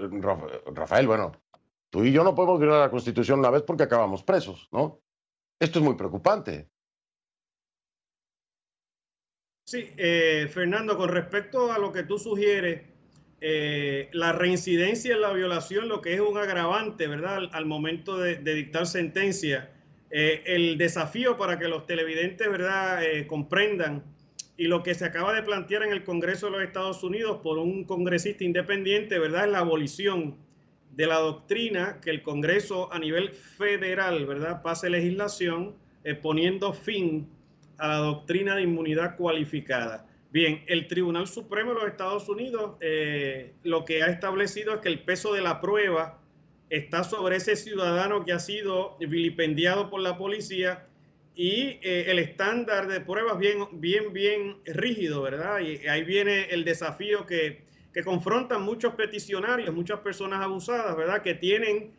Rafael, 0.74 1.08
bueno, 1.08 1.32
tú 1.92 2.04
y 2.04 2.12
yo 2.12 2.24
no 2.24 2.36
podemos 2.36 2.60
violar 2.60 2.80
la 2.80 2.92
Constitución 2.92 3.40
una 3.40 3.52
vez 3.52 3.64
porque 3.64 3.84
acabamos 3.84 4.24
presos, 4.24 4.68
¿no? 4.72 5.02
Esto 5.60 5.80
es 5.80 5.86
muy 5.86 5.96
preocupante. 5.96 6.70
Sí, 9.66 9.94
eh, 9.98 10.50
Fernando, 10.52 10.98
con 10.98 11.10
respecto 11.10 11.72
a 11.72 11.78
lo 11.78 11.92
que 11.92 12.02
tú 12.02 12.18
sugieres, 12.18 12.82
eh, 13.42 14.10
la 14.14 14.34
reincidencia 14.34 15.14
en 15.14 15.22
la 15.22 15.32
violación, 15.32 15.88
lo 15.88 16.02
que 16.02 16.14
es 16.14 16.20
un 16.20 16.38
agravante, 16.38 17.08
¿verdad? 17.08 17.50
Al, 17.52 17.66
momento 17.66 18.18
de, 18.18 18.38
dictar 18.38 18.88
sentencia, 18.88 19.72
eh, 20.12 20.42
el 20.46 20.78
desafío 20.78 21.38
para 21.38 21.60
que 21.60 21.68
los 21.68 21.86
televidentes, 21.86 22.50
¿verdad?, 22.50 23.04
eh, 23.04 23.28
comprendan 23.28 24.04
y 24.58 24.66
lo 24.66 24.82
que 24.82 24.96
se 24.96 25.06
acaba 25.06 25.34
de 25.34 25.44
plantear 25.44 25.84
en 25.84 25.92
el 25.92 26.04
Congreso 26.04 26.48
de 26.48 26.54
los 26.54 26.64
Estados 26.64 27.04
Unidos 27.04 27.40
por 27.44 27.60
un 27.60 27.84
congresista 27.84 28.44
independiente, 28.44 29.20
¿verdad?, 29.20 29.46
es 29.46 29.52
la 29.52 29.60
abolición 29.60 30.36
de 30.96 31.06
la 31.06 31.20
doctrina 31.20 32.00
que 32.02 32.10
el 32.10 32.24
Congreso 32.24 32.92
a 32.92 32.98
nivel 32.98 33.30
federal, 33.30 34.26
¿verdad?, 34.26 34.64
pase 34.64 34.90
legislación 34.90 35.76
eh, 36.04 36.16
poniendo 36.16 36.74
fin 36.74 37.30
a 37.78 37.88
la 37.88 37.98
doctrina 37.98 38.56
de 38.56 38.64
inmunidad 38.64 39.16
cualificada. 39.16 40.08
Bien, 40.32 40.64
el 40.68 40.88
Tribunal 40.88 41.28
Supremo 41.28 41.74
de 41.74 41.82
los 41.82 41.90
Estados 41.90 42.30
Unidos 42.30 42.78
lo 43.64 43.86
que 43.86 44.04
ha 44.04 44.08
establecido 44.08 44.76
es 44.76 44.82
que 44.82 44.90
el 44.90 45.00
peso 45.00 45.34
de 45.34 45.42
la 45.42 45.60
prueba 45.60 46.20
está 46.70 47.04
sobre 47.04 47.38
ese 47.38 47.56
ciudadano 47.56 48.24
que 48.26 48.32
ha 48.32 48.40
sido 48.40 48.98
vilipendiado 49.00 49.90
por 49.90 50.02
la 50.02 50.18
policía 50.18 50.88
y 51.36 51.80
eh, 51.82 52.06
el 52.08 52.20
estándar 52.20 52.88
de 52.88 53.02
pruebas 53.02 53.40
bien, 53.40 53.68
bien, 53.74 54.12
bien 54.14 54.58
rígido, 54.66 55.22
¿verdad? 55.22 55.60
Y 55.60 55.88
ahí 55.88 56.04
viene 56.04 56.46
el 56.50 56.66
desafío 56.66 57.26
que, 57.26 57.64
que 57.94 58.04
confrontan 58.04 58.62
muchos 58.62 58.96
peticionarios, 58.96 59.74
muchas 59.74 60.00
personas 60.02 60.42
abusadas, 60.42 60.96
¿verdad? 60.98 61.22
Que 61.22 61.36
tienen 61.36 61.94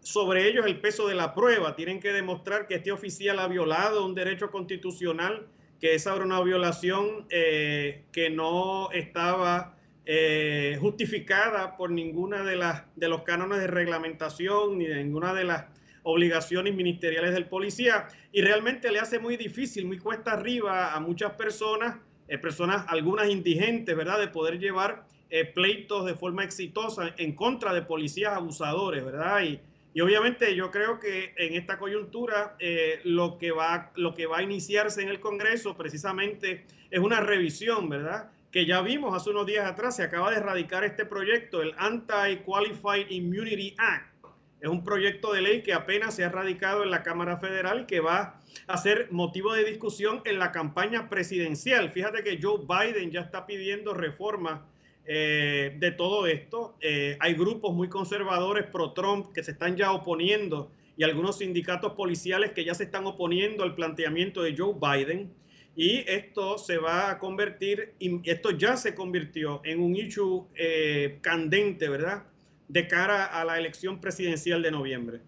sobre 0.00 0.48
ellos 0.48 0.66
el 0.66 0.78
peso 0.78 1.08
de 1.08 1.16
la 1.16 1.34
prueba, 1.34 1.74
tienen 1.74 1.98
que 1.98 2.12
demostrar 2.12 2.68
que 2.68 2.76
este 2.76 2.92
oficial 2.92 3.40
ha 3.40 3.48
violado 3.48 4.06
un 4.06 4.14
derecho 4.14 4.52
constitucional, 4.52 5.48
que 5.80 5.94
esa 5.94 6.14
era 6.14 6.24
una 6.24 6.40
violación 6.42 7.26
eh, 7.28 8.04
que 8.12 8.30
no 8.30 8.90
estaba 8.92 9.75
eh, 10.08 10.78
justificada 10.80 11.76
por 11.76 11.90
ninguna 11.90 12.44
de 12.44 12.54
las 12.54 12.84
de 12.94 13.08
los 13.08 13.22
cánones 13.22 13.58
de 13.58 13.66
reglamentación 13.66 14.78
ni 14.78 14.86
de 14.86 15.02
ninguna 15.02 15.34
de 15.34 15.42
las 15.42 15.64
obligaciones 16.04 16.76
ministeriales 16.76 17.34
del 17.34 17.46
policía 17.46 18.06
y 18.30 18.40
realmente 18.40 18.92
le 18.92 19.00
hace 19.00 19.18
muy 19.18 19.36
difícil, 19.36 19.84
muy 19.84 19.98
cuesta 19.98 20.34
arriba 20.34 20.94
a 20.94 21.00
muchas 21.00 21.32
personas, 21.32 21.96
eh, 22.28 22.38
personas 22.38 22.84
algunas 22.86 23.28
indigentes, 23.28 23.96
¿verdad?, 23.96 24.20
de 24.20 24.28
poder 24.28 24.60
llevar 24.60 25.08
eh, 25.28 25.44
pleitos 25.44 26.06
de 26.06 26.14
forma 26.14 26.44
exitosa 26.44 27.12
en 27.16 27.34
contra 27.34 27.74
de 27.74 27.82
policías 27.82 28.32
abusadores, 28.34 29.04
¿verdad? 29.04 29.42
Y, 29.42 29.58
y 29.92 30.00
obviamente 30.02 30.54
yo 30.54 30.70
creo 30.70 31.00
que 31.00 31.34
en 31.36 31.54
esta 31.54 31.78
coyuntura 31.78 32.56
lo, 33.02 33.38
que 33.38 33.50
va, 33.50 33.90
lo 33.96 34.14
que 34.14 34.26
va 34.26 34.38
a 34.38 34.42
iniciarse 34.42 35.02
en 35.02 35.08
el 35.08 35.18
Congreso 35.18 35.76
precisamente 35.76 36.64
es 36.92 37.00
una 37.00 37.18
revisión, 37.20 37.88
¿verdad? 37.88 38.30
Que 38.50 38.66
ya 38.66 38.80
vimos 38.80 39.14
hace 39.14 39.30
unos 39.30 39.46
días 39.46 39.66
atrás, 39.66 39.96
se 39.96 40.02
acaba 40.02 40.30
de 40.30 40.38
erradicar 40.38 40.84
este 40.84 41.04
proyecto, 41.04 41.62
el 41.62 41.74
Anti-Qualified 41.76 43.10
Immunity 43.10 43.74
Act. 43.78 44.16
Es 44.60 44.70
un 44.70 44.82
proyecto 44.82 45.32
de 45.32 45.42
ley 45.42 45.62
que 45.62 45.74
apenas 45.74 46.14
se 46.14 46.24
ha 46.24 46.30
radicado 46.30 46.82
en 46.82 46.90
la 46.90 47.02
Cámara 47.02 47.36
Federal 47.36 47.82
y 47.82 47.86
que 47.86 48.00
va 48.00 48.40
a 48.66 48.76
ser 48.78 49.08
motivo 49.10 49.52
de 49.52 49.64
discusión 49.64 50.22
en 50.24 50.38
la 50.38 50.50
campaña 50.50 51.08
presidencial. 51.10 51.90
Fíjate 51.90 52.24
que 52.24 52.40
Joe 52.40 52.62
Biden 52.66 53.10
ya 53.10 53.20
está 53.20 53.46
pidiendo 53.46 53.92
reformas 53.92 54.60
eh, 55.04 55.76
de 55.78 55.92
todo 55.92 56.26
esto. 56.26 56.74
Eh, 56.80 57.16
hay 57.20 57.34
grupos 57.34 57.74
muy 57.74 57.88
conservadores 57.88 58.66
pro-Trump 58.66 59.32
que 59.32 59.44
se 59.44 59.52
están 59.52 59.76
ya 59.76 59.92
oponiendo 59.92 60.70
y 60.96 61.04
algunos 61.04 61.38
sindicatos 61.38 61.92
policiales 61.92 62.52
que 62.52 62.64
ya 62.64 62.74
se 62.74 62.84
están 62.84 63.06
oponiendo 63.06 63.62
al 63.62 63.74
planteamiento 63.74 64.42
de 64.42 64.56
Joe 64.56 64.74
Biden 64.74 65.32
y 65.76 66.04
esto 66.08 66.58
se 66.58 66.78
va 66.78 67.10
a 67.10 67.18
convertir, 67.18 67.94
esto 68.24 68.50
ya 68.50 68.76
se 68.76 68.94
convirtió 68.94 69.60
en 69.64 69.80
un 69.80 69.94
issue 69.94 70.46
eh, 70.56 71.18
candente, 71.20 71.88
¿verdad? 71.88 72.24
De 72.66 72.88
cara 72.88 73.26
a 73.26 73.44
la 73.44 73.58
elección 73.58 74.00
presidencial 74.00 74.62
de 74.62 74.70
noviembre. 74.70 75.20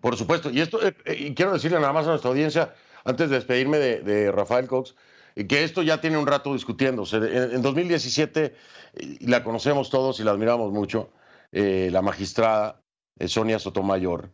Por 0.00 0.16
supuesto, 0.16 0.50
y 0.50 0.60
esto, 0.60 0.86
eh, 0.86 0.94
y 1.18 1.34
quiero 1.34 1.54
decirle 1.54 1.80
nada 1.80 1.94
más 1.94 2.06
a 2.06 2.10
nuestra 2.10 2.30
audiencia, 2.30 2.74
antes 3.04 3.30
de 3.30 3.36
despedirme 3.36 3.78
de, 3.78 4.30
Rafael 4.30 4.66
Cox, 4.66 4.94
que 5.48 5.64
esto 5.64 5.82
ya 5.82 6.00
tiene 6.00 6.18
un 6.18 6.26
rato 6.26 6.52
discutiéndose. 6.52 7.16
En, 7.16 7.54
en 7.54 7.62
2017, 7.62 8.54
y 9.00 9.26
la 9.26 9.42
conocemos 9.42 9.90
todos 9.90 10.20
y 10.20 10.24
la 10.24 10.32
admiramos 10.32 10.70
mucho, 10.70 11.10
eh, 11.56 11.88
la 11.92 12.02
magistrada 12.02 12.82
eh, 13.16 13.28
Sonia 13.28 13.60
Sotomayor, 13.60 14.30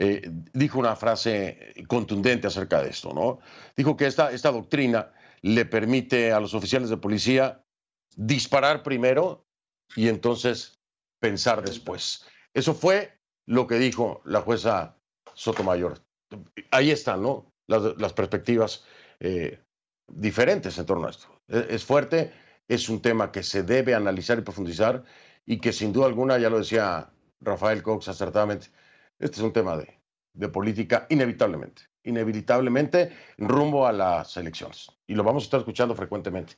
eh, 0.00 0.30
dijo 0.52 0.78
una 0.78 0.94
frase 0.94 1.74
contundente 1.88 2.46
acerca 2.46 2.80
de 2.80 2.90
esto, 2.90 3.12
¿no? 3.12 3.40
Dijo 3.76 3.96
que 3.96 4.06
esta, 4.06 4.30
esta 4.30 4.52
doctrina 4.52 5.10
le 5.42 5.64
permite 5.64 6.30
a 6.30 6.38
los 6.38 6.54
oficiales 6.54 6.88
de 6.88 6.98
policía 6.98 7.64
disparar 8.14 8.84
primero 8.84 9.44
y 9.96 10.06
entonces 10.06 10.78
pensar 11.18 11.64
después. 11.64 12.24
Eso 12.54 12.74
fue 12.74 13.18
lo 13.44 13.66
que 13.66 13.80
dijo 13.80 14.22
la 14.24 14.40
jueza 14.40 14.96
Sotomayor. 15.34 15.98
Ahí 16.70 16.92
están, 16.92 17.22
¿no? 17.22 17.52
Las, 17.66 18.12
perspectivas 18.12 18.84
eh, 19.18 19.58
diferentes 20.06 20.78
en 20.78 20.86
torno 20.86 21.08
a 21.08 21.10
esto. 21.10 21.26
Es, 21.48 21.66
es 21.70 21.84
fuerte, 21.84 22.32
es 22.68 22.88
un 22.88 23.02
tema 23.02 23.32
que 23.32 23.42
se 23.42 23.64
debe 23.64 23.96
analizar 23.96 24.38
y 24.38 24.42
profundizar 24.42 25.02
y 25.44 25.58
que 25.58 25.72
sin 25.72 25.92
duda 25.92 26.06
alguna, 26.06 26.38
ya 26.38 26.50
lo 26.50 26.58
decía 26.58 27.10
Rafael 27.40 27.82
Cox 27.82 28.06
acertadamente, 28.06 28.68
este 29.18 29.36
es 29.36 29.42
un 29.42 29.52
tema 29.52 29.76
de, 29.76 30.00
de, 30.34 30.48
política 30.48 31.06
inevitablemente, 31.10 31.82
inevitablemente 32.04 33.12
rumbo 33.38 33.86
a 33.86 33.92
las 33.92 34.36
elecciones. 34.36 34.90
Y 35.06 35.14
lo 35.14 35.24
vamos 35.24 35.44
a 35.44 35.46
estar 35.46 35.60
escuchando 35.60 35.94
frecuentemente. 35.94 36.54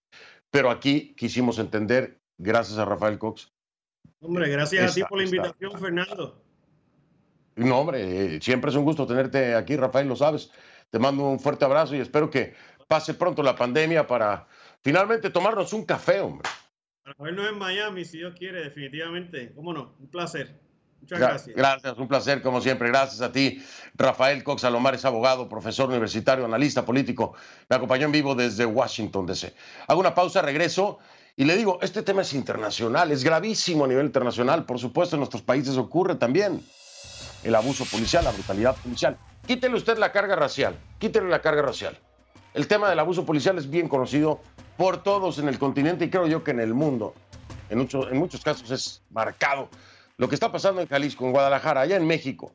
Pero 0.50 0.70
aquí 0.70 1.14
quisimos 1.14 1.58
entender, 1.58 2.20
gracias 2.38 2.78
a 2.78 2.84
Rafael 2.84 3.18
Cox. 3.18 3.52
Hombre, 4.20 4.48
gracias 4.50 4.84
esta, 4.84 4.92
a 4.92 4.94
ti 4.94 5.08
por 5.08 5.18
la 5.18 5.24
invitación, 5.24 5.70
esta. 5.70 5.78
Fernando. 5.78 6.44
No, 7.56 7.78
hombre, 7.78 8.36
eh, 8.36 8.40
siempre 8.40 8.70
es 8.70 8.76
un 8.76 8.84
gusto 8.84 9.06
tenerte 9.06 9.54
aquí, 9.54 9.76
Rafael, 9.76 10.08
lo 10.08 10.16
sabes. 10.16 10.50
Te 10.90 10.98
mando 10.98 11.24
un 11.28 11.38
fuerte 11.38 11.64
abrazo 11.64 11.94
y 11.94 12.00
espero 12.00 12.30
que 12.30 12.54
pase 12.88 13.14
pronto 13.14 13.42
la 13.42 13.54
pandemia 13.54 14.06
para 14.06 14.48
finalmente 14.82 15.30
tomarnos 15.30 15.72
un 15.72 15.84
café, 15.84 16.20
hombre. 16.20 16.48
Para 17.02 17.14
vernos 17.18 17.48
en 17.48 17.58
Miami, 17.58 18.04
si 18.04 18.18
Dios 18.18 18.34
quiere, 18.36 18.62
definitivamente. 18.64 19.52
¿Cómo 19.54 19.72
no? 19.72 19.94
Un 19.98 20.08
placer. 20.08 20.60
Muchas 21.00 21.18
gracias. 21.18 21.56
Gracias, 21.56 21.98
un 21.98 22.08
placer 22.08 22.42
como 22.42 22.60
siempre. 22.60 22.88
Gracias 22.88 23.20
a 23.20 23.32
ti, 23.32 23.64
Rafael 23.94 24.44
Cox 24.44 24.64
Alomar 24.64 24.94
es 24.94 25.04
abogado, 25.04 25.48
profesor 25.48 25.88
universitario, 25.88 26.44
analista 26.44 26.84
político. 26.84 27.34
Me 27.68 27.76
acompañó 27.76 28.06
en 28.06 28.12
vivo 28.12 28.34
desde 28.34 28.66
Washington, 28.66 29.26
D.C. 29.26 29.54
Hago 29.86 30.00
una 30.00 30.14
pausa, 30.14 30.42
regreso 30.42 30.98
y 31.36 31.44
le 31.44 31.56
digo, 31.56 31.78
este 31.82 32.02
tema 32.02 32.22
es 32.22 32.32
internacional, 32.34 33.10
es 33.12 33.24
gravísimo 33.24 33.84
a 33.84 33.88
nivel 33.88 34.06
internacional. 34.06 34.64
Por 34.66 34.78
supuesto, 34.78 35.16
en 35.16 35.20
nuestros 35.20 35.42
países 35.42 35.76
ocurre 35.76 36.16
también 36.16 36.60
el 37.44 37.54
abuso 37.54 37.84
policial, 37.86 38.24
la 38.24 38.32
brutalidad 38.32 38.76
policial. 38.76 39.16
Quítele 39.46 39.74
usted 39.76 39.96
la 39.96 40.12
carga 40.12 40.36
racial, 40.36 40.76
quítele 40.98 41.28
la 41.30 41.40
carga 41.40 41.62
racial. 41.62 41.98
El 42.52 42.66
tema 42.66 42.90
del 42.90 42.98
abuso 42.98 43.24
policial 43.24 43.56
es 43.58 43.70
bien 43.70 43.88
conocido 43.88 44.40
por 44.76 45.02
todos 45.02 45.38
en 45.38 45.48
el 45.48 45.58
continente 45.58 46.04
y 46.04 46.10
creo 46.10 46.26
yo 46.26 46.44
que 46.44 46.50
en 46.50 46.60
el 46.60 46.74
mundo. 46.74 47.14
En, 47.70 47.78
mucho- 47.78 48.08
en 48.10 48.18
muchos 48.18 48.42
casos 48.42 48.70
es 48.70 49.02
marcado 49.10 49.68
lo 50.20 50.28
que 50.28 50.34
está 50.34 50.52
pasando 50.52 50.82
en 50.82 50.86
Jalisco, 50.86 51.24
en 51.24 51.32
Guadalajara, 51.32 51.80
allá 51.80 51.96
en 51.96 52.06
México. 52.06 52.52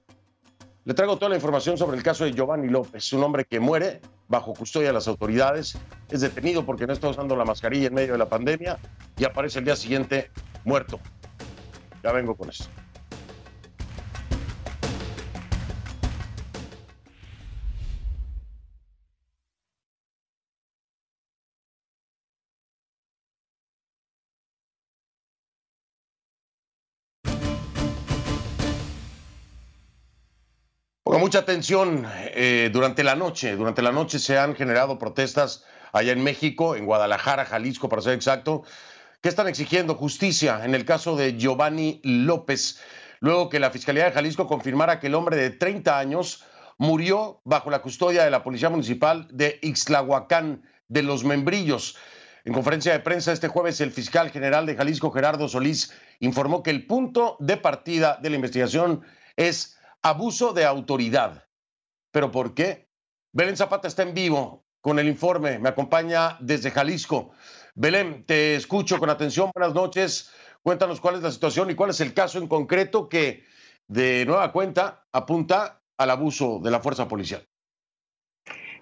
Le 0.83 0.93
traigo 0.93 1.17
toda 1.17 1.29
la 1.29 1.35
información 1.35 1.79
sobre 1.79 1.97
el 1.97 2.03
caso 2.03 2.23
de 2.23 2.31
Giovanni 2.31 2.69
López, 2.69 3.11
un 3.13 3.23
hombre 3.23 3.43
que 3.45 3.59
muere 3.59 4.01
bajo 4.27 4.53
custodia 4.53 4.89
de 4.89 4.93
las 4.93 5.07
autoridades, 5.07 5.75
es 6.11 6.21
detenido 6.21 6.63
porque 6.63 6.85
no 6.85 6.93
está 6.93 7.09
usando 7.09 7.35
la 7.35 7.43
mascarilla 7.43 7.87
en 7.87 7.95
medio 7.95 8.11
de 8.11 8.19
la 8.19 8.29
pandemia 8.29 8.77
y 9.17 9.23
aparece 9.23 9.57
el 9.57 9.65
día 9.65 9.75
siguiente 9.75 10.29
muerto. 10.63 10.99
Ya 12.03 12.11
vengo 12.11 12.35
con 12.35 12.49
eso. 12.49 12.65
Mucha 31.25 31.39
atención, 31.39 32.05
eh, 32.35 32.69
durante 32.71 33.03
la 33.03 33.15
noche, 33.15 33.55
durante 33.55 33.81
la 33.81 33.91
noche 33.91 34.19
se 34.19 34.37
han 34.37 34.53
generado 34.53 34.99
protestas 34.99 35.63
allá 35.91 36.11
en 36.11 36.23
México, 36.23 36.75
en 36.75 36.85
Guadalajara, 36.85 37.45
Jalisco, 37.45 37.89
para 37.89 38.03
ser 38.03 38.13
exacto, 38.13 38.63
que 39.21 39.29
están 39.29 39.47
exigiendo 39.47 39.95
justicia 39.95 40.63
en 40.63 40.75
el 40.75 40.85
caso 40.85 41.15
de 41.15 41.35
Giovanni 41.35 41.99
López, 42.03 42.79
luego 43.21 43.49
que 43.49 43.59
la 43.59 43.71
Fiscalía 43.71 44.05
de 44.05 44.11
Jalisco 44.11 44.45
confirmara 44.45 44.99
que 44.99 45.07
el 45.07 45.15
hombre 45.15 45.35
de 45.35 45.49
30 45.49 45.97
años 45.97 46.43
murió 46.77 47.41
bajo 47.43 47.71
la 47.71 47.81
custodia 47.81 48.23
de 48.23 48.29
la 48.29 48.43
Policía 48.43 48.69
Municipal 48.69 49.27
de 49.31 49.57
Ixtlahuacán 49.63 50.61
de 50.89 51.01
los 51.01 51.23
Membrillos. 51.23 51.97
En 52.43 52.53
conferencia 52.53 52.93
de 52.93 52.99
prensa 52.99 53.31
este 53.31 53.47
jueves, 53.47 53.81
el 53.81 53.89
fiscal 53.89 54.29
general 54.29 54.67
de 54.67 54.75
Jalisco, 54.75 55.09
Gerardo 55.09 55.49
Solís, 55.49 55.91
informó 56.19 56.61
que 56.61 56.69
el 56.69 56.85
punto 56.85 57.35
de 57.39 57.57
partida 57.57 58.19
de 58.21 58.29
la 58.29 58.35
investigación 58.35 59.01
es 59.37 59.74
abuso 60.05 60.53
de 60.53 60.65
autoridad. 60.65 61.45
¿Pero 62.11 62.29
por 62.31 62.53
qué? 62.53 62.87
Belén 63.33 63.57
Zapata 63.57 63.87
está 63.87 64.03
en 64.03 64.13
vivo 64.13 64.63
con 64.79 64.99
el 64.99 65.07
informe, 65.07 65.57
me 65.57 65.69
acompaña 65.69 66.37
desde 66.39 66.69
Jalisco. 66.69 67.31
Belén, 67.73 68.23
te 68.23 68.55
escucho 68.55 68.99
con 68.99 69.09
atención, 69.09 69.49
buenas 69.55 69.73
noches. 69.73 70.31
Cuéntanos 70.61 71.01
cuál 71.01 71.15
es 71.15 71.23
la 71.23 71.31
situación 71.31 71.71
y 71.71 71.75
cuál 71.75 71.89
es 71.89 72.01
el 72.01 72.13
caso 72.13 72.37
en 72.37 72.47
concreto 72.47 73.09
que 73.09 73.45
de 73.87 74.25
nueva 74.27 74.51
cuenta 74.51 75.07
apunta 75.11 75.81
al 75.97 76.11
abuso 76.11 76.59
de 76.63 76.69
la 76.69 76.81
fuerza 76.81 77.07
policial. 77.07 77.43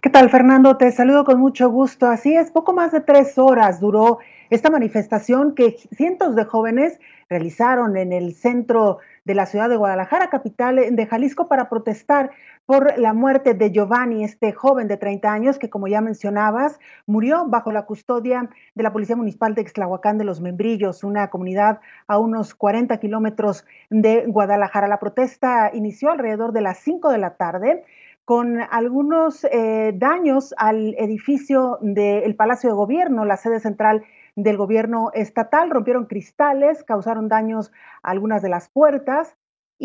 ¿Qué 0.01 0.09
tal, 0.09 0.29
Fernando? 0.29 0.75
Te 0.75 0.91
saludo 0.91 1.23
con 1.23 1.39
mucho 1.39 1.69
gusto. 1.69 2.07
Así 2.07 2.35
es, 2.35 2.51
poco 2.51 2.73
más 2.73 2.91
de 2.91 2.99
tres 2.99 3.37
horas 3.37 3.79
duró 3.79 4.19
esta 4.49 4.69
manifestación 4.69 5.55
que 5.55 5.77
cientos 5.95 6.35
de 6.35 6.43
jóvenes 6.43 6.99
realizaron 7.29 7.95
en 7.95 8.11
el 8.11 8.35
centro 8.35 8.99
de 9.25 9.35
la 9.35 9.45
ciudad 9.45 9.69
de 9.69 9.77
Guadalajara, 9.77 10.29
capital 10.29 10.95
de 10.95 11.05
Jalisco, 11.05 11.47
para 11.47 11.69
protestar 11.69 12.31
por 12.65 12.97
la 12.97 13.13
muerte 13.13 13.53
de 13.53 13.71
Giovanni, 13.71 14.23
este 14.23 14.51
joven 14.51 14.87
de 14.87 14.97
30 14.97 15.31
años 15.31 15.59
que, 15.59 15.69
como 15.69 15.87
ya 15.87 16.01
mencionabas, 16.01 16.79
murió 17.05 17.45
bajo 17.47 17.71
la 17.71 17.85
custodia 17.85 18.49
de 18.75 18.83
la 18.83 18.91
Policía 18.93 19.15
Municipal 19.15 19.55
de 19.55 19.61
Ixtlahuacán 19.61 20.17
de 20.17 20.25
los 20.25 20.41
Membrillos, 20.41 21.03
una 21.03 21.29
comunidad 21.29 21.79
a 22.07 22.19
unos 22.19 22.55
40 22.55 22.97
kilómetros 22.97 23.65
de 23.89 24.25
Guadalajara. 24.27 24.87
La 24.87 24.99
protesta 24.99 25.71
inició 25.73 26.11
alrededor 26.11 26.53
de 26.53 26.61
las 26.61 26.77
5 26.79 27.09
de 27.09 27.17
la 27.17 27.35
tarde 27.35 27.83
con 28.25 28.59
algunos 28.71 29.43
eh, 29.43 29.91
daños 29.95 30.53
al 30.57 30.95
edificio 30.97 31.77
del 31.81 32.35
Palacio 32.35 32.69
de 32.69 32.75
Gobierno, 32.75 33.25
la 33.25 33.35
sede 33.35 33.59
central 33.59 34.03
del 34.35 34.57
gobierno 34.57 35.11
estatal. 35.13 35.69
Rompieron 35.69 36.05
cristales, 36.05 36.83
causaron 36.83 37.27
daños 37.27 37.71
a 38.01 38.11
algunas 38.11 38.41
de 38.41 38.49
las 38.49 38.69
puertas 38.69 39.35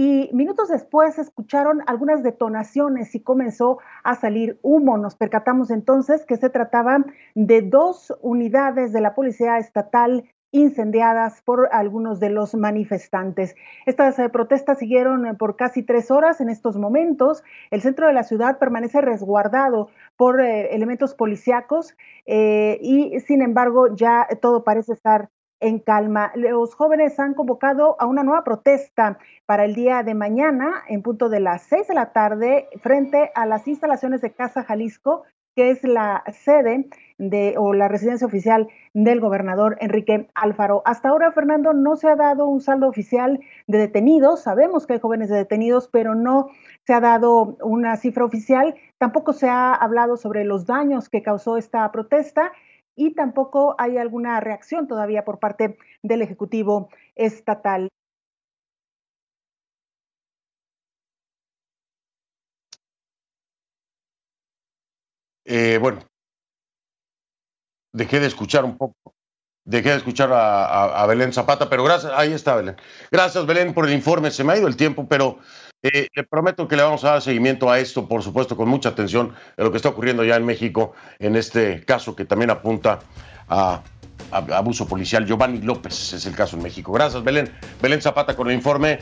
y 0.00 0.30
minutos 0.32 0.68
después 0.68 1.18
escucharon 1.18 1.82
algunas 1.86 2.22
detonaciones 2.22 3.16
y 3.16 3.20
comenzó 3.20 3.78
a 4.04 4.14
salir 4.14 4.58
humo. 4.62 4.96
Nos 4.96 5.16
percatamos 5.16 5.70
entonces 5.70 6.24
que 6.24 6.36
se 6.36 6.50
trataba 6.50 7.04
de 7.34 7.62
dos 7.62 8.16
unidades 8.20 8.92
de 8.92 9.00
la 9.00 9.16
Policía 9.16 9.58
Estatal 9.58 10.30
incendiadas 10.50 11.42
por 11.42 11.68
algunos 11.72 12.20
de 12.20 12.30
los 12.30 12.54
manifestantes. 12.54 13.54
Estas 13.86 14.16
protestas 14.30 14.78
siguieron 14.78 15.26
eh, 15.26 15.34
por 15.34 15.56
casi 15.56 15.82
tres 15.82 16.10
horas. 16.10 16.40
En 16.40 16.48
estos 16.48 16.76
momentos, 16.76 17.42
el 17.70 17.82
centro 17.82 18.06
de 18.06 18.12
la 18.12 18.22
ciudad 18.22 18.58
permanece 18.58 19.00
resguardado 19.00 19.88
por 20.16 20.40
eh, 20.40 20.74
elementos 20.74 21.14
policíacos 21.14 21.94
eh, 22.26 22.78
y, 22.80 23.20
sin 23.20 23.42
embargo, 23.42 23.94
ya 23.94 24.26
todo 24.40 24.64
parece 24.64 24.92
estar 24.92 25.28
en 25.60 25.80
calma. 25.80 26.32
Los 26.34 26.74
jóvenes 26.74 27.18
han 27.18 27.34
convocado 27.34 27.96
a 27.98 28.06
una 28.06 28.22
nueva 28.22 28.44
protesta 28.44 29.18
para 29.44 29.64
el 29.64 29.74
día 29.74 30.02
de 30.02 30.14
mañana, 30.14 30.84
en 30.88 31.02
punto 31.02 31.28
de 31.28 31.40
las 31.40 31.62
seis 31.62 31.88
de 31.88 31.94
la 31.94 32.12
tarde, 32.12 32.68
frente 32.80 33.30
a 33.34 33.44
las 33.44 33.66
instalaciones 33.66 34.20
de 34.20 34.32
Casa 34.32 34.62
Jalisco, 34.62 35.24
que 35.58 35.72
es 35.72 35.82
la 35.82 36.22
sede 36.44 36.88
de 37.18 37.56
o 37.58 37.72
la 37.72 37.88
residencia 37.88 38.28
oficial 38.28 38.68
del 38.94 39.18
gobernador 39.18 39.76
Enrique 39.80 40.28
Alfaro. 40.36 40.82
Hasta 40.84 41.08
ahora, 41.08 41.32
Fernando, 41.32 41.72
no 41.72 41.96
se 41.96 42.06
ha 42.06 42.14
dado 42.14 42.46
un 42.46 42.60
saldo 42.60 42.86
oficial 42.86 43.40
de 43.66 43.78
detenidos. 43.78 44.44
Sabemos 44.44 44.86
que 44.86 44.92
hay 44.92 45.00
jóvenes 45.00 45.30
detenidos, 45.30 45.88
pero 45.88 46.14
no 46.14 46.46
se 46.86 46.94
ha 46.94 47.00
dado 47.00 47.56
una 47.60 47.96
cifra 47.96 48.24
oficial. 48.24 48.76
Tampoco 48.98 49.32
se 49.32 49.48
ha 49.48 49.74
hablado 49.74 50.16
sobre 50.16 50.44
los 50.44 50.64
daños 50.64 51.08
que 51.08 51.24
causó 51.24 51.56
esta 51.56 51.90
protesta 51.90 52.52
y 52.94 53.14
tampoco 53.14 53.74
hay 53.78 53.98
alguna 53.98 54.38
reacción 54.38 54.86
todavía 54.86 55.24
por 55.24 55.40
parte 55.40 55.76
del 56.04 56.22
Ejecutivo 56.22 56.88
estatal. 57.16 57.88
Eh, 65.50 65.78
bueno, 65.80 66.00
dejé 67.94 68.20
de 68.20 68.26
escuchar 68.26 68.66
un 68.66 68.76
poco, 68.76 68.94
dejé 69.64 69.90
de 69.90 69.96
escuchar 69.96 70.30
a, 70.30 70.66
a- 70.66 71.02
a 71.02 71.06
Belén 71.06 71.32
Zapata, 71.32 71.70
pero 71.70 71.84
gracias, 71.84 72.12
ahí 72.14 72.32
está 72.34 72.54
Belén. 72.54 72.76
Gracias 73.10 73.46
Belén 73.46 73.72
por 73.72 73.86
el 73.86 73.94
informe, 73.94 74.30
se 74.30 74.44
me 74.44 74.52
ha 74.52 74.58
ido 74.58 74.68
el 74.68 74.76
tiempo, 74.76 75.06
pero 75.08 75.38
eh, 75.82 76.08
le 76.14 76.24
prometo 76.24 76.68
que 76.68 76.76
le 76.76 76.82
vamos 76.82 77.02
a 77.04 77.12
dar 77.12 77.22
seguimiento 77.22 77.70
a 77.70 77.78
esto, 77.78 78.06
por 78.06 78.22
supuesto, 78.22 78.56
con 78.58 78.68
mucha 78.68 78.90
atención 78.90 79.34
de 79.56 79.64
lo 79.64 79.70
que 79.70 79.78
está 79.78 79.88
ocurriendo 79.88 80.22
ya 80.22 80.36
en 80.36 80.44
México, 80.44 80.92
en 81.18 81.34
este 81.34 81.82
caso 81.86 82.14
que 82.14 82.26
también 82.26 82.50
apunta 82.50 82.98
a, 83.48 83.82
a- 84.30 84.56
abuso 84.58 84.86
policial. 84.86 85.24
Giovanni 85.24 85.62
López 85.62 86.12
es 86.12 86.26
el 86.26 86.34
caso 86.36 86.56
en 86.58 86.62
México. 86.62 86.92
Gracias 86.92 87.24
Belén. 87.24 87.50
Belén 87.80 88.02
Zapata 88.02 88.36
con 88.36 88.48
el 88.50 88.54
informe 88.54 88.98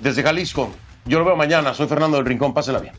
desde 0.00 0.22
Jalisco. 0.22 0.70
Yo 1.04 1.18
lo 1.18 1.26
veo 1.26 1.36
mañana, 1.36 1.74
soy 1.74 1.88
Fernando 1.88 2.16
del 2.16 2.24
Rincón, 2.26 2.54
pásela 2.54 2.78
bien. 2.78 2.94